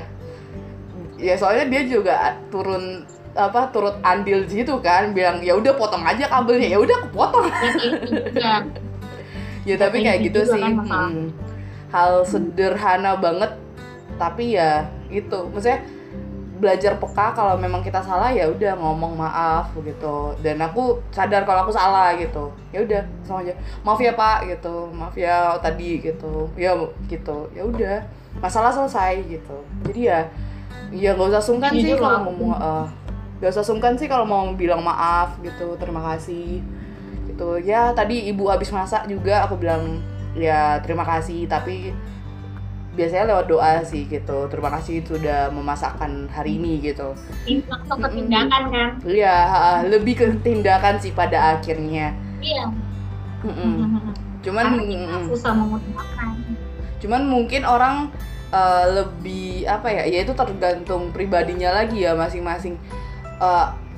ya 1.15 1.35
soalnya 1.39 1.71
dia 1.71 1.83
juga 1.87 2.15
turun 2.51 3.07
apa 3.39 3.71
turut 3.71 3.95
andil 4.03 4.43
di 4.51 4.59
situ 4.59 4.75
kan 4.83 5.15
bilang 5.15 5.39
ya 5.47 5.55
udah 5.55 5.79
potong 5.79 6.03
aja 6.03 6.27
kabelnya. 6.27 6.75
Ya 6.75 6.79
udah 6.83 6.97
aku 7.07 7.09
potong. 7.15 7.47
Ya 8.35 8.67
ya 9.69 9.75
tapi 9.79 10.03
kayak 10.03 10.27
gitu 10.27 10.43
gitu 10.43 10.51
sih. 10.51 10.59
kan, 10.59 10.73
masalah. 10.75 11.11
mm. 11.15 11.27
hal 11.95 12.13
sederhana 12.27 13.13
banget 13.15 13.55
tapi 14.19 14.59
ya 14.59 14.91
itu. 15.07 15.39
Maksudnya 15.55 15.87
belajar 16.61 17.01
peka 17.01 17.33
kalau 17.33 17.57
memang 17.57 17.81
kita 17.81 18.05
salah 18.05 18.29
ya 18.29 18.45
udah 18.45 18.77
ngomong 18.77 19.17
maaf 19.17 19.73
gitu. 19.81 20.37
Dan 20.45 20.61
aku 20.61 21.01
sadar 21.09 21.49
kalau 21.49 21.65
aku 21.65 21.73
salah 21.73 22.13
gitu. 22.21 22.53
Ya 22.71 22.85
udah 22.85 23.03
sama 23.25 23.41
aja. 23.41 23.57
Maaf 23.81 23.99
ya 23.99 24.13
pak 24.13 24.47
gitu. 24.47 24.93
Maaf 24.93 25.17
ya 25.17 25.57
tadi 25.59 26.05
gitu. 26.05 26.53
Ya 26.55 26.77
gitu. 27.09 27.49
Ya 27.57 27.65
udah 27.65 27.97
masalah 28.39 28.69
selesai 28.71 29.25
gitu. 29.25 29.57
Jadi 29.89 30.13
ya 30.13 30.29
ya 30.93 31.17
nggak 31.17 31.33
usah 31.33 31.43
sungkan 31.43 31.73
sih 31.73 31.97
Jujur 31.97 32.05
kalau 32.05 32.13
lah. 32.13 32.23
ngomong 32.29 32.51
eh, 32.55 32.87
nggak 33.41 33.51
usah 33.57 33.65
sungkan 33.65 33.93
sih 33.97 34.07
kalau 34.07 34.29
mau 34.29 34.45
bilang 34.53 34.85
maaf 34.85 35.41
gitu. 35.41 35.75
Terima 35.81 36.05
kasih 36.13 36.61
gitu. 37.27 37.57
Ya 37.65 37.97
tadi 37.97 38.29
ibu 38.29 38.53
habis 38.53 38.69
masak 38.69 39.09
juga 39.09 39.49
aku 39.49 39.57
bilang 39.57 40.05
ya 40.37 40.77
terima 40.85 41.09
kasih. 41.09 41.49
Tapi 41.49 41.97
biasanya 42.95 43.25
lewat 43.35 43.47
doa 43.47 43.73
sih 43.87 44.07
gitu. 44.11 44.51
Terima 44.51 44.71
kasih 44.75 45.03
sudah 45.07 45.49
memasakkan 45.55 46.27
hari 46.35 46.59
ini 46.59 46.83
gitu. 46.83 47.15
Langsung 47.71 47.99
ke 48.03 48.09
tindakan 48.11 48.63
kan? 48.71 48.89
Ya 49.07 49.37
ha, 49.47 49.61
lebih 49.87 50.15
ke 50.19 50.27
tindakan 50.43 50.99
sih 50.99 51.15
pada 51.15 51.59
akhirnya. 51.59 52.15
Iya. 52.43 52.65
Mm-mm. 53.41 53.75
cuman 54.45 54.65
karena 54.81 55.21
susah 55.29 55.53
mengutamakan. 55.53 56.29
Cuman 57.01 57.23
mungkin 57.29 57.63
orang 57.65 58.09
eh, 58.51 58.85
lebih 59.01 59.69
apa 59.69 59.89
ya 59.93 60.03
ya 60.09 60.25
itu 60.25 60.33
tergantung 60.35 61.15
pribadinya 61.15 61.71
lagi 61.77 62.05
ya 62.05 62.17
masing-masing. 62.17 62.77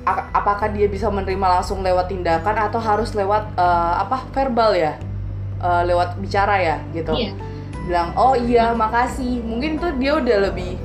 A- 0.03 0.31
apakah 0.35 0.67
dia 0.75 0.91
bisa 0.91 1.07
menerima 1.15 1.63
langsung 1.63 1.79
lewat 1.79 2.11
tindakan 2.11 2.59
atau 2.59 2.83
harus 2.83 3.15
lewat 3.15 3.55
eh, 3.57 3.95
apa 4.03 4.27
verbal 4.35 4.75
ya? 4.77 4.99
Eh, 5.63 5.83
lewat 5.87 6.19
bicara 6.19 6.59
ya 6.59 6.77
gitu. 6.93 7.15
Iya 7.15 7.52
bilang 7.87 8.15
oh 8.15 8.35
iya 8.37 8.73
makasih. 8.73 9.43
Mungkin 9.43 9.79
tuh 9.79 9.93
dia 9.99 10.19
udah 10.19 10.39
lebih 10.51 10.79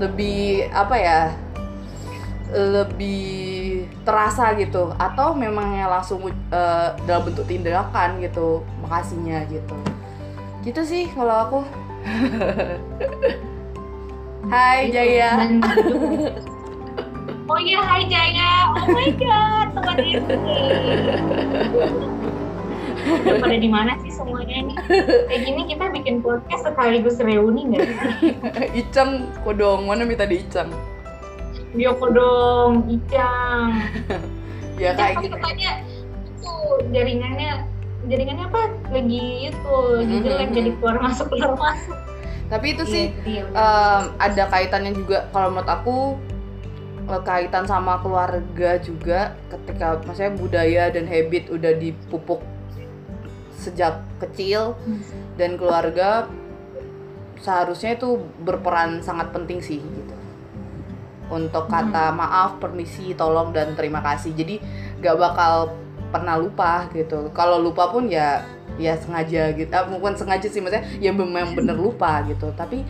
lebih 0.00 0.68
apa 0.72 0.96
ya 0.98 1.20
lebih 2.52 3.88
terasa 4.04 4.52
gitu. 4.58 4.92
Atau 4.96 5.34
memangnya 5.34 5.88
langsung 5.88 6.28
eh, 6.28 6.88
dalam 7.04 7.22
bentuk 7.26 7.46
tindakan 7.48 8.20
gitu 8.20 8.62
makasihnya 8.84 9.44
gitu. 9.48 9.76
Gitu 10.62 10.80
sih 10.84 11.04
kalau 11.12 11.36
aku. 11.48 11.60
Hai. 14.52 14.90
Jaya. 14.90 15.38
Oh 17.52 17.60
iya 17.60 17.84
hai 17.84 18.08
Jaya. 18.08 18.72
Oh 18.72 18.88
my 18.88 19.12
god 19.20 19.66
teman 19.76 20.00
ini 20.00 20.24
Udah 23.02 23.34
pada 23.38 23.56
di 23.56 23.66
mana 23.66 23.98
sih 24.00 24.10
semuanya 24.10 24.54
ini? 24.62 24.74
Kayak 25.26 25.40
gini 25.42 25.62
kita 25.68 25.84
bikin 25.90 26.14
podcast 26.20 26.62
sekaligus 26.64 27.18
reuni 27.18 27.74
nggak 27.74 27.88
Icang 28.80 29.10
kodong. 29.42 29.86
Mana 29.86 30.02
minta 30.02 30.22
di 30.22 30.38
Icang? 30.38 30.70
Bioko 31.72 32.06
dong 32.08 32.72
Icang. 32.88 33.68
Ya 34.80 34.96
kayak 34.96 35.14
tapi 35.14 35.28
gitu. 35.28 35.36
katanya 35.36 35.70
itu 36.24 36.52
jaringannya 36.90 37.50
jaringannya 38.08 38.44
apa? 38.50 38.62
Lagi 38.90 39.24
itu 39.52 39.74
lagi 39.94 40.14
Mhm, 40.16 40.24
jelek 40.26 40.48
jadi 40.50 40.70
keluar 40.80 40.96
masuk 40.98 41.26
keluar 41.28 41.54
masuk. 41.54 41.94
Tapi 42.48 42.66
itu 42.72 42.84
sih 42.84 43.04
Iya, 43.22 43.46
iya, 43.46 43.52
em, 43.52 44.02
ada 44.16 44.44
kaitannya 44.48 44.92
juga. 44.92 45.28
Kalau 45.30 45.54
menurut 45.54 45.70
aku 45.70 45.96
eh, 47.04 47.22
kaitan 47.22 47.68
sama 47.68 48.00
keluarga 48.00 48.80
juga 48.80 49.36
ketika 49.48 50.02
maksudnya 50.02 50.34
budaya 50.34 50.84
dan 50.90 51.04
habit 51.06 51.46
udah 51.48 51.72
dipupuk 51.76 52.40
sejak 53.62 54.02
kecil 54.18 54.74
Hmm. 54.82 54.98
dan 55.38 55.54
keluarga 55.54 56.26
seharusnya 57.38 57.94
itu 57.94 58.18
berperan 58.42 58.98
sangat 58.98 59.30
penting 59.30 59.58
sih 59.58 59.78
gitu 59.78 60.14
untuk 61.32 61.64
kata 61.64 62.12
maaf, 62.12 62.60
permisi, 62.60 63.16
tolong 63.16 63.56
dan 63.56 63.72
terima 63.72 64.04
kasih. 64.04 64.36
Jadi 64.36 64.60
gak 65.00 65.16
bakal 65.16 65.72
pernah 66.12 66.36
lupa 66.36 66.92
gitu. 66.92 67.32
Kalau 67.32 67.56
lupa 67.56 67.88
pun 67.88 68.04
ya 68.04 68.44
ya 68.76 68.92
sengaja 69.00 69.48
gitu. 69.56 69.72
Ah, 69.72 69.88
bukan 69.88 70.12
sengaja 70.12 70.44
sih 70.44 70.60
maksudnya 70.60 70.84
ya 71.00 71.08
memang 71.08 71.56
bener 71.56 71.72
lupa 71.88 72.20
gitu. 72.28 72.52
Tapi 72.52 72.84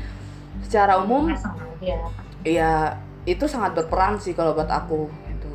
secara 0.66 0.98
umum 0.98 1.30
sengaja. 1.30 1.96
ya 2.42 2.98
itu 3.22 3.46
sangat 3.46 3.78
berperan 3.78 4.18
sih 4.18 4.34
kalau 4.34 4.58
buat 4.58 4.66
aku 4.66 5.06
gitu. 5.30 5.50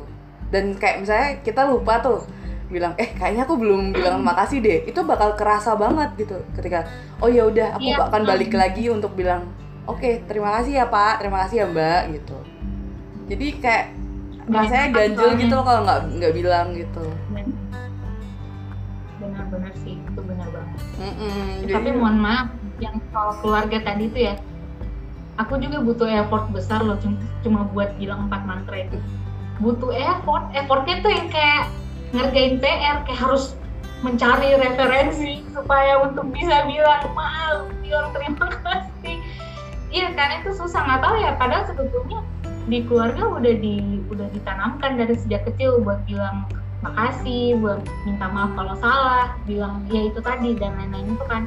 Dan 0.48 0.72
kayak 0.80 1.04
misalnya 1.04 1.28
kita 1.44 1.68
lupa 1.68 2.00
tuh 2.00 2.24
bilang 2.68 2.92
eh 2.94 3.10
kayaknya 3.10 3.42
aku 3.42 3.56
belum 3.56 3.90
bilang 3.90 4.20
makasih 4.28 4.60
deh. 4.60 4.78
Itu 4.84 5.02
bakal 5.02 5.34
kerasa 5.34 5.74
banget 5.74 6.12
gitu 6.16 6.36
ketika 6.54 6.84
oh 7.18 7.26
ya 7.26 7.44
udah 7.44 7.74
aku 7.74 7.88
Iya, 7.88 8.04
akan 8.04 8.22
balik 8.24 8.52
lagi 8.52 8.88
untuk 8.88 9.12
bilang 9.12 9.48
oke 9.84 10.24
terima 10.24 10.52
kasih 10.54 10.72
ya 10.76 10.86
Pak, 10.86 11.18
terima 11.18 11.42
kasih 11.42 11.56
ya 11.56 11.66
Mbak 11.66 12.00
gitu. 12.14 12.36
Jadi 13.26 13.46
kayak 13.58 13.84
rasanya 14.48 14.88
ganjel 14.90 15.20
soalnya. 15.26 15.40
gitu 15.40 15.52
loh 15.52 15.64
kalau 15.64 15.80
nggak 15.82 16.00
nggak 16.14 16.32
bilang 16.34 16.66
gitu. 16.72 17.04
benar-benar 19.18 19.74
sih 19.76 19.98
itu 19.98 20.20
benar 20.22 20.46
banget 20.48 20.78
Mm-mm, 20.96 21.66
tapi 21.66 21.88
jadi- 21.90 21.98
mohon 21.98 22.16
maaf 22.16 22.48
yang 22.78 22.96
soal 23.10 23.34
keluarga 23.42 23.78
tadi 23.82 24.06
itu 24.06 24.18
ya 24.24 24.34
aku 25.36 25.58
juga 25.58 25.82
butuh 25.82 26.06
effort 26.08 26.46
besar 26.50 26.86
loh 26.86 26.94
cuma, 26.96 27.18
cuma 27.42 27.60
buat 27.68 27.90
bilang 27.98 28.30
empat 28.30 28.42
mantra 28.46 28.76
itu 28.78 28.98
butuh 29.58 29.90
effort 29.90 30.54
effortnya 30.54 31.02
tuh 31.02 31.10
yang 31.10 31.28
kayak 31.28 31.66
ngerjain 32.12 32.56
PR 32.60 33.04
kayak 33.04 33.20
harus 33.20 33.58
mencari 34.00 34.54
referensi 34.54 35.42
supaya 35.50 35.98
untuk 36.06 36.30
bisa 36.30 36.64
bilang 36.70 37.02
maaf 37.18 37.66
bilang 37.82 38.14
terima 38.14 38.46
kasih 38.62 39.18
iya 39.90 40.14
kan 40.14 40.38
itu 40.38 40.54
susah 40.54 40.86
nggak 40.86 41.02
tahu 41.02 41.14
ya 41.18 41.34
padahal 41.34 41.64
sebetulnya 41.66 42.20
di 42.68 42.84
keluarga 42.84 43.24
udah 43.26 43.54
di 43.58 43.98
udah 44.12 44.28
ditanamkan 44.30 45.00
dari 45.00 45.16
sejak 45.18 45.48
kecil 45.50 45.82
buat 45.82 45.98
bilang 46.06 46.46
makasih 46.84 47.58
buat 47.58 47.82
minta 48.06 48.30
maaf 48.30 48.54
kalau 48.54 48.74
salah 48.78 49.34
bilang 49.48 49.82
ya 49.90 50.06
itu 50.06 50.20
tadi 50.22 50.54
dan 50.54 50.78
lain-lain 50.78 51.18
itu 51.18 51.24
kan 51.26 51.42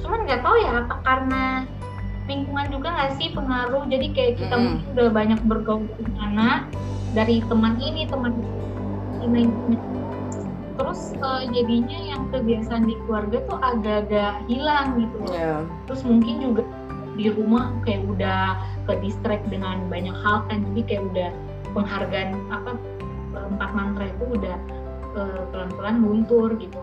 cuman 0.00 0.24
nggak 0.24 0.40
tahu 0.40 0.56
ya 0.56 0.70
apa 0.80 0.96
karena 1.04 1.44
lingkungan 2.24 2.66
juga 2.72 2.88
nggak 2.94 3.12
sih 3.20 3.28
pengaruh 3.34 3.84
jadi 3.90 4.06
kayak 4.14 4.32
kita 4.40 4.54
Mm-mm. 4.56 4.64
mungkin 4.64 4.88
udah 4.96 5.08
banyak 5.12 5.40
bergaul 5.44 5.84
di 6.00 6.04
sana 6.16 6.64
dari 7.12 7.42
teman 7.44 7.74
ini 7.82 8.06
teman 8.06 8.32
ini. 9.20 9.42
Terus 10.80 11.12
eh, 11.12 11.42
jadinya 11.52 11.98
yang 12.00 12.22
kebiasaan 12.32 12.88
di 12.88 12.96
keluarga 13.04 13.38
tuh 13.44 13.58
agak-agak 13.60 14.32
hilang 14.48 14.96
gitu. 14.96 15.16
Loh 15.20 15.34
ya 15.36 15.54
terus 15.84 16.00
mungkin 16.08 16.34
juga 16.40 16.62
di 17.20 17.28
rumah 17.28 17.76
kayak 17.84 18.08
udah 18.08 18.56
ke 18.88 18.96
distract 19.04 19.44
dengan 19.52 19.84
banyak 19.92 20.16
hal 20.24 20.48
kan. 20.48 20.64
Jadi 20.72 20.80
kayak 20.88 21.02
udah 21.12 21.30
penghargaan 21.76 22.30
apa 22.48 22.70
empat 23.36 23.70
mantra 23.76 24.04
itu 24.08 24.24
udah 24.40 24.56
eh, 25.20 25.42
pelan-pelan 25.52 25.96
luntur 26.00 26.56
gitu. 26.56 26.80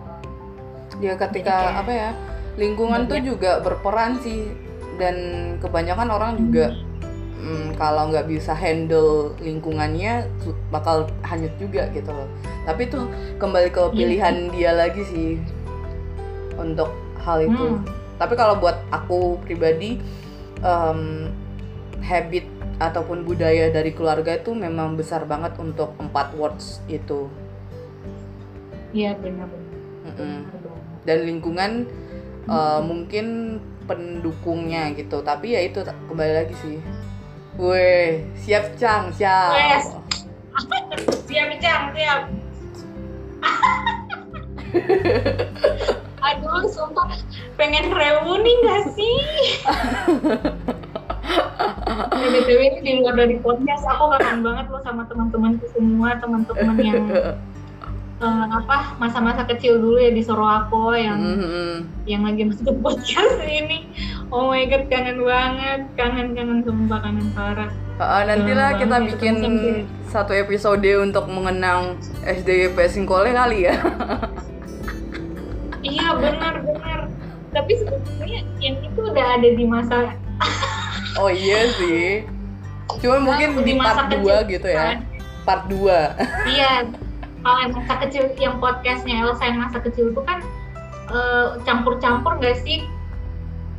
Ya 1.02 1.18
ketika 1.18 1.50
Jadi 1.50 1.66
kayak- 1.66 1.82
apa 1.82 1.92
ya 1.92 2.10
lingkungan 2.58 3.02
tuh 3.10 3.20
juga 3.26 3.52
berperan 3.66 4.22
sih. 4.22 4.54
Dan 4.98 5.18
kebanyakan 5.62 6.10
orang 6.10 6.42
juga 6.42 6.74
mm, 7.38 7.78
kalau 7.78 8.10
nggak 8.10 8.26
bisa 8.28 8.52
handle 8.52 9.32
lingkungannya 9.38 10.26
bakal 10.70 11.06
hanyut 11.24 11.54
juga 11.58 11.88
gitu 11.94 12.10
loh. 12.10 12.28
Tapi 12.66 12.90
itu 12.90 13.00
kembali 13.38 13.70
ke 13.70 13.82
Iya. 13.82 13.94
pilihan 13.94 14.36
dia 14.52 14.72
lagi 14.74 15.04
sih 15.06 15.30
untuk 16.58 16.90
hal 17.22 17.44
itu. 17.44 17.78
Hmm. 17.78 17.86
tapi 18.18 18.34
kalau 18.34 18.58
buat 18.58 18.82
aku 18.90 19.38
pribadi 19.46 20.02
em, 20.66 21.30
habit 22.02 22.50
ataupun 22.82 23.22
budaya 23.22 23.70
dari 23.70 23.94
keluarga 23.94 24.34
itu 24.34 24.58
memang 24.58 24.98
besar 24.98 25.22
banget 25.30 25.54
untuk 25.62 25.94
empat 26.02 26.34
words 26.34 26.82
itu. 26.90 27.30
Iya 28.90 29.14
benar. 29.22 29.46
Banget. 30.08 30.42
dan 31.06 31.24
lingkungan 31.24 31.72
uh, 32.50 32.82
mungkin 32.82 33.58
pendukungnya 33.86 34.92
gitu. 34.98 35.22
Tapi 35.22 35.54
ya 35.54 35.62
itu 35.62 35.80
kembali 36.10 36.34
lagi 36.44 36.56
sih 36.58 36.76
Weh, 37.58 38.22
siap 38.46 38.78
Cang, 38.78 39.10
siap. 39.18 39.50
Wes. 39.58 39.90
siap 41.26 41.58
Cang 41.58 41.90
siap. 41.98 42.30
Aduh 46.28 46.70
sumpah. 46.70 47.18
Pengen 47.58 47.90
reuni 47.90 48.54
gak 48.62 48.94
sih? 48.94 49.18
BTW 52.14 52.62
ini 52.62 52.80
di 52.86 52.92
luar 53.02 53.18
dari 53.18 53.42
podcast. 53.42 53.90
Aku 53.90 54.06
kangen 54.14 54.46
banget 54.46 54.70
loh 54.70 54.82
sama 54.86 55.10
teman-temanku 55.10 55.66
semua 55.74 56.14
teman-teman 56.22 56.78
yang 56.78 57.10
eh, 58.18 58.46
apa 58.50 58.98
masa-masa 58.98 59.46
kecil 59.46 59.78
dulu 59.78 59.98
ya 59.98 60.10
di 60.10 60.20
Sorowako 60.20 60.92
yang 60.92 61.18
Mhm. 61.18 61.74
yang 62.06 62.22
lagi 62.22 62.44
masuk 62.44 62.74
podcast 62.84 63.38
ini 63.42 63.86
oh 64.28 64.50
my 64.50 64.66
god 64.66 64.86
kangen 64.88 65.22
banget 65.22 65.82
kangen 65.94 66.34
kangen 66.34 66.60
sumpah 66.62 67.00
kangen 67.00 67.28
parah 67.32 67.70
Ah, 67.98 68.22
nantilah 68.24 68.78
kita 68.78 68.94
banget 68.96 69.10
bikin 69.12 69.36
satu 70.06 70.30
episode 70.32 70.86
untuk 71.00 71.26
mengenang 71.28 71.98
SDGP 72.22 72.78
Singkole 72.88 73.34
kali 73.34 73.66
ya. 73.66 73.74
iya 75.82 76.14
benar 76.14 76.62
benar 76.62 77.00
tapi 77.50 77.74
sebetulnya 77.76 78.40
yang 78.60 78.78
itu 78.80 79.00
udah 79.00 79.26
ada 79.34 79.50
di 79.50 79.66
masa 79.66 79.98
Oh 81.18 81.34
iya 81.34 81.66
sih. 81.74 82.22
Cuma 83.02 83.18
mungkin 83.18 83.66
di 83.66 83.74
masa 83.74 84.06
part 84.06 84.14
2 84.14 84.22
kecil 84.22 84.38
gitu 84.48 84.68
ya. 84.70 85.02
Part 85.42 85.66
2. 85.66 85.90
iya 86.48 86.86
kalau 87.44 87.58
yang 87.64 87.74
masa 87.74 87.94
kecil 88.06 88.24
yang 88.42 88.58
podcastnya 88.58 89.24
Elsa 89.24 89.44
yang 89.46 89.60
masa 89.62 89.78
kecil 89.82 90.12
itu 90.12 90.22
kan 90.26 90.42
eh, 91.12 91.48
campur-campur 91.64 92.38
gak 92.42 92.60
sih? 92.66 92.86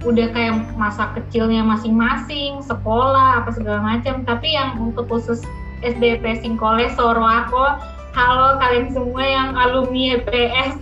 Udah 0.06 0.30
kayak 0.30 0.78
masa 0.78 1.11
kecilnya 1.18 1.66
masing-masing 1.66 2.62
sekolah 2.62 3.42
apa 3.42 3.50
segala 3.50 3.82
macam. 3.82 4.22
Tapi 4.22 4.54
yang 4.54 4.78
untuk 4.78 5.11
khusus 5.11 5.42
SDP 5.82 6.42
Singkole 6.42 6.90
Sorwako 6.94 7.78
halo 8.16 8.59
kalian 8.59 8.90
semua 8.90 9.22
yang 9.22 9.54
alumni 9.54 10.18
EPS 10.18 10.74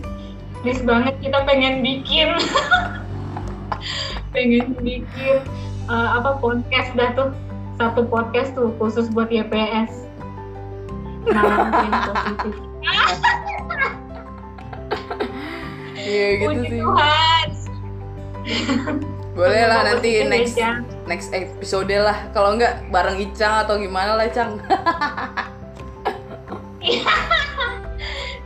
please 0.64 0.80
banget 0.84 1.16
kita 1.20 1.44
pengen 1.44 1.84
bikin. 1.84 2.36
Pengen 4.36 4.76
bikin 4.84 5.40
eh, 5.88 6.08
apa 6.16 6.36
podcast 6.40 6.92
dah 6.96 7.12
tuh. 7.16 7.30
Satu 7.76 8.08
podcast 8.08 8.56
tuh 8.56 8.72
khusus 8.80 9.12
buat 9.12 9.28
YPS 9.28 10.05
positif 11.34 12.54
Iya 16.06 16.26
gitu 16.38 16.46
Puji 16.46 16.68
sih. 16.70 16.80
Tuhan 16.80 17.48
Boleh 19.34 19.62
lah 19.68 19.80
nanti 19.84 20.22
ya, 20.22 20.24
next 20.30 20.56
next 21.04 21.28
episode 21.34 21.90
lah. 21.90 22.30
Kalau 22.32 22.56
enggak 22.56 22.88
bareng 22.88 23.20
Icang 23.20 23.66
atau 23.66 23.76
gimana 23.76 24.16
lah, 24.16 24.30
Cang. 24.32 24.56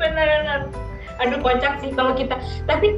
bener-bener 0.01 0.73
aduh 1.21 1.39
kocak 1.45 1.77
sih 1.85 1.93
kalau 1.93 2.17
kita 2.17 2.41
tapi 2.65 2.97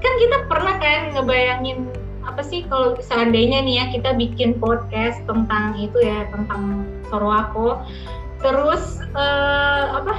kan 0.00 0.14
kita 0.16 0.36
pernah 0.48 0.74
kan 0.80 1.12
ngebayangin 1.12 1.84
apa 2.24 2.40
sih 2.40 2.64
kalau 2.68 2.96
seandainya 2.96 3.60
nih 3.60 3.74
ya 3.76 3.84
kita 3.92 4.16
bikin 4.16 4.56
podcast 4.56 5.20
tentang 5.28 5.76
itu 5.76 5.96
ya 6.00 6.24
tentang 6.32 6.88
Sorwako 7.12 7.84
terus 8.38 9.02
eh, 9.02 9.84
apa 9.94 10.14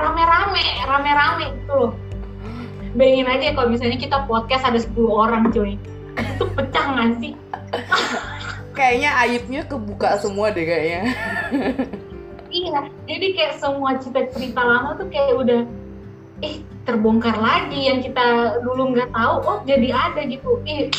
rame-rame 0.00 0.64
rame-rame 0.86 1.46
gitu 1.60 1.72
loh 1.74 1.92
bayangin 2.98 3.30
aja 3.30 3.46
kalau 3.54 3.68
misalnya 3.70 3.98
kita 3.98 4.26
podcast 4.26 4.66
ada 4.66 4.78
10 4.82 4.96
orang 5.06 5.50
cuy 5.54 5.78
itu 6.18 6.44
pecah 6.58 6.84
nggak 6.94 7.10
sih 7.22 7.32
Kayaknya 8.70 9.10
aibnya 9.18 9.62
kebuka 9.66 10.16
semua 10.22 10.54
deh 10.54 10.64
kayaknya. 10.64 11.02
Iya, 12.50 12.90
jadi 13.06 13.26
kayak 13.38 13.54
semua 13.62 13.94
cerita-cerita 14.02 14.58
lama 14.58 14.98
tuh 14.98 15.06
kayak 15.06 15.38
udah 15.38 15.62
eh 16.42 16.66
terbongkar 16.82 17.38
lagi 17.38 17.86
yang 17.86 18.02
kita 18.02 18.58
dulu 18.66 18.90
nggak 18.90 19.14
tahu, 19.14 19.34
oh 19.46 19.58
jadi 19.62 19.94
ada 19.94 20.26
gitu. 20.26 20.58
Ih, 20.66 20.90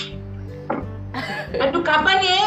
aduh 1.67 1.83
kapan 1.83 2.23
ya? 2.23 2.39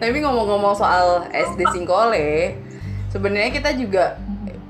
Tapi 0.00 0.16
ngomong-ngomong 0.22 0.74
soal 0.74 1.26
SD 1.30 1.62
Singkole, 1.70 2.58
sebenarnya 3.12 3.50
kita 3.54 3.70
juga 3.76 4.18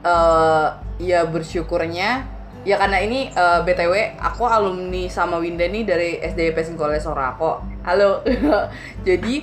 eh 0.03 0.67
ya 0.99 1.23
bersyukurnya 1.27 2.27
ya 2.63 2.79
karena 2.79 2.99
ini 3.03 3.27
eh, 3.31 3.61
btw 3.67 4.19
aku 4.23 4.47
alumni 4.47 5.11
sama 5.11 5.39
Winda 5.43 5.67
nih 5.67 5.83
dari 5.83 6.11
SDIP 6.23 6.55
Singkole 6.63 6.99
Sorako 7.03 7.59
halo 7.83 8.23
jadi 9.07 9.43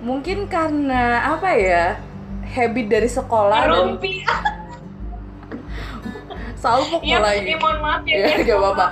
mungkin 0.00 0.48
karena 0.48 1.36
apa 1.36 1.52
ya 1.52 2.00
habit 2.48 2.86
dari 2.88 3.08
sekolah 3.12 3.60
dan 3.68 3.76
Rumpi. 3.96 4.20
selalu 6.60 6.82
pukul 6.96 7.04
Iya, 7.04 7.18
lagi 7.20 7.44
iya, 7.52 7.56
mohon 7.60 7.78
maaf 7.84 8.02
ya. 8.08 8.16
ya 8.16 8.26
guys. 8.32 8.44
gak 8.48 8.58
apa-apa 8.58 8.86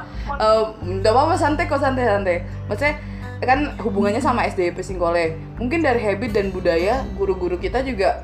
apa-apa 1.00 1.34
santai 1.36 1.64
kok 1.64 1.80
santai 1.80 2.04
santai 2.04 2.36
maksudnya 2.68 2.94
kan 3.42 3.74
hubungannya 3.82 4.22
sama 4.22 4.46
SDIP 4.46 4.78
Singkole. 4.84 5.34
Mungkin 5.58 5.82
dari 5.82 5.98
habit 6.02 6.36
dan 6.36 6.54
budaya 6.54 7.02
guru-guru 7.18 7.58
kita 7.58 7.82
juga 7.82 8.22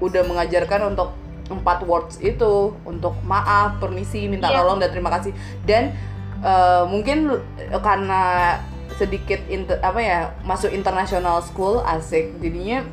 udah 0.00 0.22
mengajarkan 0.24 0.92
untuk 0.92 1.12
empat 1.50 1.82
words 1.84 2.16
itu 2.22 2.72
untuk 2.86 3.16
maaf 3.26 3.82
permisi 3.82 4.30
minta 4.30 4.48
Iya. 4.48 4.62
tolong 4.62 4.78
dan 4.78 4.90
terima 4.92 5.10
kasih. 5.10 5.32
Dan 5.66 5.92
eh, 6.40 6.82
mungkin 6.86 7.40
karena 7.82 8.56
sedikit 8.96 9.40
inter- 9.48 9.80
apa 9.80 10.00
ya 10.00 10.18
masuk 10.44 10.68
international 10.70 11.40
school 11.40 11.80
asik. 11.88 12.36
Jadinya 12.44 12.84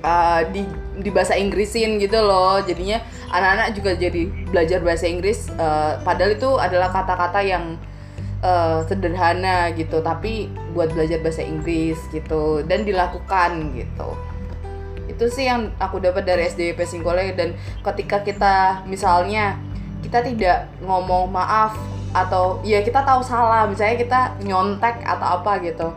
uh, 0.00 0.40
di 0.50 0.64
di 0.98 1.10
bahasa 1.12 1.36
Inggrisin 1.36 2.00
gitu 2.00 2.18
loh. 2.22 2.58
Jadinya 2.64 3.02
anak-anak 3.28 3.76
juga 3.76 3.92
jadi 3.92 4.24
belajar 4.48 4.80
bahasa 4.80 5.04
Inggris 5.04 5.52
uh, 5.60 6.00
padahal 6.00 6.32
itu 6.38 6.50
adalah 6.56 6.88
kata-kata 6.90 7.44
yang 7.44 7.76
uh, 8.42 8.84
sederhana 8.86 9.70
gitu 9.74 9.98
tapi 10.02 10.50
buat 10.74 10.92
belajar 10.94 11.18
bahasa 11.22 11.42
Inggris 11.42 11.98
gitu 12.14 12.62
dan 12.66 12.86
dilakukan 12.86 13.74
gitu. 13.74 14.08
Itu 15.08 15.26
sih 15.32 15.50
yang 15.50 15.74
aku 15.82 15.98
dapat 15.98 16.28
dari 16.28 16.46
SDIP 16.46 16.78
Singkole 16.86 17.34
dan 17.34 17.58
ketika 17.82 18.22
kita 18.22 18.54
misalnya 18.86 19.58
kita 20.04 20.22
tidak 20.22 20.70
ngomong 20.84 21.32
maaf 21.34 21.74
atau 22.14 22.62
ya 22.64 22.80
kita 22.80 23.04
tahu 23.04 23.20
salah 23.20 23.68
misalnya 23.68 24.00
kita 24.00 24.20
nyontek 24.46 25.04
atau 25.04 25.42
apa 25.42 25.60
gitu 25.60 25.92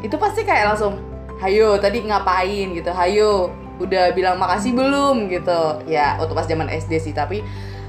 itu 0.00 0.16
pasti 0.16 0.42
kayak 0.42 0.72
langsung 0.74 0.98
hayo 1.38 1.78
tadi 1.78 2.02
ngapain? 2.06 2.74
gitu 2.74 2.90
hayo 2.94 3.50
udah 3.82 4.14
bilang 4.14 4.38
makasih 4.38 4.74
belum? 4.74 5.26
gitu. 5.26 5.82
Ya 5.90 6.14
waktu 6.18 6.34
pas 6.38 6.46
zaman 6.46 6.70
SD 6.70 7.02
sih 7.02 7.14
tapi 7.14 7.42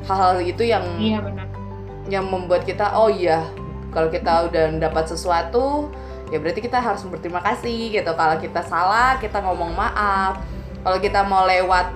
hal-hal 0.10 0.42
itu 0.42 0.66
yang 0.66 0.82
Iya 0.98 1.22
benar. 1.22 1.48
yang 2.10 2.26
membuat 2.28 2.66
kita 2.66 2.98
oh 2.98 3.08
iya 3.14 3.46
kalau 3.94 4.10
kita 4.10 4.50
udah 4.50 4.66
dapat 4.82 5.06
sesuatu 5.08 5.94
ya 6.34 6.42
berarti 6.42 6.66
kita 6.66 6.82
harus 6.82 7.06
berterima 7.06 7.40
kasih 7.46 7.94
gitu. 7.94 8.12
Kalau 8.18 8.36
kita 8.42 8.66
salah 8.66 9.22
kita 9.22 9.40
ngomong 9.46 9.78
maaf. 9.78 10.42
Kalau 10.84 10.98
kita 11.00 11.24
mau 11.24 11.46
lewat 11.48 11.94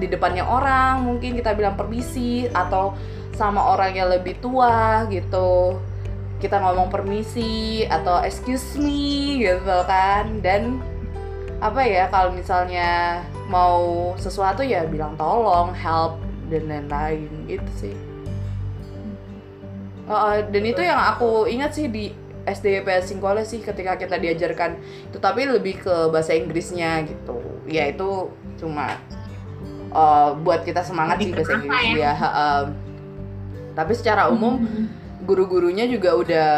di 0.00 0.08
depannya 0.08 0.46
orang 0.46 1.04
mungkin 1.04 1.36
kita 1.36 1.52
bilang 1.52 1.76
permisi 1.76 2.48
atau 2.48 2.96
sama 3.36 3.74
orang 3.74 3.92
yang 3.92 4.08
lebih 4.08 4.38
tua 4.38 5.04
gitu. 5.10 5.76
Kita 6.40 6.56
ngomong 6.56 6.88
permisi 6.88 7.84
atau 7.84 8.22
excuse 8.24 8.78
me 8.80 9.42
gitu 9.44 9.76
kan. 9.84 10.40
Dan 10.40 10.80
apa 11.60 11.84
ya 11.84 12.08
kalau 12.08 12.32
misalnya 12.32 13.20
mau 13.52 14.14
sesuatu 14.16 14.64
ya 14.64 14.88
bilang 14.88 15.18
tolong 15.20 15.74
help 15.76 16.16
dan 16.48 16.70
lain-lain. 16.70 17.28
Gitu 17.44 17.70
sih 17.76 18.09
Uh, 20.10 20.42
dan 20.50 20.62
itu 20.66 20.82
yang 20.82 20.98
aku 20.98 21.46
ingat 21.46 21.70
sih 21.70 21.86
di 21.86 22.10
SD 22.42 22.82
PS 22.82 23.14
Singkole 23.14 23.46
sih 23.46 23.62
ketika 23.62 23.94
kita 23.94 24.18
diajarkan 24.18 24.74
itu 25.06 25.22
tapi 25.22 25.46
lebih 25.46 25.78
ke 25.78 26.10
bahasa 26.10 26.34
Inggrisnya 26.34 27.06
gitu. 27.06 27.38
Ya 27.70 27.86
itu 27.86 28.26
cuma 28.58 28.98
uh, 29.94 30.34
buat 30.42 30.66
kita 30.66 30.82
semangat 30.82 31.22
sih 31.22 31.30
Lebih 31.30 31.46
bahasa 31.46 31.52
kerasa 31.54 31.62
Inggris 31.62 31.94
ya. 31.94 32.10
ya 32.10 32.14
um, 32.18 32.66
tapi 33.78 33.92
secara 33.94 34.28
umum 34.28 34.60
guru-gurunya 35.24 35.86
juga 35.86 36.18
udah 36.18 36.48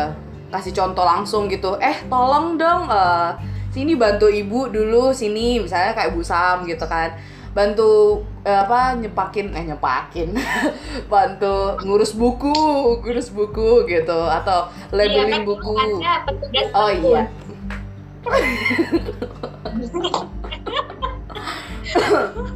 kasih 0.52 0.72
contoh 0.72 1.04
langsung 1.04 1.48
gitu. 1.48 1.76
Eh 1.80 2.04
tolong 2.08 2.56
dong 2.56 2.88
eh, 2.88 3.30
sini 3.72 3.96
bantu 3.96 4.28
ibu 4.28 4.68
dulu 4.68 5.12
sini 5.12 5.60
misalnya 5.60 5.92
kayak 5.92 6.16
Bu 6.16 6.24
Sam 6.24 6.64
gitu 6.64 6.84
kan. 6.88 7.16
Bantu 7.52 8.24
apa 8.42 8.96
nyepakin 8.96 9.50
eh 9.50 9.64
nyepakin. 9.64 10.36
Bantu 11.10 11.76
ngurus 11.80 12.12
buku 12.12 12.52
ngurus 12.98 13.28
buku 13.28 13.86
gitu. 13.86 14.18
Atau 14.24 14.68
labeling 14.90 15.24
Iya, 15.24 15.32
kan 15.32 15.42
buku. 15.44 15.72
oh 16.72 16.90
iya. 16.90 17.22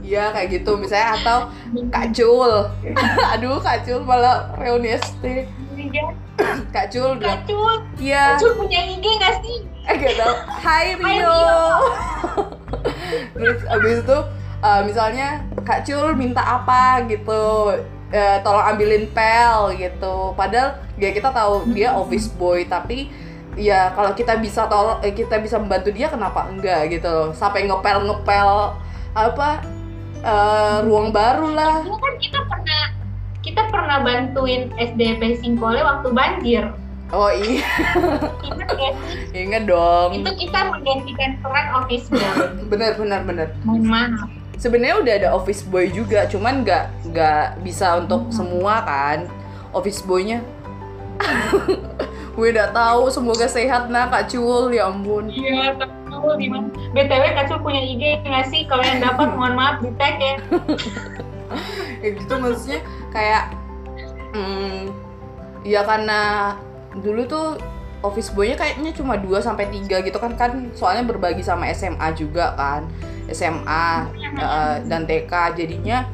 iya 0.02 0.22
kayak 0.32 0.48
gitu. 0.52 0.70
Misalnya 0.76 1.08
atau 1.16 1.38
Kak 1.88 2.06
Cul 2.12 2.52
aduh 3.34 3.56
Kak 3.60 3.82
Cul 3.82 4.00
malah 4.02 4.50
reuni 4.56 4.94
SD 4.94 5.24
Iya, 5.76 6.04
Kak 6.70 6.88
Cul 6.88 7.16
bilang 7.16 7.40
Kacul. 7.42 7.72
iya. 7.96 8.34
Kacul 8.34 8.50
punya 8.56 8.80
IG 8.82 9.04
nggak 9.04 9.34
sih? 9.40 9.56
eh 9.86 9.94
gak 9.94 10.14
tau 10.18 10.34
Hai 10.58 10.94
Rio. 10.94 11.14
Rio. 11.14 11.38
terus 13.36 13.60
abis 13.68 13.96
itu 14.02 14.18
eh, 14.66 14.80
misalnya 14.82 15.46
Kak 15.62 15.86
Cul 15.86 16.18
minta 16.18 16.42
apa? 16.42 17.06
gitu. 17.06 17.70
Eh, 18.06 18.38
tolong 18.46 18.62
ambilin 18.62 19.10
pel 19.10 19.74
gitu. 19.74 20.30
Padahal 20.38 20.78
ya 20.94 21.10
kita 21.10 21.34
tahu 21.34 21.66
dia 21.74 21.90
office 21.90 22.30
boy 22.30 22.62
tapi 22.62 23.10
ya 23.58 23.90
kalau 23.98 24.14
kita 24.14 24.38
bisa 24.38 24.70
tolong 24.70 25.02
eh, 25.02 25.10
kita 25.10 25.42
bisa 25.42 25.58
membantu 25.58 25.90
dia 25.90 26.06
kenapa 26.06 26.46
enggak 26.46 26.86
gitu 26.94 27.10
loh. 27.10 27.28
Sampai 27.34 27.66
ngepel 27.66 28.06
ngepel 28.06 28.50
apa 29.10 29.48
eh, 30.22 30.76
ruang 30.86 31.10
baru 31.10 31.50
lah. 31.50 31.82
Dulu 31.82 31.98
kan 31.98 32.14
kita 32.22 32.40
pernah 32.46 32.82
kita 33.42 33.62
pernah 33.70 33.98
bantuin 34.02 34.70
SDP 34.78 35.42
Singkole 35.42 35.82
waktu 35.82 36.08
banjir. 36.14 36.64
oh 37.14 37.30
iya. 37.30 37.62
Ingat 38.42 38.70
ya? 38.82 38.90
ingat 39.34 39.62
dong. 39.66 40.10
Itu 40.22 40.30
kita 40.46 40.58
menggantikan 40.74 41.38
peran 41.42 41.66
office 41.74 42.06
boy. 42.10 42.22
bener 42.70 42.94
bener 42.98 43.20
bener 43.26 43.48
Mohon 43.66 43.82
maaf. 43.90 44.30
Sebenarnya 44.56 44.96
udah 45.00 45.14
ada 45.24 45.28
office 45.36 45.62
boy 45.64 45.88
juga 45.92 46.24
cuman 46.28 46.64
nggak 46.64 46.84
nggak 47.12 47.60
bisa 47.60 48.00
untuk 48.00 48.28
semua 48.32 48.82
kan 48.84 49.28
office 49.76 50.00
boynya 50.04 50.40
gue 52.36 52.48
udah 52.52 52.68
tahu 52.72 53.08
semoga 53.08 53.48
sehat 53.48 53.88
nah 53.88 54.12
kak 54.12 54.28
Cul 54.28 54.68
ya 54.72 54.92
ampun 54.92 55.32
Iya, 55.32 55.72
Kacul 55.80 56.36
gimana? 56.36 56.68
BTW 56.92 57.24
Kacul 57.32 57.58
punya 57.64 57.80
IG 57.80 58.24
nggak 58.24 58.46
sih? 58.52 58.68
Kalau 58.68 58.84
yang 58.84 59.00
dapat 59.00 59.28
mohon 59.32 59.56
maaf 59.56 59.80
di 59.80 59.88
tag 59.96 60.20
ya. 60.20 60.36
ya 62.04 62.08
gitu 62.20 62.34
maksudnya 62.36 62.80
kayak 63.12 63.56
hmm, 64.36 64.92
ya 65.64 65.80
karena 65.84 66.20
dulu 67.00 67.22
tuh 67.24 67.48
office 68.06 68.30
boynya 68.30 68.54
kayaknya 68.54 68.94
cuma 68.94 69.18
2 69.18 69.42
sampai 69.42 69.66
tiga 69.68 70.00
gitu 70.00 70.16
kan 70.22 70.38
kan 70.38 70.70
soalnya 70.78 71.04
berbagi 71.04 71.42
sama 71.42 71.66
SMA 71.74 72.14
juga 72.14 72.54
kan 72.54 72.86
SMA 73.30 73.86
eh, 74.38 74.76
dan 74.86 75.02
TK 75.04 75.32
jadinya 75.58 76.06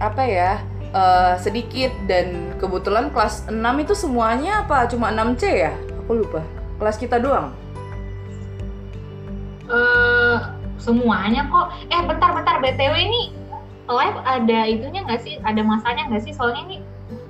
apa 0.00 0.22
ya 0.24 0.52
eh, 0.90 1.34
sedikit 1.38 1.92
dan 2.08 2.56
kebetulan 2.56 3.12
kelas 3.12 3.46
6 3.52 3.60
itu 3.84 3.94
semuanya 3.94 4.64
apa 4.64 4.88
cuma 4.88 5.12
6C 5.12 5.42
ya 5.52 5.72
aku 6.04 6.24
lupa 6.24 6.40
kelas 6.80 6.96
kita 6.96 7.20
doang 7.20 7.52
Eh 9.64 10.38
semuanya 10.76 11.48
kok. 11.48 11.72
Eh 11.88 12.00
bentar-bentar 12.04 12.60
BTW 12.60 12.94
ini 13.08 13.22
live 13.88 14.18
ada 14.24 14.58
itunya 14.68 15.00
nggak 15.04 15.22
sih? 15.24 15.40
Ada 15.40 15.60
masanya 15.64 16.12
nggak 16.12 16.22
sih? 16.28 16.32
Soalnya 16.36 16.62
ini 16.68 16.76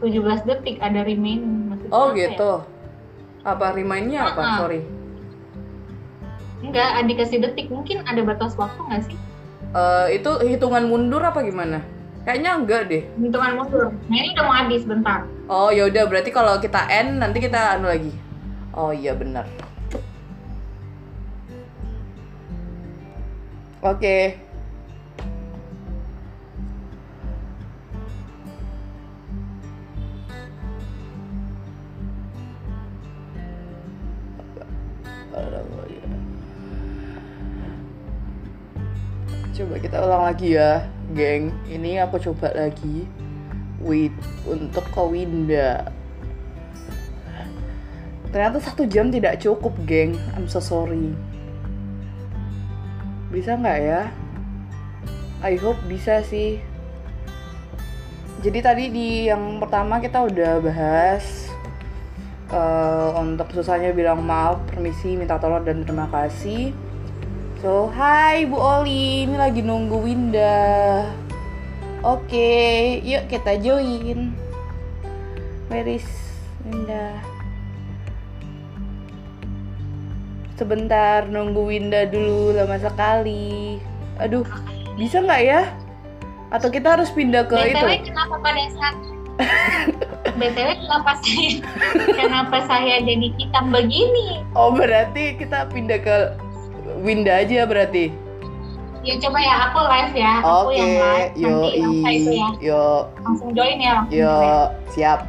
17 0.02 0.46
detik 0.46 0.82
ada 0.82 1.06
remain. 1.06 1.40
Maksudnya 1.70 1.94
oh 1.94 2.10
apa 2.10 2.18
ya? 2.18 2.30
Apa 3.44 3.76
remind-nya 3.76 4.32
apa 4.32 4.40
Uh-uh. 4.40 4.58
sorry 4.64 4.82
Enggak, 6.64 6.96
dikasih 7.04 7.44
detik. 7.44 7.68
Mungkin 7.68 8.08
ada 8.08 8.24
batas 8.24 8.56
waktu 8.56 8.80
nggak 8.88 9.04
sih? 9.04 9.20
Eh, 9.74 10.06
itu 10.16 10.30
hitungan 10.46 10.86
mundur 10.86 11.18
apa 11.18 11.42
gimana 11.42 11.82
kayaknya 12.24 12.50
enggak 12.56 12.82
deh 12.88 13.02
Hitungan 13.20 13.52
mundur. 13.58 13.90
Nah 14.06 14.16
ini 14.16 14.32
udah 14.32 14.44
mau 14.46 14.54
habis 14.54 14.82
bentar. 14.86 15.26
Oh 15.50 15.68
ya 15.74 15.90
udah 15.90 16.08
berarti 16.08 16.30
kalau 16.30 16.56
kita 16.62 16.86
end 16.88 17.20
nanti 17.20 17.42
kita 17.42 17.76
anu 17.76 17.90
lagi. 17.90 18.14
Oh 18.70 18.94
iya 18.94 19.12
benar. 19.18 19.44
Oke. 23.84 24.40
Coba 39.54 39.78
kita 39.78 40.02
ulang 40.02 40.26
lagi 40.26 40.58
ya, 40.58 40.82
geng. 41.14 41.54
Ini 41.70 42.02
aku 42.02 42.18
coba 42.18 42.50
lagi. 42.54 43.06
Wait, 43.78 44.10
untuk 44.50 44.82
ke 44.90 45.02
Winda. 45.06 45.94
Ternyata 48.34 48.58
satu 48.58 48.82
jam 48.82 49.14
tidak 49.14 49.38
cukup, 49.38 49.70
geng. 49.86 50.18
I'm 50.34 50.50
so 50.50 50.58
sorry. 50.58 51.14
Bisa 53.30 53.54
nggak 53.54 53.78
ya? 53.78 54.10
I 55.44 55.54
hope 55.60 55.78
bisa 55.86 56.24
sih. 56.26 56.58
jadi 58.44 58.60
tadi 58.60 58.92
di 58.92 59.08
yang 59.32 59.56
pertama 59.56 59.96
kita 60.04 60.20
udah 60.20 60.60
bahas 60.60 61.48
uh, 62.50 63.16
untuk 63.16 63.48
susahnya 63.54 63.94
bilang 63.94 64.24
maaf, 64.26 64.60
permisi, 64.68 65.16
minta 65.16 65.40
tolong 65.40 65.64
dan 65.64 65.86
terima 65.86 66.10
kasih. 66.10 66.74
So, 67.64 67.88
hai 67.96 68.44
Bu 68.44 68.60
Oli, 68.60 69.24
ini 69.24 69.36
lagi 69.40 69.64
nunggu 69.64 69.96
Winda. 70.04 71.08
Oke, 72.04 73.00
yuk 73.00 73.24
kita 73.32 73.56
join. 73.56 74.36
Where 75.72 75.88
is 75.88 76.04
Winda? 76.68 77.16
Sebentar, 80.60 81.24
nunggu 81.24 81.64
Winda 81.64 82.04
dulu, 82.04 82.52
lama 82.52 82.76
sekali. 82.76 83.80
Aduh, 84.20 84.44
bisa 85.00 85.24
nggak 85.24 85.42
ya? 85.42 85.72
Atau 86.52 86.68
kita 86.68 87.00
harus 87.00 87.08
pindah 87.10 87.48
ke 87.48 87.56
BTW 87.56 87.72
itu? 87.72 88.12
kenapa 88.12 88.36
pada 88.38 88.62
saat 88.76 88.96
BTW 90.32 90.70
kenapa 90.80 91.20
saya 91.20 91.50
kenapa 92.16 92.56
saya 92.64 92.94
jadi 93.04 93.28
hitam 93.36 93.68
begini? 93.68 94.40
Oh, 94.56 94.72
berarti 94.72 95.36
kita 95.36 95.68
pindah 95.68 96.00
ke 96.00 96.16
Winda 97.04 97.44
aja 97.44 97.68
berarti. 97.68 98.08
Ya 99.04 99.20
coba 99.20 99.36
ya 99.36 99.54
aku 99.68 99.80
live 99.84 100.14
ya, 100.16 100.32
aku 100.40 100.72
Oke, 100.72 100.80
yang 100.80 100.92
live 100.96 101.32
yo, 101.36 101.48
nanti 101.52 101.68
Elsa 101.76 102.08
itu 102.08 102.30
ya 102.32 102.48
yo, 102.64 102.84
langsung 103.20 103.50
join 103.52 103.76
ya 103.76 103.92
langsung 104.00 104.16
yo, 104.16 104.32
join. 104.32 104.56
siap. 104.96 105.20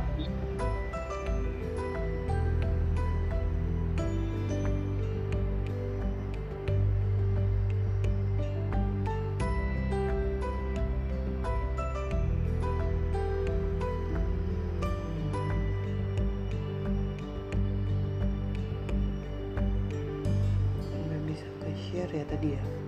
Share 22.06 22.20
ya 22.22 22.26
tadi 22.30 22.53
ya. 22.53 22.85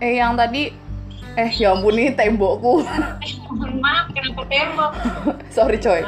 Eh 0.00 0.16
yang 0.16 0.32
tadi 0.32 0.72
eh 1.36 1.50
ya 1.60 1.76
ampun 1.76 1.92
nih 1.92 2.16
tembokku. 2.16 2.80
Mohon 3.52 3.72
maaf 3.84 4.08
kenapa 4.16 4.42
tembok? 4.48 4.92
Sorry 5.56 5.76
coy. 5.76 6.02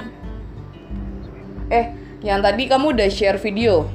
Eh, 1.69 1.87
yang 2.25 2.41
tadi 2.41 2.69
kamu 2.69 2.97
udah 2.97 3.09
share 3.13 3.37
video? 3.37 3.89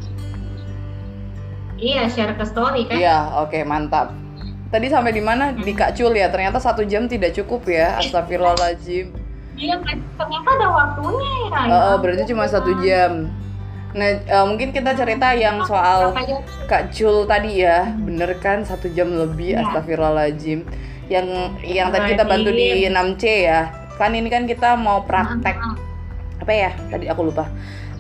Iya 1.77 2.09
share 2.09 2.33
ke 2.33 2.45
story 2.45 2.89
kan? 2.89 2.97
Iya, 2.97 3.17
oke 3.41 3.61
mantap. 3.65 4.13
Tadi 4.73 4.89
sampai 4.89 5.13
di 5.13 5.21
mana? 5.21 5.53
Di 5.53 5.73
Kak 5.73 5.97
Cul 5.97 6.13
ya. 6.17 6.29
Ternyata 6.29 6.57
satu 6.61 6.85
jam 6.85 7.05
tidak 7.09 7.37
cukup 7.37 7.65
ya. 7.69 7.97
Astagfirullahaladzim. 8.01 9.13
Iya 9.57 9.81
ternyata 10.17 10.49
ada 10.57 10.67
waktunya 10.69 11.31
ya. 11.49 11.59
Eh, 11.65 11.73
eh, 11.73 11.95
berarti 11.97 12.23
cuma 12.29 12.45
satu 12.45 12.71
jam. 12.85 13.33
Nah, 13.95 14.07
eh, 14.19 14.45
mungkin 14.45 14.75
kita 14.75 14.91
cerita 14.97 15.31
yang 15.37 15.63
soal? 15.63 16.11
Kak 16.67 16.91
Cul 16.91 17.23
tadi 17.23 17.63
ya. 17.63 17.87
Bener 17.95 18.35
kan 18.41 18.65
satu 18.65 18.91
jam 18.91 19.13
lebih. 19.13 19.55
Iya. 19.55 19.63
Astagfirullahaladzim. 19.67 20.67
Yang 21.07 21.27
yang 21.63 21.87
tadi 21.93 22.15
kita 22.15 22.23
bantu 22.27 22.49
di 22.51 22.87
6C 22.91 23.23
ya. 23.47 23.71
Kan 23.95 24.11
ini 24.13 24.27
kan 24.27 24.43
kita 24.45 24.75
mau 24.75 25.01
praktek 25.07 25.57
apa 26.37 26.55
ya 26.55 26.71
tadi 26.87 27.11
aku 27.11 27.27
lupa 27.27 27.43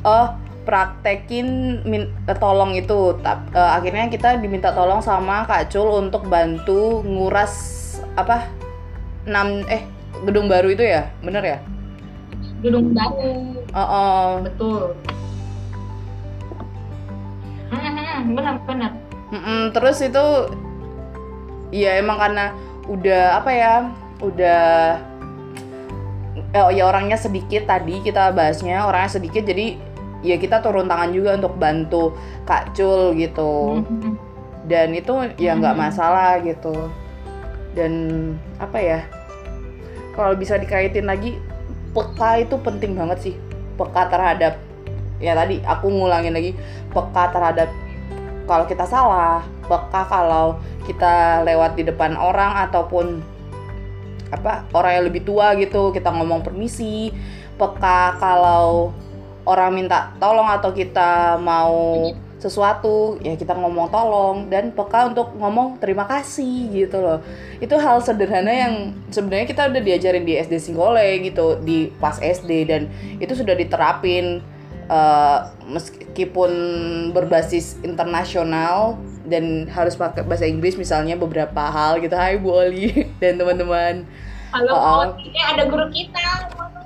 oh 0.07 0.31
praktekin 0.63 1.79
min- 1.83 2.11
eh, 2.27 2.37
tolong 2.39 2.79
itu 2.79 3.11
Tap- 3.19 3.51
eh, 3.51 3.71
akhirnya 3.75 4.07
kita 4.07 4.39
diminta 4.39 4.71
tolong 4.71 5.03
sama 5.03 5.43
Kak 5.43 5.67
Cul 5.67 6.07
untuk 6.07 6.31
bantu 6.31 7.03
nguras 7.03 7.51
apa 8.15 8.47
enam 9.27 9.67
eh 9.67 9.83
gedung 10.23 10.47
baru 10.47 10.71
itu 10.71 10.79
ya 10.79 11.11
bener 11.19 11.43
ya 11.43 11.59
Gedung 12.57 12.89
baru, 12.89 13.53
oh, 13.69 13.77
oh. 13.77 14.27
betul. 14.41 14.97
Hmm, 18.17 18.33
benar 18.33 18.55
benar. 18.65 18.91
Mm-mm, 19.27 19.61
terus 19.71 19.99
itu 19.99 20.25
ya 21.69 21.99
emang 21.99 22.17
karena 22.17 22.55
udah 22.87 23.37
apa 23.37 23.51
ya 23.51 23.73
udah 24.23 24.63
eh, 26.49 26.69
ya 26.73 26.83
orangnya 26.85 27.19
sedikit 27.19 27.67
tadi 27.67 27.99
kita 27.99 28.31
bahasnya 28.31 28.87
orangnya 28.87 29.11
sedikit 29.13 29.43
jadi 29.43 29.75
ya 30.23 30.35
kita 30.35 30.63
turun 30.63 30.87
tangan 30.87 31.11
juga 31.11 31.35
untuk 31.35 31.53
bantu 31.55 32.15
Kak 32.43 32.73
Cul 32.73 33.13
gitu 33.15 33.83
Hmm, 33.83 34.15
dan 34.65 34.91
itu 34.91 35.13
ya 35.37 35.53
nggak 35.53 35.75
Mhm. 35.75 35.81
masalah 35.81 36.39
gitu 36.41 36.73
dan 37.75 37.93
apa 38.57 38.77
ya 38.79 38.99
kalau 40.11 40.33
bisa 40.33 40.57
dikaitin 40.57 41.05
lagi 41.05 41.37
peka 41.93 42.41
itu 42.41 42.55
penting 42.57 42.97
banget 42.97 43.19
sih 43.21 43.35
peka 43.75 44.09
terhadap 44.09 44.57
ya 45.19 45.33
tadi 45.33 45.61
aku 45.61 45.85
ngulangin 45.87 46.33
lagi 46.33 46.57
peka 46.89 47.29
terhadap 47.29 47.69
kalau 48.47 48.65
kita 48.65 48.87
salah 48.87 49.43
peka 49.67 50.07
kalau 50.07 50.57
kita 50.87 51.43
lewat 51.43 51.75
di 51.75 51.83
depan 51.83 52.15
orang 52.15 52.65
ataupun 52.71 53.19
apa 54.31 54.67
orang 54.75 54.91
yang 54.99 55.05
lebih 55.11 55.23
tua 55.23 55.55
gitu 55.59 55.91
kita 55.91 56.11
ngomong 56.11 56.43
permisi 56.43 57.11
peka 57.59 58.15
kalau 58.19 58.91
orang 59.47 59.71
minta 59.75 60.15
tolong 60.19 60.47
atau 60.47 60.71
kita 60.75 61.39
mau 61.39 62.11
sesuatu 62.37 63.17
ya 63.25 63.33
kita 63.33 63.57
ngomong 63.57 63.89
tolong 63.89 64.45
dan 64.47 64.69
peka 64.69 65.09
untuk 65.09 65.33
ngomong 65.41 65.81
terima 65.81 66.05
kasih 66.05 66.69
gitu 66.69 67.01
loh. 67.01 67.19
Itu 67.57 67.81
hal 67.81 67.97
sederhana 68.05 68.53
yang 68.53 68.93
sebenarnya 69.09 69.49
kita 69.49 69.73
udah 69.73 69.81
diajarin 69.81 70.21
di 70.21 70.37
SD 70.37 70.61
Singgole 70.61 71.17
gitu 71.25 71.57
di 71.65 71.89
pas 71.97 72.21
SD 72.21 72.69
dan 72.69 72.85
itu 73.17 73.33
sudah 73.33 73.57
diterapin 73.57 74.45
eh, 74.87 75.37
meskipun 75.67 76.51
berbasis 77.11 77.75
internasional 77.81 78.95
dan 79.27 79.67
harus 79.67 79.93
pakai 79.93 80.23
bahasa 80.23 80.47
Inggris 80.47 80.75
misalnya 80.75 81.13
beberapa 81.13 81.67
hal 81.67 81.99
gitu 81.99 82.15
Hai 82.15 82.39
Bu 82.39 82.51
Oli 82.51 82.91
dan 83.21 83.35
teman-teman 83.35 84.07
Halo, 84.47 84.71
Oh, 84.71 84.79
oh. 84.79 84.95
oh, 85.03 85.05
ini 85.19 85.39
ada 85.43 85.67
guru 85.67 85.91
kita. 85.91 86.23
Guru. 86.55 86.79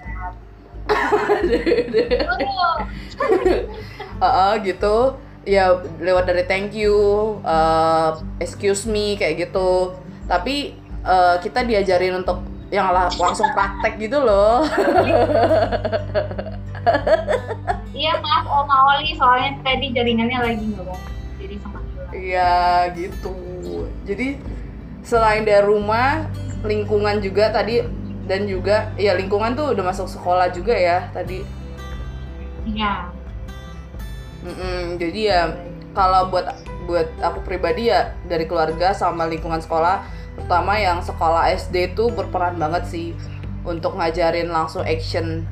Heeh, 4.21 4.51
gitu 4.65 4.95
ya 5.41 5.73
lewat 5.97 6.25
dari 6.25 6.45
thank 6.45 6.73
you 6.73 6.93
uh, 7.41 8.17
excuse 8.37 8.85
me 8.85 9.17
kayak 9.17 9.41
gitu 9.41 9.93
tapi 10.25 10.77
uh, 11.01 11.37
kita 11.41 11.65
diajarin 11.65 12.13
untuk 12.13 12.45
yang 12.69 12.93
la- 12.93 13.09
langsung 13.09 13.49
praktek 13.53 13.97
gitu 13.97 14.21
loh 14.21 14.61
Iya 18.01 18.17
maaf 18.17 18.45
Oma 18.49 18.97
Oli 18.97 19.13
soalnya 19.13 19.61
tadi 19.61 19.93
jaringannya 19.93 20.39
lagi 20.41 20.63
nggak 20.73 20.85
bagus 20.89 21.13
jadi 21.37 21.55
sempat. 21.61 21.83
Iya 22.09 22.53
gitu 22.97 23.35
jadi 24.09 24.27
selain 25.05 25.45
dari 25.45 25.61
rumah 25.61 26.25
lingkungan 26.65 27.21
juga 27.21 27.53
tadi 27.53 27.85
dan 28.25 28.49
juga 28.49 28.89
ya 28.97 29.13
lingkungan 29.13 29.53
tuh 29.53 29.77
udah 29.77 29.85
masuk 29.85 30.09
sekolah 30.09 30.49
juga 30.49 30.73
ya 30.73 31.09
tadi 31.13 31.45
Iya. 32.61 33.09
Mm-mm, 34.45 34.97
jadi 35.01 35.19
ya 35.21 35.41
kalau 35.93 36.29
buat 36.33 36.49
buat 36.89 37.09
aku 37.21 37.45
pribadi 37.45 37.93
ya 37.93 38.13
dari 38.25 38.49
keluarga 38.49 38.93
sama 38.93 39.29
lingkungan 39.29 39.61
sekolah 39.61 40.01
terutama 40.37 40.77
yang 40.77 41.01
sekolah 41.01 41.53
SD 41.53 41.93
itu 41.93 42.09
berperan 42.09 42.57
banget 42.57 42.83
sih 42.89 43.07
untuk 43.61 43.93
ngajarin 43.97 44.49
langsung 44.49 44.81
action 44.81 45.45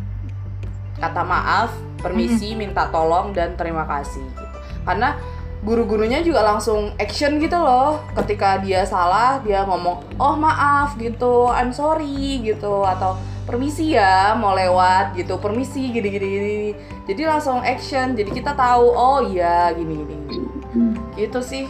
kata 0.98 1.22
maaf, 1.22 1.72
permisi, 2.00 2.56
minta 2.56 2.88
tolong 2.90 3.32
dan 3.32 3.54
terima 3.54 3.84
kasih 3.86 4.24
gitu. 4.24 4.46
Karena 4.84 5.20
guru-gurunya 5.60 6.24
juga 6.24 6.40
langsung 6.42 6.96
action 6.96 7.36
gitu 7.38 7.60
loh. 7.60 8.00
Ketika 8.16 8.64
dia 8.64 8.88
salah, 8.88 9.44
dia 9.44 9.68
ngomong, 9.68 10.16
"Oh, 10.16 10.34
maaf" 10.34 10.96
gitu, 10.96 11.52
"I'm 11.52 11.76
sorry" 11.76 12.40
gitu. 12.42 12.88
Atau 12.88 13.20
permisi 13.44 13.98
ya 13.98 14.38
mau 14.38 14.56
lewat 14.56 15.18
gitu. 15.18 15.36
Permisi 15.36 15.90
gini 15.90 16.08
gini 16.08 16.28
gini 16.30 16.58
jadi 17.10 17.26
langsung 17.26 17.66
action. 17.66 18.14
Jadi 18.14 18.30
kita 18.30 18.54
tahu 18.54 18.94
oh 18.94 19.26
iya 19.26 19.74
gini 19.74 20.06
gini, 20.06 20.38
gitu 21.18 21.42
sih. 21.42 21.66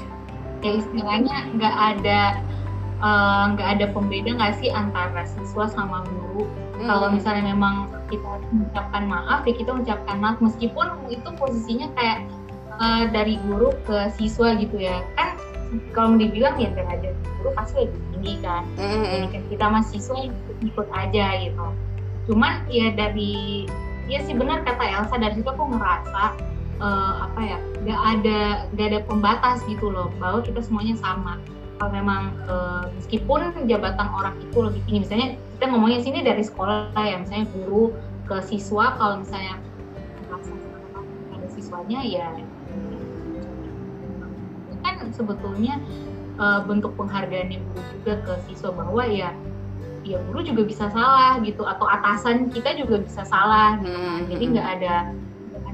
Ya 0.59 0.75
istilahnya 0.75 1.55
nggak 1.55 1.75
ada 1.95 2.21
eh, 2.99 3.43
nggak 3.55 3.69
ada 3.79 3.85
pembeda 3.95 4.29
nggak 4.35 4.59
sih 4.59 4.67
antara 4.67 5.23
siswa 5.23 5.71
sama 5.71 6.03
guru? 6.03 6.43
Kalau 6.83 7.07
Hmm. 7.07 7.15
misalnya 7.15 7.43
memang 7.47 7.87
kita 8.09 8.41
mengucapkan 8.51 9.03
maaf 9.05 9.39
ya 9.45 9.53
kita 9.55 9.71
mengucapkan 9.71 10.17
maaf. 10.19 10.37
Meskipun 10.41 10.87
itu 11.13 11.29
posisinya 11.37 11.87
kayak 11.95 12.17
eh, 12.81 13.03
dari 13.13 13.35
guru 13.45 13.71
ke 13.85 14.09
siswa 14.17 14.57
gitu 14.57 14.77
ya. 14.81 15.05
Kan 15.15 15.37
kalau 15.93 16.17
dibilang 16.17 16.57
ya 16.57 16.73
derajat 16.73 17.13
guru 17.39 17.49
pasti 17.53 17.85
lebih 17.85 18.01
tinggi 18.17 18.33
kan. 18.41 18.63
Jadi 18.75 19.27
kan 19.29 19.43
kita 19.53 19.65
mahasiswa 19.69 20.17
ikut, 20.25 20.57
ikut 20.65 20.87
aja 20.91 21.25
gitu. 21.45 21.65
Cuman 22.29 22.65
ya 22.69 22.93
dari 22.93 23.65
ya 24.09 24.25
sih 24.25 24.33
benar 24.33 24.65
kata 24.65 24.81
Elsa 24.81 25.15
dari 25.21 25.37
situ 25.37 25.49
aku 25.49 25.69
ngerasa 25.69 26.23
eh, 26.81 27.13
apa 27.21 27.39
ya 27.45 27.57
gak 27.85 28.01
ada 28.17 28.39
gak 28.75 28.87
ada 28.91 28.99
pembatas 29.05 29.61
gitu 29.69 29.93
loh 29.93 30.09
bahwa 30.17 30.41
kita 30.41 30.59
semuanya 30.65 30.97
sama. 30.97 31.37
Kalau 31.77 31.91
memang 31.93 32.33
eh, 32.49 32.83
meskipun 32.97 33.69
jabatan 33.69 34.07
orang 34.09 34.35
itu 34.41 34.57
lebih 34.57 34.81
tinggi 34.89 34.99
misalnya 35.05 35.29
kita 35.59 35.75
ngomongnya 35.75 35.99
sini 35.99 36.23
dari 36.23 36.39
sekolah 36.39 36.95
ya 36.95 37.19
misalnya 37.19 37.51
guru 37.51 37.91
ke 38.31 38.39
siswa 38.47 38.95
kalau 38.95 39.19
misalnya 39.19 39.59
ada 41.35 41.47
siswanya 41.51 41.99
ya 41.99 42.31
kan 44.87 45.11
sebetulnya 45.11 45.75
eh, 46.39 46.59
bentuk 46.63 46.95
penghargaan 46.95 47.51
yang 47.51 47.63
guru 47.75 47.83
juga 47.99 48.13
ke 48.23 48.33
siswa 48.47 48.71
bahwa 48.71 49.03
ya 49.03 49.35
ya 50.07 50.15
guru 50.31 50.47
juga 50.47 50.63
bisa 50.63 50.87
salah 50.95 51.43
gitu 51.43 51.67
atau 51.67 51.83
atasan 51.91 52.47
kita 52.55 52.79
juga 52.79 53.03
bisa 53.03 53.27
salah 53.27 53.83
gitu. 53.83 53.91
Hmm. 53.91 54.31
jadi 54.31 54.43
nggak 54.55 54.67
ada 54.79 54.95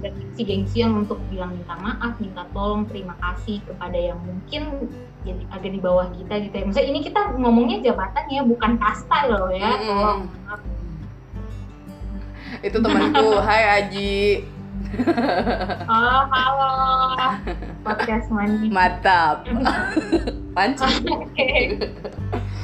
ada 0.06 0.14
gengsi-gengsian 0.14 0.93
untuk 1.01 1.18
bilang 1.34 1.58
minta 1.58 1.74
maaf 1.82 2.14
minta 2.22 2.45
tolong 2.53 2.86
terima 2.86 3.18
kasih 3.18 3.58
kepada 3.66 3.97
yang 3.97 4.22
mungkin 4.22 4.86
jadi 5.26 5.41
agak 5.49 5.72
di 5.74 5.82
bawah 5.82 6.06
kita 6.14 6.34
gitu 6.45 6.53
ya 6.62 6.64
misalnya 6.70 6.89
ini 6.93 6.99
kita 7.01 7.22
ngomongnya 7.41 7.78
jabatan 7.82 8.26
ya 8.30 8.41
bukan 8.45 8.78
kasta 8.78 9.18
loh 9.26 9.49
ya 9.49 9.66
Mm-mm. 9.74 9.89
tolong 9.89 10.22
Itu 12.62 12.78
temanku. 12.82 13.41
Hai 13.49 13.82
Aji. 13.82 14.45
oh 15.89 16.22
halo 16.30 16.72
podcast 17.84 18.30
mandi 18.30 18.70
Mantap. 18.70 19.43
Panci. 20.56 20.88
oke 21.10 21.49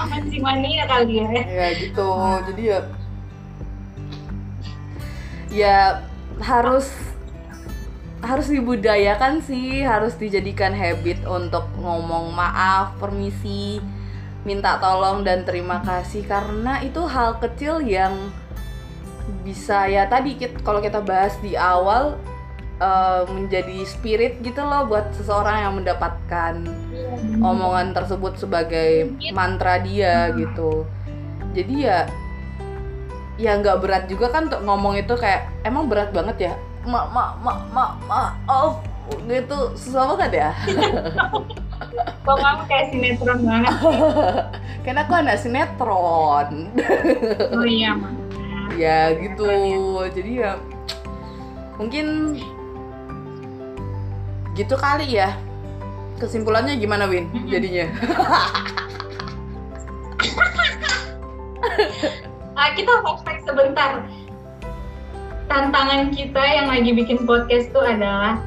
mancing 0.08 0.39
mania 0.46 0.86
kali 0.88 1.26
ya 1.26 1.30
Ya 1.44 1.68
gitu. 1.76 2.08
Jadi 2.54 2.62
ya 2.72 2.80
ya 5.52 5.78
harus 6.39 7.11
harus 8.22 8.47
dibudayakan 8.53 9.41
sih, 9.41 9.82
harus 9.82 10.13
dijadikan 10.13 10.72
habit 10.78 11.26
untuk 11.26 11.65
ngomong 11.82 12.30
maaf, 12.38 12.93
permisi, 13.01 13.82
minta 14.45 14.78
tolong 14.78 15.26
dan 15.26 15.41
terima 15.41 15.82
kasih. 15.82 16.26
Karena 16.30 16.82
itu 16.86 17.01
hal 17.09 17.41
kecil 17.41 17.82
yang 17.82 18.13
bisa 19.41 19.89
ya 19.89 20.05
tadi 20.05 20.38
kit- 20.38 20.61
kalau 20.61 20.82
kita 20.82 21.01
bahas 21.01 21.34
di 21.41 21.57
awal 21.57 22.17
eh, 22.78 23.24
menjadi 23.26 23.86
spirit 23.89 24.38
gitu 24.45 24.61
loh 24.61 24.86
buat 24.86 25.09
seseorang 25.17 25.65
yang 25.65 25.74
mendapatkan 25.82 26.61
omongan 27.41 27.93
tersebut 27.97 28.38
sebagai 28.38 29.17
mantra 29.34 29.82
dia 29.82 30.30
gitu. 30.38 30.86
Jadi 31.57 31.89
ya 31.89 32.05
ya 33.41 33.57
nggak 33.57 33.82
berat 33.82 34.03
juga 34.05 34.30
kan 34.30 34.45
untuk 34.45 34.61
ngomong 34.61 35.01
itu 35.01 35.17
kayak 35.17 35.49
emang 35.65 35.89
berat 35.89 36.13
banget 36.13 36.53
ya 36.53 36.53
ma 36.86 37.05
ma 37.09 37.23
ma 37.41 37.53
ma 37.73 37.86
maaf 38.09 38.82
gitu. 39.27 39.59
Susah 39.77 40.15
banget 40.15 40.32
ya? 40.45 40.49
Kok 42.25 42.38
kamu 42.38 42.63
kayak 42.69 42.86
sinetron 42.93 43.39
banget? 43.41 43.73
Karena 44.86 45.01
aku 45.05 45.13
anak 45.17 45.38
sinetron. 45.41 46.49
Oh 47.57 47.65
iya 47.67 47.91
Mak. 47.97 48.13
ya 48.79 49.11
gitu. 49.17 49.49
Jadi 50.15 50.32
ya 50.41 50.55
mungkin 51.75 52.38
gitu 54.55 54.75
kali 54.77 55.17
ya. 55.17 55.36
Kesimpulannya 56.21 56.77
gimana 56.77 57.09
Win? 57.09 57.34
Jadinya. 57.49 57.89
Ah, 62.53 62.69
kita 62.77 62.93
flashback 63.01 63.41
sebentar. 63.41 64.05
Tantangan 65.52 66.16
kita 66.16 66.39
yang 66.39 66.72
lagi 66.72 66.95
bikin 66.95 67.28
podcast 67.28 67.68
itu 67.68 67.82
adalah 67.84 68.39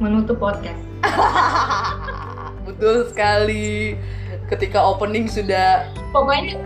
menutup 0.00 0.40
podcast. 0.40 0.80
betul 2.64 3.04
sekali 3.12 4.00
ketika 4.48 4.80
opening 4.80 5.28
sudah 5.28 5.84
Pokoknya 6.08 6.56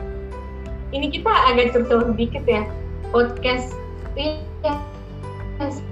ini 0.95 1.11
kita 1.11 1.27
agak 1.51 1.75
curcol 1.75 2.15
sedikit 2.15 2.47
ya. 2.47 2.63
Podcast 3.11 3.75
ini 4.15 4.39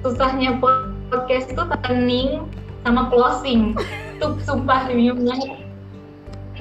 susahnya 0.07 0.63
podcast 1.11 1.51
itu 1.51 1.63
opening 1.67 2.47
sama 2.87 3.11
closing. 3.11 3.75
Tuh 4.23 4.39
sumpah 4.47 4.87
demi. 4.87 5.11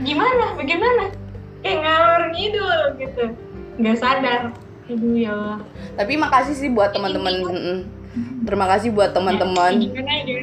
Gimana? 0.02 0.58
Bagaimana? 0.58 1.14
Kayak 1.62 1.78
ngalor 1.86 2.24
ngidul 2.34 2.80
gitu. 2.98 3.24
Nggak 3.78 3.98
sadar. 4.02 4.50
Aduh 4.88 5.14
ya 5.16 5.32
Allah. 5.32 5.58
tapi 5.94 6.14
makasih 6.16 6.56
sih 6.56 6.70
buat 6.70 6.90
teman-teman 6.90 7.34
Mm-mm. 7.44 7.78
terima 8.44 8.66
kasih 8.68 8.90
buat 8.90 9.12
teman-teman 9.12 9.72
Gimana 9.78 10.14
ya? 10.22 10.40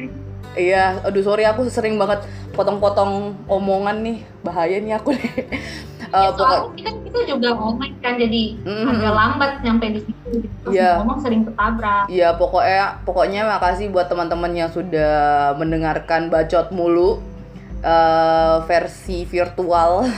iya 0.55 0.85
aduh 1.01 1.21
sorry 1.21 1.43
aku 1.43 1.67
sering 1.67 1.95
banget 1.95 2.23
potong-potong 2.51 3.35
omongan 3.45 4.01
nih 4.01 4.17
bahaya 4.41 4.77
nih 4.77 4.93
aku 4.93 5.11
nih 5.11 5.31
Eh, 6.09 6.17
Ya, 6.17 6.33
pokok 6.33 6.41
soalnya 6.41 6.73
kita 6.73 6.89
kita 7.05 7.19
juga 7.29 7.49
ngomong 7.53 7.93
kan 8.01 8.17
jadi 8.17 8.43
Mm-mm. 8.65 8.89
agak 8.89 9.13
lambat 9.13 9.51
nyampe 9.61 9.85
di 9.91 10.01
situ 10.01 10.29
terus 10.41 10.73
Iya. 10.73 10.97
ngomong 10.97 11.19
sering 11.21 11.45
ketabrak 11.45 12.09
Ya 12.09 12.33
pokoknya 12.33 13.05
pokoknya 13.05 13.41
makasih 13.45 13.93
buat 13.93 14.09
teman-teman 14.09 14.49
yang 14.51 14.73
sudah 14.73 15.13
mendengarkan 15.53 16.33
bacot 16.33 16.73
mulu 16.73 17.21
eh, 17.79 18.57
versi 18.65 19.21
virtual 19.23 20.09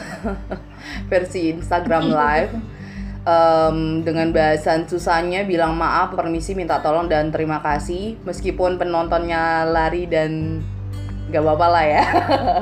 versi 1.12 1.52
Instagram 1.52 2.08
live 2.08 2.52
Em, 3.22 4.02
dengan 4.02 4.34
bahasan 4.34 4.90
susahnya 4.90 5.46
bilang 5.46 5.78
maaf 5.78 6.18
permisi 6.18 6.58
minta 6.58 6.82
tolong 6.82 7.06
dan 7.06 7.30
terima 7.30 7.62
kasih. 7.62 8.18
Meskipun 8.26 8.82
penontonnya 8.82 9.62
lari 9.70 10.10
dan 10.10 10.62
gak 11.30 11.46
apa-apa 11.46 11.68
lah 11.70 11.86
ya. 11.86 12.04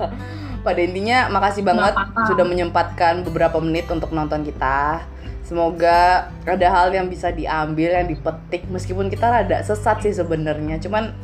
Pada 0.68 0.80
intinya 0.84 1.32
makasih 1.32 1.64
banget 1.64 1.96
sudah 2.28 2.44
menyempatkan 2.44 3.24
beberapa 3.24 3.64
menit 3.64 3.88
untuk 3.88 4.12
nonton 4.12 4.44
kita. 4.44 5.08
Semoga 5.48 6.28
ada 6.44 6.68
hal 6.68 6.92
yang 6.92 7.08
bisa 7.08 7.32
diambil, 7.32 7.96
yang 7.96 8.12
dipetik. 8.12 8.68
Meskipun 8.68 9.08
kita 9.08 9.32
rada 9.32 9.64
sesat 9.64 10.04
sih 10.04 10.12
sebenarnya. 10.12 10.76
Cuman 10.84 11.16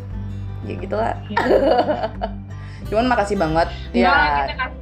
ya 0.64 0.80
gitulah. 0.80 1.12
Cuman 2.90 3.06
makasih 3.12 3.36
banget. 3.36 3.68
Ya, 3.92 4.48
ya. 4.48 4.80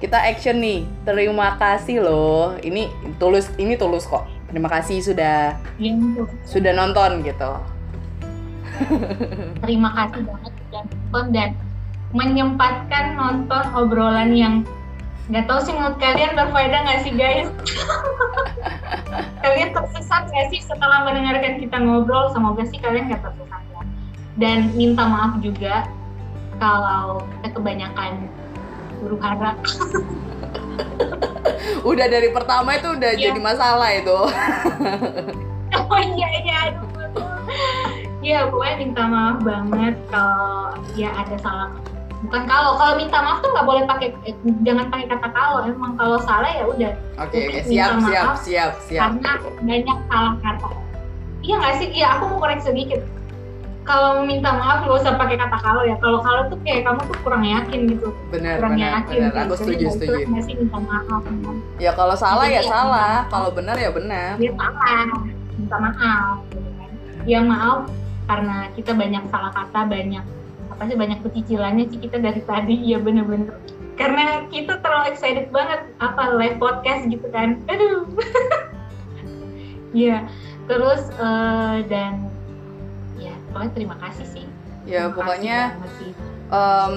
Kita 0.00 0.16
action 0.16 0.58
nih. 0.58 0.88
Terima 1.04 1.60
kasih 1.60 2.00
loh. 2.00 2.56
Ini 2.64 2.88
tulus, 3.20 3.52
ini 3.60 3.76
tulus 3.76 4.08
kok. 4.08 4.24
Terima 4.48 4.66
kasih 4.66 4.98
sudah 5.04 5.60
tuh. 5.78 6.26
sudah 6.42 6.72
nonton 6.74 7.22
gitu. 7.22 7.52
terima 9.64 9.92
kasih 9.92 10.24
banget 10.24 10.52
sudah 10.56 10.82
nonton 10.88 11.24
dan 11.36 11.50
menyempatkan 12.10 13.04
nonton 13.14 13.64
obrolan 13.76 14.30
yang 14.34 14.54
nggak 15.30 15.46
tahu 15.46 15.62
sih 15.62 15.70
menurut 15.70 15.94
kalian 16.02 16.34
berfaedah 16.34 16.80
nggak 16.82 17.00
sih 17.06 17.12
guys 17.14 17.48
kalian 19.46 19.70
tersesat 19.70 20.26
nggak 20.26 20.46
sih 20.50 20.60
setelah 20.64 21.06
mendengarkan 21.06 21.62
kita 21.62 21.76
ngobrol 21.78 22.34
semoga 22.34 22.66
sih 22.66 22.82
kalian 22.82 23.14
nggak 23.14 23.22
tersesat 23.22 23.62
ya 23.70 23.82
dan 24.42 24.74
minta 24.74 25.06
maaf 25.06 25.38
juga 25.38 25.86
kalau 26.58 27.22
kita 27.38 27.48
kebanyakan 27.54 28.26
huru 29.00 29.16
hara. 29.18 29.56
Udah 31.80 32.06
dari 32.06 32.28
pertama 32.30 32.76
itu 32.76 32.88
udah 32.90 33.12
Iya. 33.16 33.32
jadi 33.32 33.40
masalah 33.40 33.90
itu. 33.92 34.18
oh 35.92 36.00
iya 36.00 36.28
iya 36.40 36.56
aduh 36.68 36.88
ya 38.20 38.46
pokoknya 38.52 38.76
minta 38.78 39.02
maaf 39.08 39.38
banget 39.40 39.94
kalau 40.08 40.76
ya 40.94 41.08
ada 41.12 41.36
salah. 41.40 41.70
Bukan 42.20 42.42
kalau 42.44 42.76
kalau 42.76 42.94
minta 43.00 43.16
maaf 43.16 43.40
tuh 43.40 43.48
nggak 43.48 43.64
boleh 43.66 43.82
pakai 43.88 44.08
eh, 44.28 44.36
jangan 44.62 44.86
pakai 44.92 45.06
kata 45.08 45.28
kalau. 45.32 45.58
Emang 45.64 45.96
kalau 45.96 46.20
salah 46.20 46.50
ya 46.52 46.64
udah. 46.68 46.92
Oke, 47.16 47.38
oke, 47.48 47.58
Minta 47.64 47.68
siap, 47.68 47.92
siap, 48.04 48.30
siap, 48.44 48.72
siap. 48.86 49.00
karena 49.16 49.32
banyak 49.64 49.98
salah 50.06 50.34
kata. 50.44 50.68
Iya 51.40 51.54
nggak 51.56 51.74
sih? 51.80 51.88
Iya 51.96 52.06
aku 52.16 52.24
mau 52.28 52.38
koreksi 52.44 52.68
sedikit 52.68 53.00
kalau 53.80 54.22
minta 54.22 54.52
maaf 54.52 54.84
nggak 54.84 54.96
usah 55.02 55.16
pakai 55.16 55.36
kata 55.40 55.56
kalau 55.58 55.82
ya 55.82 55.96
kalau 55.98 56.20
kalau 56.20 56.42
tuh 56.52 56.58
kayak 56.62 56.84
kamu 56.86 57.00
tuh 57.10 57.16
kurang 57.24 57.44
yakin 57.44 57.80
gitu 57.88 58.08
Benar, 58.30 58.54
kurang 58.60 58.74
benar, 58.76 58.90
yakin 59.00 59.16
benar. 59.16 59.26
gitu. 59.26 59.38
Aku 59.40 59.50
Jadi 59.50 59.58
setuju, 59.58 59.82
nggak 59.82 59.94
setuju. 59.96 60.12
ikhlas 60.12 60.28
nggak 60.30 60.44
sih 60.44 60.54
minta 60.60 60.78
maaf 60.78 61.22
kan? 61.24 61.56
Ya 61.80 61.92
kalau 61.96 62.16
salah 62.16 62.46
ya 62.46 62.60
Jadi, 62.60 62.70
salah, 62.70 63.12
ya. 63.24 63.30
kalau 63.32 63.48
benar 63.50 63.76
ya 63.76 63.90
benar. 63.90 64.30
dia 64.36 64.52
salah 64.54 65.06
minta 65.56 65.76
maaf 65.76 66.36
gitu 66.52 66.70
kan 66.76 66.90
ya 67.24 67.40
maaf 67.42 67.80
karena 68.24 68.56
kita 68.72 68.92
banyak 68.94 69.22
salah 69.28 69.52
kata 69.52 69.80
banyak 69.84 70.24
apa 70.70 70.82
sih 70.86 70.96
banyak 70.96 71.18
pecicilannya 71.20 71.84
sih 71.90 71.98
kita 72.00 72.16
dari 72.16 72.40
tadi 72.46 72.76
ya 72.86 72.96
bener-bener 72.96 73.52
karena 73.98 74.48
kita 74.48 74.80
terlalu 74.80 75.12
excited 75.12 75.52
banget 75.52 75.84
apa 76.00 76.32
live 76.38 76.56
podcast 76.56 77.04
gitu 77.10 77.26
kan 77.28 77.60
aduh 77.66 78.06
Iya, 79.90 80.22
terus 80.70 81.10
uh, 81.18 81.82
dan 81.90 82.22
ya 82.22 82.29
pokoknya 83.50 83.72
terima 83.74 83.96
kasih 83.98 84.26
sih. 84.26 84.46
Ya 84.88 85.10
Terima 85.10 85.14
pokoknya 85.18 85.58
kasih 85.76 86.10
em, 86.50 86.94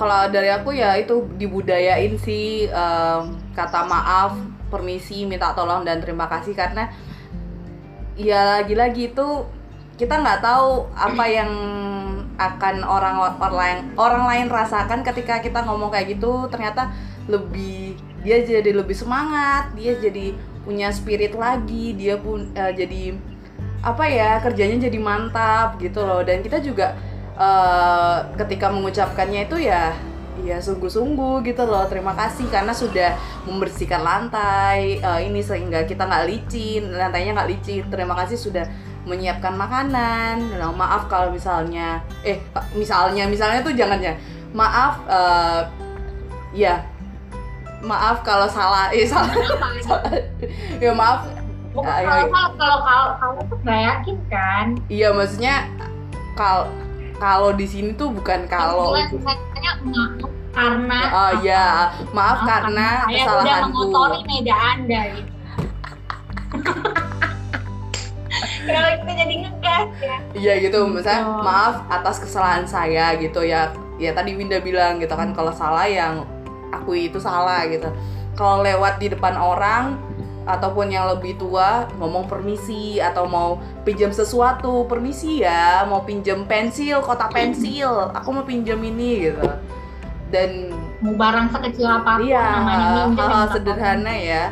kalau 0.00 0.20
dari 0.32 0.50
aku 0.50 0.70
ya 0.74 0.96
itu 0.96 1.28
dibudayain 1.36 2.14
sih 2.18 2.70
em, 2.70 3.22
kata 3.52 3.84
maaf, 3.86 4.38
permisi, 4.72 5.26
minta 5.28 5.52
tolong 5.52 5.82
dan 5.82 6.00
terima 6.00 6.30
kasih. 6.30 6.54
Karena 6.54 6.88
ya 8.16 8.62
lagi-lagi 8.62 9.12
itu 9.12 9.28
kita 9.98 10.18
nggak 10.18 10.40
tahu 10.40 10.88
apa 10.96 11.24
yang 11.28 11.52
akan 12.40 12.82
orang 12.82 13.16
orang 13.38 13.54
lain 13.54 13.78
orang 13.94 14.24
lain 14.24 14.46
rasakan 14.48 15.04
ketika 15.04 15.42
kita 15.44 15.62
ngomong 15.66 15.92
kayak 15.92 16.16
gitu. 16.16 16.48
Ternyata 16.48 16.90
lebih 17.30 17.98
dia 18.22 18.38
jadi 18.42 18.70
lebih 18.70 18.94
semangat 18.94 19.74
dia 19.74 19.98
jadi 19.98 20.34
punya 20.62 20.94
spirit 20.94 21.34
lagi 21.34 21.94
dia 21.98 22.14
pun 22.18 22.46
eh, 22.54 22.70
jadi 22.70 23.18
apa 23.82 24.06
ya 24.06 24.38
kerjanya 24.38 24.86
jadi 24.86 24.98
mantap 25.02 25.76
gitu 25.82 26.06
loh. 26.06 26.22
Dan 26.22 26.40
kita 26.40 26.62
juga 26.62 26.94
eh, 27.34 28.18
ketika 28.38 28.70
mengucapkannya 28.70 29.50
itu 29.50 29.66
ya 29.66 29.92
ya 30.46 30.56
sungguh-sungguh 30.62 31.42
gitu 31.44 31.66
loh. 31.66 31.84
Terima 31.90 32.14
kasih 32.14 32.46
karena 32.48 32.70
sudah 32.70 33.18
membersihkan 33.44 34.00
lantai 34.00 35.02
eh, 35.02 35.20
ini 35.26 35.42
sehingga 35.42 35.82
kita 35.84 36.06
nggak 36.06 36.24
licin 36.30 36.94
lantainya 36.94 37.34
nggak 37.34 37.50
licin. 37.50 37.84
Terima 37.90 38.14
kasih 38.14 38.38
sudah 38.38 38.64
menyiapkan 39.02 39.58
makanan. 39.58 40.62
Nah, 40.62 40.70
maaf 40.70 41.10
kalau 41.10 41.34
misalnya 41.34 41.98
eh 42.22 42.38
misalnya 42.78 43.26
misalnya 43.26 43.66
tuh 43.66 43.74
jangan 43.74 43.98
ya. 43.98 44.14
Maaf 44.54 44.94
eh, 45.10 45.60
ya. 46.54 46.86
Maaf 47.82 48.22
kalau 48.22 48.46
salah 48.46 48.94
eh 48.94 49.02
salah, 49.02 49.34
salah. 49.82 50.06
ya 50.82 50.94
maaf 50.94 51.41
Bukan 51.72 51.88
kalau 51.88 52.04
iya. 52.04 52.28
kalau 52.28 52.50
kalau 52.60 52.78
kalau 52.84 53.06
kalau 53.16 53.40
tuh 53.48 53.58
nggak 53.64 53.80
yakin 53.80 54.16
kan? 54.28 54.66
iya 54.92 55.08
maksudnya 55.08 55.54
kal 56.36 56.68
kalau 57.16 57.50
di 57.56 57.64
sini 57.64 57.96
tuh 57.96 58.12
bukan 58.12 58.44
kalau 58.44 58.92
saya 58.92 59.72
maaf 59.80 60.28
karena 60.52 61.00
oh 61.16 61.32
ya 61.40 61.64
maaf 62.12 62.44
karena 62.44 63.08
saya 63.08 63.24
udah 63.24 63.24
kesalahanku 63.24 63.72
mengotori 63.72 64.20
meja 64.28 64.54
anda 64.56 65.00
gitu. 65.16 65.32
Kenapa 68.62 68.94
kita 69.02 69.12
jadi 69.18 69.34
ngegas 69.42 69.88
ya? 69.98 70.16
Iya 70.38 70.52
gitu, 70.62 70.78
misalnya 70.86 71.22
Gitu. 71.26 71.42
maaf 71.42 71.74
atas 71.90 72.16
kesalahan 72.22 72.64
saya 72.64 73.18
gitu 73.18 73.42
ya. 73.42 73.74
Ya 73.98 74.14
tadi 74.14 74.38
Winda 74.38 74.62
bilang 74.62 75.02
gitu 75.02 75.12
kan 75.14 75.34
kalau 75.34 75.50
salah 75.50 75.86
yang 75.86 76.22
aku 76.70 76.94
itu 76.94 77.18
salah 77.18 77.66
gitu. 77.66 77.90
Kalau 78.38 78.62
lewat 78.62 79.02
di 79.02 79.10
depan 79.12 79.34
orang 79.34 79.98
ataupun 80.42 80.90
yang 80.90 81.06
lebih 81.12 81.38
tua 81.38 81.86
ngomong 82.02 82.26
permisi 82.26 82.98
atau 82.98 83.30
mau 83.30 83.62
pinjam 83.86 84.10
sesuatu 84.10 84.84
permisi 84.90 85.46
ya 85.46 85.86
mau 85.86 86.02
pinjam 86.02 86.46
pensil 86.46 86.98
kotak 86.98 87.30
pensil 87.30 88.10
aku 88.10 88.28
mau 88.34 88.44
pinjam 88.46 88.78
ini 88.82 89.30
gitu 89.30 89.46
dan 90.32 90.72
Mau 91.02 91.18
barang 91.18 91.50
sekecil 91.50 91.90
Iya, 92.22 92.46
namanya 92.46 92.78
minjem 92.78 93.10
hal-hal 93.18 93.42
minta 93.42 93.52
sederhana 93.58 94.14
ya. 94.14 94.44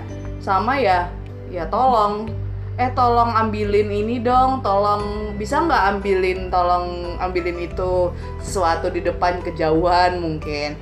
Sama 0.43 0.75
ya, 0.83 1.07
ya 1.47 1.63
tolong. 1.71 2.27
Eh 2.75 2.91
tolong 2.91 3.31
ambilin 3.39 3.87
ini 3.87 4.19
dong, 4.19 4.59
tolong 4.67 5.31
bisa 5.39 5.63
nggak 5.63 5.83
ambilin, 5.95 6.51
tolong 6.51 7.15
ambilin 7.23 7.71
itu 7.71 8.11
sesuatu 8.43 8.91
di 8.91 9.05
depan 9.05 9.39
kejauhan 9.47 10.19
mungkin 10.19 10.75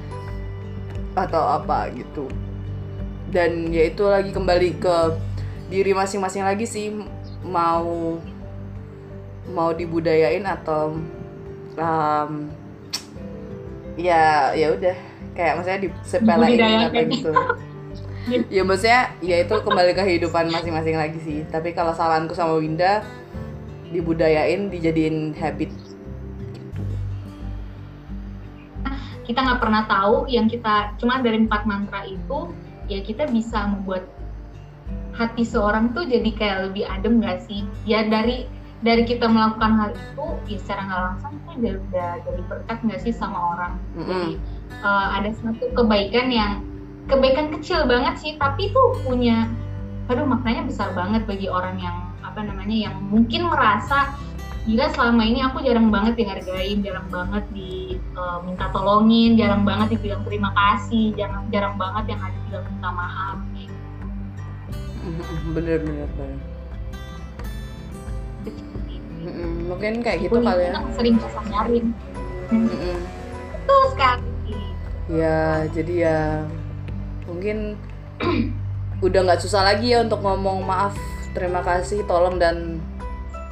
atau 1.13 1.61
apa 1.61 1.93
gitu. 1.93 2.31
Dan 3.29 3.69
ya 3.73 3.89
itu 3.89 4.05
lagi 4.09 4.33
kembali 4.33 4.81
ke 4.81 4.97
diri 5.69 5.93
masing-masing 5.93 6.49
lagi 6.49 6.65
sih 6.65 6.89
mau 7.45 8.17
mau 9.53 9.71
dibudayain 9.73 10.45
atau 10.45 10.97
um, 11.77 12.31
ya 14.01 14.53
ya 14.57 14.73
udah. 14.73 14.97
Kayak 15.37 15.53
maksudnya 15.61 15.81
disepelein 15.87 16.89
apa 16.89 17.03
gitu. 17.07 17.33
Ya 18.53 18.61
maksudnya 18.61 19.15
ya 19.25 19.41
itu 19.41 19.55
kembali 19.57 19.97
ke 19.97 20.03
kehidupan 20.05 20.53
masing-masing 20.53 20.97
lagi 21.01 21.17
sih. 21.25 21.39
Tapi 21.49 21.73
kalau 21.73 21.97
saranku 21.97 22.37
sama 22.37 22.61
Winda 22.61 23.01
dibudayain 23.89 24.69
dijadiin 24.69 25.33
habit. 25.37 25.73
Kita 29.25 29.45
nggak 29.45 29.61
pernah 29.61 29.85
tahu 29.85 30.25
yang 30.29 30.49
kita 30.49 30.97
cuma 30.97 31.21
dari 31.21 31.45
empat 31.45 31.69
mantra 31.69 32.05
itu 32.09 32.53
ya 32.89 33.01
kita 33.05 33.29
bisa 33.29 33.69
membuat 33.69 34.09
hati 35.15 35.45
seorang 35.45 35.93
tuh 35.93 36.09
jadi 36.09 36.31
kayak 36.35 36.59
lebih 36.71 36.85
adem 36.89 37.21
gak 37.21 37.45
sih 37.45 37.67
ya 37.85 38.07
dari 38.07 38.49
dari 38.79 39.03
kita 39.03 39.27
melakukan 39.27 39.75
hal 39.75 39.91
itu 39.91 40.27
ya 40.55 40.59
secara 40.63 40.81
nggak 40.87 41.03
langsung 41.03 41.33
tuh 41.43 41.53
udah, 41.59 41.75
udah 41.91 42.11
jadi 42.23 42.43
berkat 42.47 42.79
nggak 42.87 43.01
sih 43.03 43.15
sama 43.15 43.39
orang 43.59 43.73
jadi 43.99 44.39
Mm-mm. 44.39 44.79
eh, 44.87 45.07
ada 45.19 45.31
satu 45.35 45.65
kebaikan 45.75 46.27
yang 46.31 46.53
kebaikan 47.11 47.51
kecil 47.59 47.91
banget 47.91 48.15
sih 48.23 48.33
tapi 48.39 48.71
itu 48.71 48.83
punya 49.03 49.51
aduh 50.09 50.25
maknanya 50.25 50.65
besar 50.65 50.95
banget 50.95 51.27
bagi 51.27 51.51
orang 51.51 51.77
yang 51.83 51.97
apa 52.23 52.41
namanya 52.41 52.89
yang 52.89 52.97
mungkin 53.11 53.51
merasa 53.51 54.15
gila 54.69 54.85
selama 54.93 55.25
ini 55.25 55.41
aku 55.41 55.65
jarang 55.65 55.89
banget 55.89 56.21
dihargain 56.21 56.85
jarang 56.85 57.09
banget 57.09 57.41
diminta 57.57 58.69
tolongin 58.69 59.33
jarang 59.41 59.65
banget 59.65 59.97
dibilang 59.97 60.21
terima 60.29 60.53
kasih 60.53 61.17
jarang 61.17 61.49
jarang 61.49 61.81
banget 61.81 62.13
yang 62.13 62.21
ada 62.21 62.39
bilang 62.45 62.65
minta 62.69 62.91
maaf 62.93 63.39
Mm-mm, 65.09 65.57
bener 65.57 65.81
bener 65.81 66.09
bener 66.21 66.37
gitu. 68.45 68.61
Mm-mm, 69.25 69.73
mungkin 69.73 69.93
kayak 70.05 70.29
gitu 70.29 70.37
kali 70.37 70.69
ya 70.69 70.85
sering 70.93 71.17
kesanyarin 71.17 71.87
Mm-mm. 72.53 72.99
betul 73.57 73.83
sekali 73.97 74.61
ya 75.09 75.65
jadi 75.73 75.95
ya 75.97 76.21
mungkin 77.25 77.81
udah 79.07 79.21
nggak 79.33 79.41
susah 79.41 79.65
lagi 79.65 79.97
ya 79.97 80.05
untuk 80.05 80.21
ngomong 80.21 80.61
maaf 80.61 80.93
terima 81.33 81.65
kasih 81.65 82.05
tolong 82.05 82.37
dan 82.37 82.85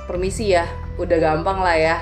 permisi 0.06 0.54
ya 0.54 0.64
udah 0.96 1.18
gampang 1.18 1.58
lah 1.60 1.76
ya. 1.76 1.96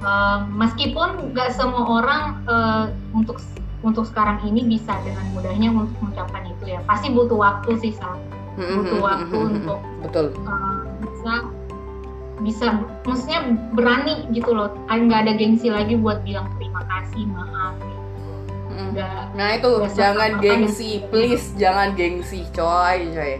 Eh, 0.00 0.38
meskipun 0.56 1.36
nggak 1.36 1.52
semua 1.52 1.84
orang 2.00 2.22
eh, 2.46 2.84
untuk 3.12 3.36
untuk 3.80 4.04
sekarang 4.04 4.40
ini 4.44 4.64
bisa 4.64 4.92
dengan 5.04 5.24
mudahnya 5.32 5.68
untuk 5.68 5.92
mengucapkan 6.00 6.48
itu 6.48 6.64
ya. 6.72 6.80
Pasti 6.88 7.12
butuh 7.12 7.36
waktu 7.36 7.76
sih 7.78 7.92
Sal. 7.92 8.16
butuh 8.60 9.00
waktu 9.00 9.36
untuk 9.36 9.78
betul. 10.00 10.26
eh, 10.36 10.80
bisa 11.00 11.32
bisa 12.40 12.66
maksudnya 13.04 13.40
berani 13.72 14.24
gitu 14.32 14.52
loh. 14.52 14.72
Nggak 14.86 15.28
ada 15.28 15.32
gengsi 15.36 15.68
lagi 15.68 15.96
buat 15.96 16.24
bilang 16.24 16.48
terima 16.56 16.80
kasih 16.88 17.28
maaf. 17.28 17.76
Nggak 18.90 19.36
nah 19.36 19.48
itu 19.52 19.70
jangan 19.92 20.40
gengsi 20.40 20.90
yang- 20.96 21.08
please 21.12 21.52
jangan 21.54 21.92
gengsi 21.92 22.48
coy 22.50 23.12
coy 23.12 23.36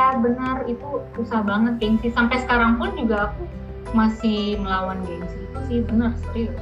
iya 0.00 0.16
benar. 0.16 0.56
Itu 0.64 1.04
susah 1.12 1.44
banget 1.44 1.76
gengsi. 1.76 2.08
Sampai 2.08 2.40
sekarang 2.40 2.80
pun 2.80 2.96
juga 2.96 3.28
aku 3.30 3.44
masih 3.92 4.56
melawan 4.56 5.04
gengsi 5.04 5.36
itu 5.44 5.58
sih 5.68 5.78
benar 5.84 6.16
serius. 6.24 6.56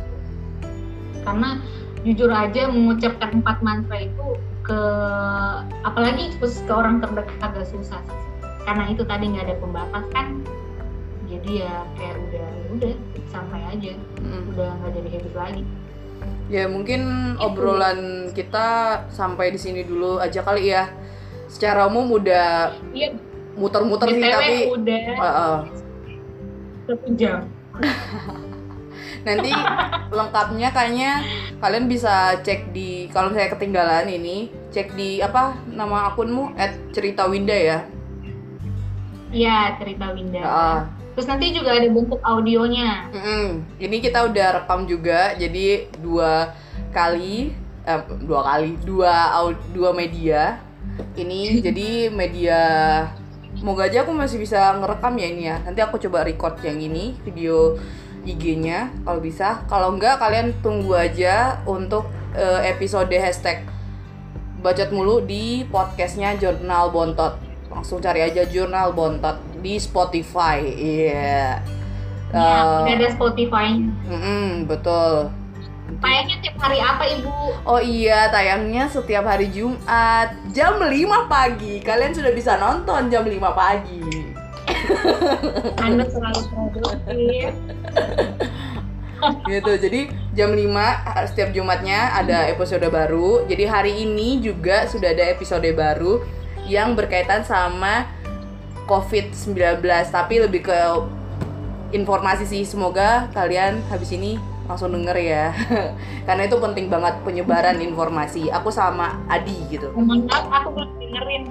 Karena 1.23 1.63
jujur 2.03 2.31
aja 2.31 2.67
mengucapkan 2.71 3.43
empat 3.43 3.63
mantra 3.63 4.03
itu 4.03 4.27
ke 4.67 4.81
apalagi 5.87 6.35
khusus 6.39 6.63
ke 6.67 6.73
orang 6.73 7.01
terdekat 7.01 7.39
agak 7.41 7.67
susah 7.71 8.01
sih. 8.05 8.21
karena 8.69 8.93
itu 8.93 9.01
tadi 9.09 9.33
nggak 9.33 9.49
ada 9.49 9.57
pembatas 9.65 10.05
kan 10.13 10.45
jadi 11.25 11.65
ya 11.65 11.75
kayak 11.97 12.21
udah 12.21 12.49
ya 12.53 12.67
udah 12.77 12.93
santai 13.33 13.63
aja. 13.65 13.93
Mm. 14.21 14.53
udah 14.53 14.69
nggak 14.77 14.93
jadi 14.93 15.09
habit 15.09 15.35
lagi. 15.37 15.63
Ya 16.49 16.65
mungkin 16.69 17.01
obrolan 17.41 18.33
kita 18.33 18.69
sampai 19.13 19.53
di 19.53 19.61
sini 19.61 19.85
dulu 19.85 20.21
aja 20.21 20.41
kali 20.45 20.73
ya. 20.73 20.89
Secara 21.49 21.89
umum 21.89 22.13
udah 22.13 22.77
iya 22.93 23.17
muter-muter 23.59 24.09
sih 24.15 24.23
tapi 24.23 24.57
udah 24.71 25.03
uh, 25.19 25.27
uh. 25.27 25.57
satu 26.87 27.09
jam 27.19 27.51
nanti 29.27 29.51
lengkapnya 30.09 30.69
kayaknya 30.71 31.11
kalian 31.59 31.87
bisa 31.91 32.39
cek 32.41 32.71
di 32.71 33.11
kalau 33.11 33.35
saya 33.35 33.51
ketinggalan 33.51 34.07
ini 34.07 34.49
cek 34.71 34.95
di 34.95 35.19
apa 35.19 35.59
nama 35.69 36.13
akunmu 36.13 36.55
@cerita 36.95 37.27
Winda 37.27 37.55
ya. 37.55 37.79
Iya 39.29 39.77
cerita 39.77 40.17
Winda 40.17 40.41
Uh, 40.41 40.79
terus 41.13 41.29
nanti 41.29 41.53
juga 41.53 41.77
ada 41.77 41.89
bentuk 41.93 42.17
audionya 42.25 43.13
mm-mm. 43.13 43.61
Ini 43.77 43.97
kita 44.01 44.25
udah 44.31 44.63
rekam 44.63 44.89
juga 44.89 45.37
jadi 45.37 45.91
dua 46.01 46.57
kali 46.95 47.53
eh, 47.85 48.03
dua 48.25 48.41
kali 48.47 48.79
dua 48.87 49.37
dua 49.75 49.91
media. 49.93 50.63
Ini 51.19 51.39
jadi 51.67 52.09
media 52.09 52.61
Semoga 53.59 53.85
aja 53.85 54.03
aku 54.03 54.13
masih 54.13 54.39
bisa 54.39 54.57
ngerekam 54.75 55.15
ya 55.15 55.27
ini 55.27 55.43
ya. 55.45 55.59
Nanti 55.61 55.81
aku 55.81 55.99
coba 55.99 56.23
record 56.23 56.63
yang 56.63 56.79
ini 56.79 57.19
video 57.21 57.75
IG-nya 58.23 58.95
kalau 59.03 59.19
bisa. 59.19 59.67
Kalau 59.67 59.91
enggak 59.91 60.17
kalian 60.17 60.55
tunggu 60.59 60.95
aja 60.95 61.59
untuk 61.65 62.07
eh, 62.33 62.71
episode 62.71 63.11
hashtag 63.11 63.67
bacot 64.59 64.91
mulu 64.91 65.21
di 65.21 65.63
podcastnya 65.65 66.35
Jurnal 66.35 66.91
Bontot. 66.91 67.35
langsung 67.69 68.01
cari 68.01 68.25
aja 68.25 68.43
jurnal 68.43 68.91
bontot 68.91 69.37
di 69.61 69.77
Spotify 69.77 70.57
iya 70.65 71.61
Ya, 72.29 72.41
Eh, 72.59 72.65
udah 72.83 72.95
ada 72.97 73.09
Spotify. 73.09 73.77
mm-mm, 74.05 74.65
betul 74.65 75.29
Kayaknya 75.89 76.37
tiap 76.45 76.57
hari 76.61 76.79
apa 76.85 77.05
ibu? 77.09 77.33
Oh 77.65 77.81
iya, 77.81 78.29
tayangnya 78.29 78.93
setiap 78.93 79.25
hari 79.25 79.49
Jumat 79.49 80.37
jam 80.53 80.77
5 80.77 80.93
pagi. 81.33 81.81
Kalian 81.81 82.13
sudah 82.13 82.33
bisa 82.37 82.61
nonton 82.61 83.09
jam 83.09 83.25
5 83.25 83.33
pagi. 83.57 84.05
Anda 85.85 86.05
selalu 86.13 86.41
produktif. 86.53 87.51
gitu. 89.49 89.73
Jadi 89.81 90.01
jam 90.37 90.53
5 90.53 91.33
setiap 91.33 91.51
Jumatnya 91.57 92.13
ada 92.15 92.47
episode 92.53 92.85
baru. 92.93 93.49
Jadi 93.49 93.65
hari 93.65 93.93
ini 94.05 94.45
juga 94.45 94.85
sudah 94.87 95.17
ada 95.17 95.25
episode 95.25 95.67
baru 95.73 96.21
yang 96.69 96.93
berkaitan 96.93 97.49
sama 97.49 98.05
COVID-19, 98.85 99.57
tapi 100.13 100.45
lebih 100.45 100.69
ke 100.69 100.79
informasi 101.97 102.45
sih. 102.45 102.63
Semoga 102.69 103.33
kalian 103.33 103.81
habis 103.89 104.13
ini 104.13 104.37
langsung 104.69 104.93
denger 104.93 105.17
ya. 105.17 105.47
Karena 106.29 106.43
itu 106.45 106.57
penting 106.61 106.87
banget 106.93 107.17
penyebaran 107.25 107.81
informasi. 107.81 108.53
Aku 108.53 108.69
sama 108.69 109.19
Adi 109.27 109.57
gitu. 109.73 109.91
Mantap, 109.97 110.47
aku 110.53 110.77
belum 110.77 110.91
dengerin. 111.01 111.45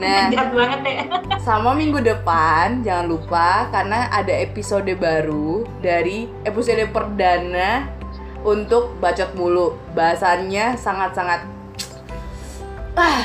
Nah, 0.00 0.32
banget 0.32 0.80
ya. 0.84 1.02
sama 1.46 1.76
minggu 1.76 2.00
depan 2.00 2.80
jangan 2.80 3.04
lupa 3.04 3.68
karena 3.68 4.08
ada 4.08 4.32
episode 4.32 4.88
baru 4.96 5.68
dari 5.84 6.24
episode 6.48 6.80
perdana 6.88 7.84
untuk 8.40 8.96
bacot 8.96 9.36
mulu 9.36 9.76
bahasannya 9.92 10.80
sangat-sangat 10.80 11.44
ah. 12.96 13.20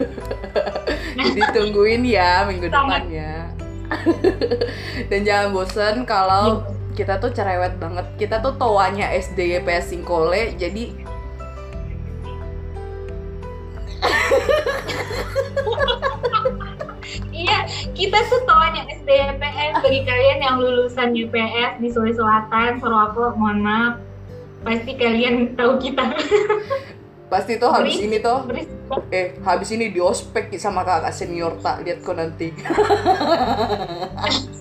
jadi 1.28 1.42
tungguin 1.52 2.08
ya 2.08 2.48
minggu 2.48 2.72
depannya 2.72 3.52
dan 5.12 5.20
jangan 5.28 5.48
bosen 5.52 6.08
kalau 6.08 6.64
kita 6.98 7.14
tuh 7.22 7.30
cerewet 7.30 7.78
banget 7.78 8.02
kita 8.18 8.42
tuh 8.42 8.58
toanya 8.58 9.06
SD 9.14 9.62
YPS 9.62 9.94
Singkole 9.94 10.58
jadi 10.58 10.90
Iya, 17.38 17.70
kita 17.94 18.18
tuh 18.26 18.42
taunya 18.50 18.82
SDPS 18.98 19.78
bagi 19.78 20.02
kalian 20.02 20.42
yang 20.42 20.58
lulusan 20.58 21.14
UPS 21.14 21.78
di 21.78 21.86
Sulawesi 21.86 22.18
Selatan, 22.18 22.82
Purwokerto, 22.82 23.38
mohon 23.38 23.62
maaf. 23.62 23.94
Pasti 24.66 24.98
kalian 24.98 25.54
tahu 25.54 25.78
kita. 25.78 26.02
pasti 27.30 27.60
tuh 27.60 27.70
habis 27.70 28.00
ini 28.00 28.18
tuh 28.18 28.42
berisik. 28.48 28.72
eh 29.12 29.36
habis 29.44 29.68
ini 29.70 29.92
di 29.92 30.00
ospek 30.00 30.48
sama 30.56 30.80
kakak 30.80 31.12
senior 31.12 31.60
tak 31.60 31.84
lihat 31.84 32.00
kok 32.00 32.16
nanti 32.16 32.48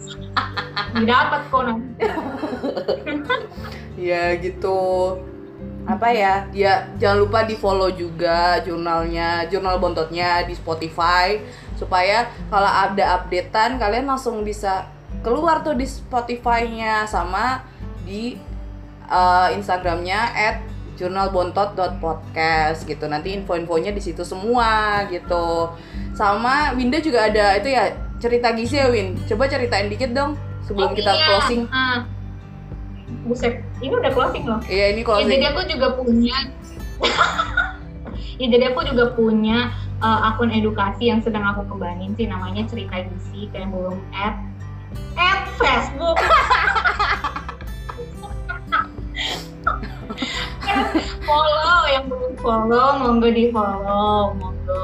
Didapat 0.97 1.41
kok 1.51 1.63
ya 4.09 4.35
gitu. 4.37 4.79
Apa 5.87 6.11
ya? 6.11 6.33
Ya 6.51 6.91
jangan 6.99 7.17
lupa 7.23 7.47
di 7.47 7.55
follow 7.55 7.89
juga 7.91 8.59
jurnalnya 8.61 9.47
jurnal 9.47 9.79
bontotnya 9.79 10.43
di 10.43 10.53
Spotify 10.53 11.39
supaya 11.79 12.27
kalau 12.49 12.67
ada 12.67 13.21
updatean 13.21 13.79
kalian 13.79 14.09
langsung 14.09 14.43
bisa 14.43 14.89
keluar 15.23 15.63
tuh 15.63 15.77
di 15.77 15.87
Spotify-nya 15.87 17.07
sama 17.07 17.63
di 18.03 18.35
uh, 19.07 19.47
Instagramnya 19.55 20.19
at 20.35 20.57
jurnalbontot.podcast 20.97 22.83
gitu. 22.83 23.05
Nanti 23.07 23.37
info-infonya 23.37 23.93
di 23.93 24.01
situ 24.01 24.25
semua 24.25 25.05
gitu. 25.07 25.71
Sama 26.17 26.73
Winda 26.73 26.99
juga 26.99 27.29
ada 27.29 27.55
itu 27.55 27.69
ya 27.69 28.06
cerita 28.17 28.49
gizi 28.51 28.75
ya 28.75 28.87
Win 28.87 29.17
coba 29.23 29.45
ceritain 29.45 29.87
dikit 29.87 30.11
dong 30.11 30.33
sebelum 30.63 30.91
Oh, 30.91 30.95
kita 30.95 31.11
iya. 31.11 31.25
closing 31.27 31.61
Ah. 31.69 32.03
Buset, 33.23 33.59
ini 33.79 33.91
udah 33.93 34.11
closing 34.11 34.43
loh. 34.43 34.59
iya 34.67 34.91
ini 34.91 34.99
Ya, 34.99 35.05
closing 35.05 35.27
jadi 35.29 35.45
aku 35.51 35.61
juga 35.67 35.87
punya 35.95 36.35
Ya 38.39 38.47
jadi 38.47 38.69
aku 38.69 38.85
juga 38.85 39.05
punya 39.11 39.69
uh, 39.97 40.29
akun 40.29 40.49
edukasi 40.49 41.09
yang 41.09 41.19
sedang 41.19 41.41
aku 41.43 41.65
kembangin 41.67 42.13
sih 42.13 42.25
namanya 42.25 42.63
cerita 42.65 43.01
gizi 43.01 43.49
kayak 43.49 43.69
belum 43.69 43.97
add 44.13 44.37
add 45.15 45.41
Facebook 45.57 46.17
follow 51.23 51.79
yang 51.89 52.05
belum 52.05 52.33
follow 52.37 52.87
monggo 52.97 53.29
di 53.29 53.49
follow 53.49 54.31
monggo 54.33 54.81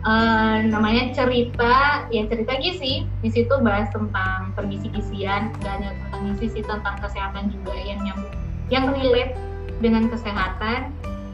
Eh, 0.00 0.56
namanya 0.72 1.12
cerita 1.12 2.08
ya 2.08 2.24
cerita 2.24 2.56
gizi 2.56 3.04
di 3.20 3.28
situ 3.28 3.52
bahas 3.60 3.92
tentang 3.92 4.48
permisi 4.56 4.88
gizian 4.88 5.52
gak 5.60 5.76
hanya 5.76 5.92
tentang 5.92 6.20
gizi 6.32 6.46
sih 6.56 6.64
tentang 6.64 6.96
kesehatan 7.04 7.52
juga 7.52 7.76
yang 7.76 8.00
nyambung 8.00 8.32
yang 8.72 8.84
relate 8.96 9.36
dengan 9.84 10.08
kesehatan 10.08 10.88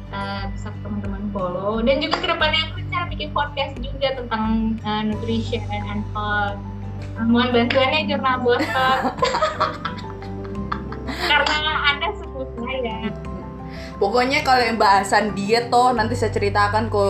Eh, 0.06 0.42
bisa 0.54 0.70
teman-teman 0.86 1.28
follow. 1.34 1.82
Dan 1.82 1.98
juga 1.98 2.22
ke 2.22 2.26
depannya 2.30 2.70
aku 2.70 2.78
rencana 2.78 3.04
bikin 3.10 3.28
podcast 3.34 3.74
juga 3.82 4.08
tentang 4.14 4.78
eh, 4.80 5.02
nutrition 5.10 5.62
and 5.66 6.06
health. 6.14 6.56
Mohon 7.18 7.48
bantuannya 7.52 8.00
jurnal 8.08 8.36
boston 8.40 8.98
karena 11.30 11.72
anda 11.92 12.08
sebut 12.16 12.48
saya. 12.56 12.98
Pokoknya 14.00 14.40
kalau 14.46 14.62
yang 14.64 14.78
bahasan 14.80 15.36
diet 15.36 15.68
toh 15.68 15.92
nanti 15.92 16.16
saya 16.16 16.32
ceritakan 16.32 16.88
ke 16.88 17.04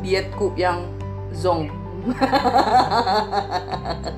dietku 0.00 0.52
yang 0.54 0.86
zong. 1.32 1.68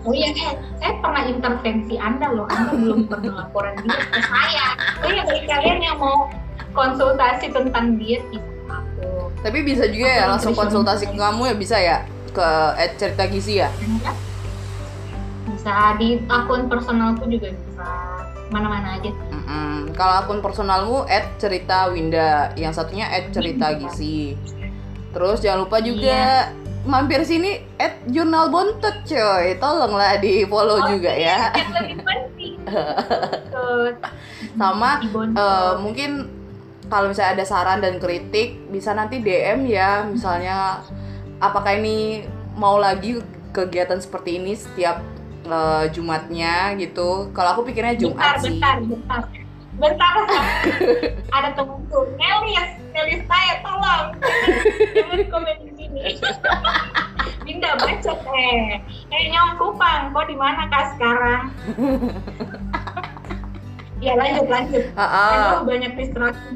Oh 0.01 0.15
iya, 0.17 0.33
eh, 0.33 0.53
saya 0.81 0.93
pernah 0.99 1.23
intervensi 1.27 1.95
Anda 1.97 2.33
loh. 2.33 2.47
Anda 2.49 2.73
belum 2.73 3.01
pernah 3.07 3.45
laporan 3.45 3.77
diet 3.85 4.05
ke 4.11 4.21
saya. 4.25 4.67
Oh 5.05 5.11
iya, 5.13 5.23
bagi 5.23 5.45
kalian 5.47 5.79
yang 5.81 5.97
mau 6.01 6.27
konsultasi 6.73 7.53
tentang 7.53 8.01
diet 8.01 8.25
bisa 8.33 8.43
aku. 8.69 9.29
Tapi 9.45 9.59
bisa 9.63 9.85
juga 9.87 10.09
ya 10.09 10.25
Aku 10.27 10.31
langsung 10.37 10.53
nutrition. 10.55 10.65
konsultasi 10.67 11.05
ke 11.11 11.17
kamu 11.17 11.43
ya 11.47 11.55
bisa 11.55 11.77
ya 11.79 11.97
ke 12.31 12.49
at 12.75 12.91
cerita 12.97 13.23
gizi 13.29 13.55
ya. 13.61 13.69
Bisa 15.51 15.75
di 15.99 16.09
akun 16.27 16.67
personalku 16.67 17.27
juga 17.29 17.49
bisa 17.53 17.89
mana-mana 18.51 18.99
aja. 18.99 19.11
Mm-mm. 19.31 19.93
Kalau 19.95 20.15
akun 20.25 20.41
personalmu 20.41 21.05
at 21.07 21.27
cerita 21.39 21.91
Winda, 21.91 22.51
yang 22.57 22.73
satunya 22.73 23.07
at 23.11 23.31
cerita 23.31 23.77
gizi. 23.77 24.35
Terus 25.11 25.39
jangan 25.43 25.67
lupa 25.67 25.79
juga 25.83 26.51
mampir 26.87 27.21
sini 27.29 27.61
at 27.77 28.01
jurnal 28.09 28.49
bontot 28.49 29.05
coy. 29.05 29.59
Tolonglah 29.61 30.17
di 30.23 30.47
follow 30.47 30.87
juga 30.89 31.13
Oke, 31.13 31.27
ya. 31.27 31.39
Yang 31.53 31.71
lebih 31.77 31.97
penting. 32.07 32.55
Sama. 34.61 34.93
Eh, 35.11 35.75
mungkin 35.83 36.11
kalau 36.91 37.07
misalnya 37.09 37.39
ada 37.39 37.47
saran 37.47 37.79
dan 37.79 38.03
kritik 38.03 38.59
bisa 38.69 38.91
nanti 38.91 39.23
DM 39.23 39.71
ya 39.71 40.03
misalnya 40.03 40.83
apakah 41.39 41.79
ini 41.79 42.27
mau 42.59 42.83
lagi 42.83 43.23
kegiatan 43.55 44.03
seperti 44.03 44.43
ini 44.43 44.59
setiap 44.59 44.99
eh, 45.47 45.85
Jumatnya 45.95 46.75
gitu 46.75 47.31
kalau 47.31 47.55
aku 47.55 47.71
pikirnya 47.71 47.95
bentar, 47.95 48.03
Jumat 48.03 48.35
sih 48.43 48.59
bentar, 48.59 48.77
bentar. 48.83 49.40
Bentar, 49.81 50.13
ada 51.41 51.57
temanku, 51.57 52.05
Nelis, 52.21 52.71
Nelis 52.93 53.25
saya 53.25 53.65
tolong, 53.65 54.13
jangan 54.93 55.21
komen 55.33 55.57
di 55.65 55.73
sini. 55.73 56.21
Dinda 57.49 57.81
bacot 57.81 58.21
eh, 58.29 58.77
eh 59.09 59.23
nyong 59.33 59.57
kupang, 59.57 60.13
kau 60.13 60.21
di 60.29 60.37
mana 60.37 60.69
kak 60.69 60.93
sekarang? 60.93 61.49
ya 64.05 64.13
lanjut 64.21 64.53
lanjut. 64.53 64.85
Ah. 65.01 65.57
Aduh 65.57 65.65
banyak 65.65 65.97
distraksi. 65.97 66.53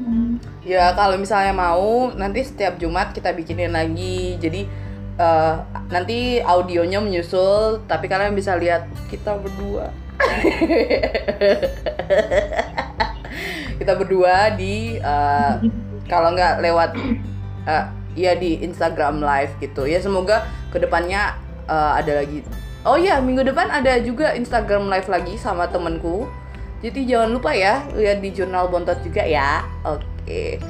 ya 0.61 0.93
kalau 0.93 1.17
misalnya 1.17 1.53
mau 1.57 2.13
nanti 2.13 2.45
setiap 2.45 2.77
Jumat 2.77 3.09
kita 3.09 3.33
bikinin 3.33 3.73
lagi 3.73 4.37
jadi 4.37 4.69
eh, 5.17 5.55
nanti 5.89 6.45
audionya 6.45 7.01
menyusul 7.01 7.81
tapi 7.89 8.05
kalian 8.05 8.37
bisa 8.37 8.53
lihat 8.53 8.85
kita 9.09 9.33
berdua 9.41 9.89
kita 13.77 13.93
berdua 13.95 14.53
di 14.55 14.97
eh, 14.99 15.53
kalau 16.11 16.35
nggak 16.35 16.61
lewat 16.63 16.95
eh, 17.67 17.85
ya 18.15 18.31
di 18.35 18.63
Instagram 18.63 19.19
live 19.19 19.53
gitu. 19.59 19.87
Ya 19.87 19.99
semoga 19.99 20.47
ke 20.71 20.79
depannya 20.79 21.35
eh, 21.67 21.91
ada 21.99 22.23
lagi. 22.23 22.45
Oh 22.85 22.95
ya 22.95 23.17
minggu 23.17 23.41
depan 23.41 23.71
ada 23.73 23.97
juga 23.97 24.37
Instagram 24.37 24.87
live 24.87 25.09
lagi 25.09 25.33
sama 25.41 25.65
temenku 25.65 26.29
jadi 26.85 27.01
jangan 27.01 27.29
lupa 27.33 27.49
ya 27.49 27.81
lihat 27.97 28.21
di 28.21 28.29
jurnal 28.29 28.69
bontot 28.69 29.01
juga 29.01 29.25
ya. 29.25 29.65
Oke. 29.81 30.61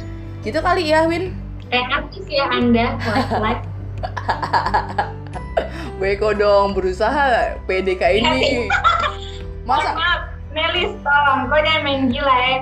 Gitu 0.48 0.60
kali 0.64 0.88
ya 0.94 1.04
Win. 1.12 1.36
Eh 1.74 1.84
artis 1.92 2.24
ya 2.30 2.48
anda, 2.56 2.96
like. 3.42 3.42
Like. 3.44 3.64
Beko 6.00 6.32
dong 6.32 6.72
berusaha 6.72 7.60
PDK 7.68 8.24
ini. 8.24 8.72
Mohon 9.68 9.82
masa 9.82 9.92
maaf, 9.92 10.22
Nelis 10.56 10.94
tolong, 11.04 11.52
kau 11.52 11.60
jangan 11.60 11.82
main 11.84 12.02
gila 12.08 12.36
ya. 12.48 12.58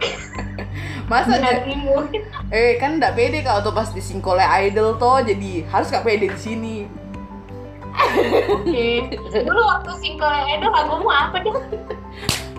Masa 1.10 1.36
aja, 1.36 1.60
eh 2.56 2.80
kan 2.80 2.96
nggak 2.96 3.14
pede 3.14 3.44
kalau 3.44 3.60
tuh 3.60 3.74
pas 3.76 3.92
disingkole 3.92 4.40
idol 4.40 4.96
toh 4.96 5.20
jadi 5.20 5.68
harus 5.68 5.92
nggak 5.92 6.04
pede 6.04 6.26
di 6.32 6.40
sini. 6.40 6.76
Oke. 8.50 9.14
Dulu 9.30 9.60
waktu 9.62 9.90
single 10.02 10.34
Edo 10.50 10.66
lagumu 10.66 11.10
apa 11.10 11.38
deh? 11.40 11.54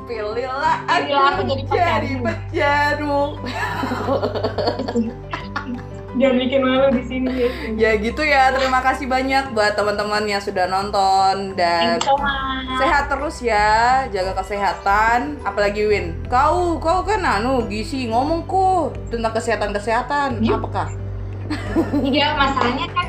Pilihlah 0.06 0.86
Pilihlah 0.86 1.34
aku 1.36 1.42
jadi 1.50 1.64
jadi. 1.66 2.10
Jangan 6.16 6.36
bikin 6.40 6.60
malu 6.64 6.88
di 6.96 7.04
sini 7.04 7.28
ya. 7.28 7.50
Ya 7.76 7.92
gitu 8.00 8.24
ya, 8.24 8.56
terima 8.56 8.80
kasih 8.80 9.04
banyak 9.04 9.52
buat 9.52 9.76
teman-teman 9.76 10.24
yang 10.24 10.40
sudah 10.40 10.64
nonton 10.72 11.60
dan 11.60 12.00
so 12.00 12.16
sehat 12.80 13.12
terus 13.12 13.44
ya, 13.44 14.08
jaga 14.16 14.32
kesehatan. 14.40 15.44
Apalagi 15.44 15.84
Win, 15.84 16.16
kau 16.32 16.80
kau 16.80 17.04
kan 17.04 17.20
anu 17.20 17.68
gizi 17.68 18.08
ngomong 18.08 18.48
kok 18.48 18.96
tentang 19.12 19.36
kesehatan 19.36 19.76
kesehatan. 19.76 20.30
Iya. 20.40 20.56
Apakah? 20.56 20.88
Iya, 22.02 22.28
masalahnya 22.40 22.88
kan 22.96 23.08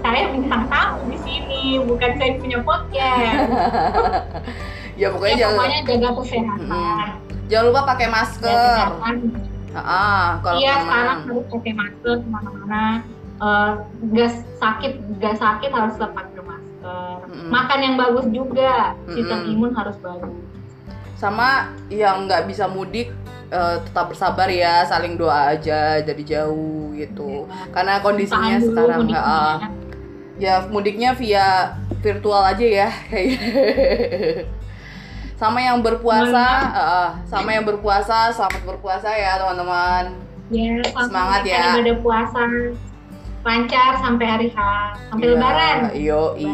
saya 0.00 0.22
bintang 0.32 0.64
tamu 0.70 1.02
di 1.10 1.18
sini, 1.26 1.62
bukan 1.82 2.10
saya 2.16 2.32
punya 2.38 2.58
podcast. 2.62 3.50
ya 5.00 5.06
pokoknya 5.10 5.34
Ya, 5.34 5.40
jangan 5.44 5.56
pokoknya 5.58 5.80
jaga 5.82 6.08
kesehatan. 6.22 6.58
Mm. 6.70 7.06
jangan 7.50 7.64
lupa 7.74 7.80
pakai 7.90 8.06
masker. 8.06 8.86
Ah, 9.72 10.40
kalau 10.40 10.58
Iya, 10.58 10.74
sekarang 10.80 11.18
harus 11.22 11.46
pakai 11.48 11.72
masker 11.72 12.14
ke 12.18 12.28
mana-mana. 12.28 12.84
Gak 14.10 14.30
sakit, 14.56 14.92
gak 15.16 15.36
sakit 15.36 15.70
harus 15.70 15.92
tetap 15.94 16.12
pakai 16.12 16.42
masker. 16.42 17.16
Mm-mm. 17.26 17.48
Makan 17.48 17.78
yang 17.80 17.94
bagus 17.96 18.26
juga, 18.28 18.74
sistem 19.06 19.38
Mm-mm. 19.38 19.52
imun 19.54 19.72
harus 19.72 19.96
bagus. 19.98 20.34
sama 21.14 21.68
yang 21.88 22.24
nggak 22.24 22.48
bisa 22.48 22.64
mudik 22.64 23.12
eh, 23.50 23.76
tetap 23.84 24.08
bersabar 24.08 24.48
ya, 24.48 24.82
saling 24.84 25.14
doa 25.14 25.52
aja 25.52 26.00
dari 26.00 26.24
jauh 26.24 26.96
gitu. 26.96 27.44
Karena 27.70 28.00
kondisinya 28.00 28.56
Tahan 28.56 28.62
dulu 28.62 28.72
sekarang 28.72 28.98
mudiknya. 29.04 29.20
ah, 29.20 29.54
ya 30.36 30.54
mudiknya 30.66 31.10
via 31.12 31.46
virtual 32.00 32.40
aja 32.40 32.64
ya 32.64 32.88
kayak 33.06 33.36
sama 35.40 35.58
yang 35.58 35.80
berpuasa 35.80 36.46
ah, 36.68 37.08
sama 37.24 37.48
yang 37.50 37.64
berpuasa 37.64 38.28
selamat 38.30 38.62
berpuasa 38.66 39.08
ya 39.10 39.40
teman-teman 39.40 40.04
Ya, 40.50 40.82
selamat 40.82 41.06
Semangat 41.06 41.40
ya. 41.46 41.62
ibadah 41.72 41.96
puasa 42.02 42.42
lancar 43.40 43.90
sampai 44.02 44.26
hari 44.26 44.48
H, 44.50 44.58
sampai 45.06 45.22
Iya, 45.22 45.32
lebaran. 45.32 45.76
yoi 45.94 46.50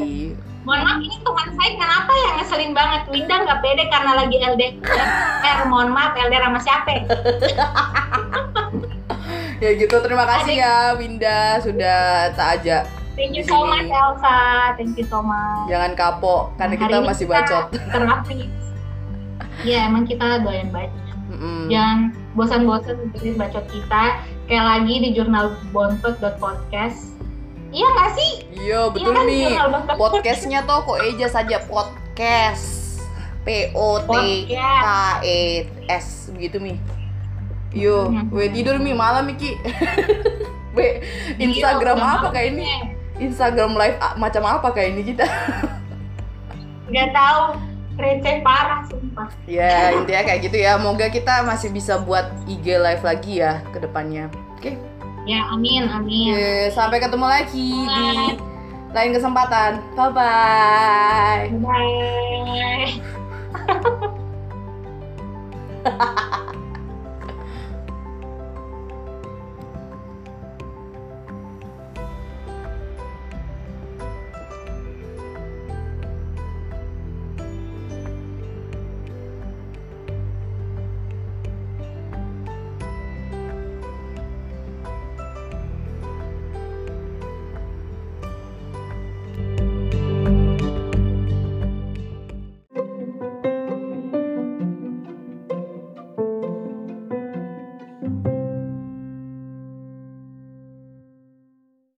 Mohon 0.63 0.81
maaf 0.83 0.99
ini 1.01 1.17
teman 1.17 1.49
saya 1.55 1.71
kenapa 1.75 2.13
ya 2.13 2.31
ngeselin 2.37 2.73
banget 2.75 3.03
Winda 3.09 3.35
nggak 3.41 3.59
pede 3.63 3.85
karena 3.87 4.13
lagi 4.13 4.37
LDR. 4.37 5.59
Mohon 5.65 5.89
maaf 5.91 6.13
LDR 6.13 6.45
sama 6.45 6.61
siapa? 6.61 6.93
ya 9.65 9.71
gitu 9.73 9.97
terima 9.97 10.25
kasih 10.29 10.55
ya 10.57 10.93
Winda 10.93 11.57
sudah 11.59 12.31
tak 12.37 12.49
ajak 12.61 12.85
Thank 13.17 13.33
you 13.33 13.43
so 13.43 13.65
much 13.65 13.89
Elsa, 13.89 14.77
thank 14.77 14.93
you 14.93 15.03
so 15.03 15.25
much. 15.25 15.67
jangan 15.67 15.97
kapok 15.97 16.53
karena 16.55 16.77
Hari 16.77 16.85
kita 16.85 16.97
masih 17.01 17.25
bacot 17.25 17.65
Terapi. 17.73 18.39
Ya 19.65 19.89
emang 19.89 20.05
kita 20.05 20.43
doyan 20.45 20.69
baca. 20.69 20.91
Mm-mm. 21.33 21.73
Jangan 21.73 21.99
bosan-bosan 22.35 22.97
dengerin 23.11 23.35
bacot 23.37 23.65
kita. 23.73 24.21
Kayak 24.47 24.65
lagi 24.65 24.95
di 25.01 25.09
jurnal 25.13 25.57
bontot.podcast. 25.73 27.17
Iya 27.75 27.87
nggak 27.89 28.11
sih? 28.15 28.33
Iya 28.63 28.81
betul 28.95 29.13
kan, 29.13 29.27
nih. 29.27 29.53
Podcastnya 29.99 30.63
tuh 30.65 30.87
kok 30.87 30.99
eja 31.03 31.27
saja 31.29 31.61
podcast. 31.67 32.99
P 33.47 33.71
O 33.79 34.03
T 34.03 34.11
K 34.51 34.57
E 35.23 35.67
S 35.87 36.31
begitu 36.35 36.59
mi. 36.59 36.75
Yo, 37.71 38.09
Hmm. 38.09 38.33
we 38.33 38.49
tidur 38.49 38.81
mi 38.81 38.91
malam 38.91 39.29
Miki. 39.29 39.55
we 40.77 41.03
Instagram 41.37 42.01
Iya, 42.01 42.11
apa 42.17 42.29
kayak 42.33 42.49
ini? 42.57 42.67
Instagram 43.17 43.77
live 43.77 43.97
ah, 43.99 44.15
macam 44.17 44.43
apa 44.47 44.69
kayak 44.73 44.97
ini 44.97 45.03
kita? 45.13 45.27
Gak 46.89 47.11
tahu. 47.13 47.76
Receh 47.97 48.45
parah 48.45 48.85
sumpah. 48.87 49.29
ya 49.49 49.97
intinya 49.97 50.23
kayak 50.29 50.41
gitu 50.45 50.57
ya. 50.61 50.77
Moga 50.77 51.09
kita 51.09 51.43
masih 51.49 51.73
bisa 51.73 51.97
buat 51.97 52.29
IG 52.45 52.77
live 52.77 53.01
lagi 53.01 53.41
ya 53.41 53.65
ke 53.73 53.81
depannya. 53.81 54.29
Oke. 54.57 54.77
Ya 55.27 55.43
amin 55.51 55.89
amin. 55.89 56.37
Oke, 56.37 56.71
sampai 56.77 57.01
ketemu 57.01 57.27
lagi 57.27 57.69
di 57.73 57.89
Bye. 57.89 58.37
lain 58.95 59.11
kesempatan. 59.17 59.81
Bye 59.97 60.13
bye. 60.13 61.49
Bye. 65.87 66.63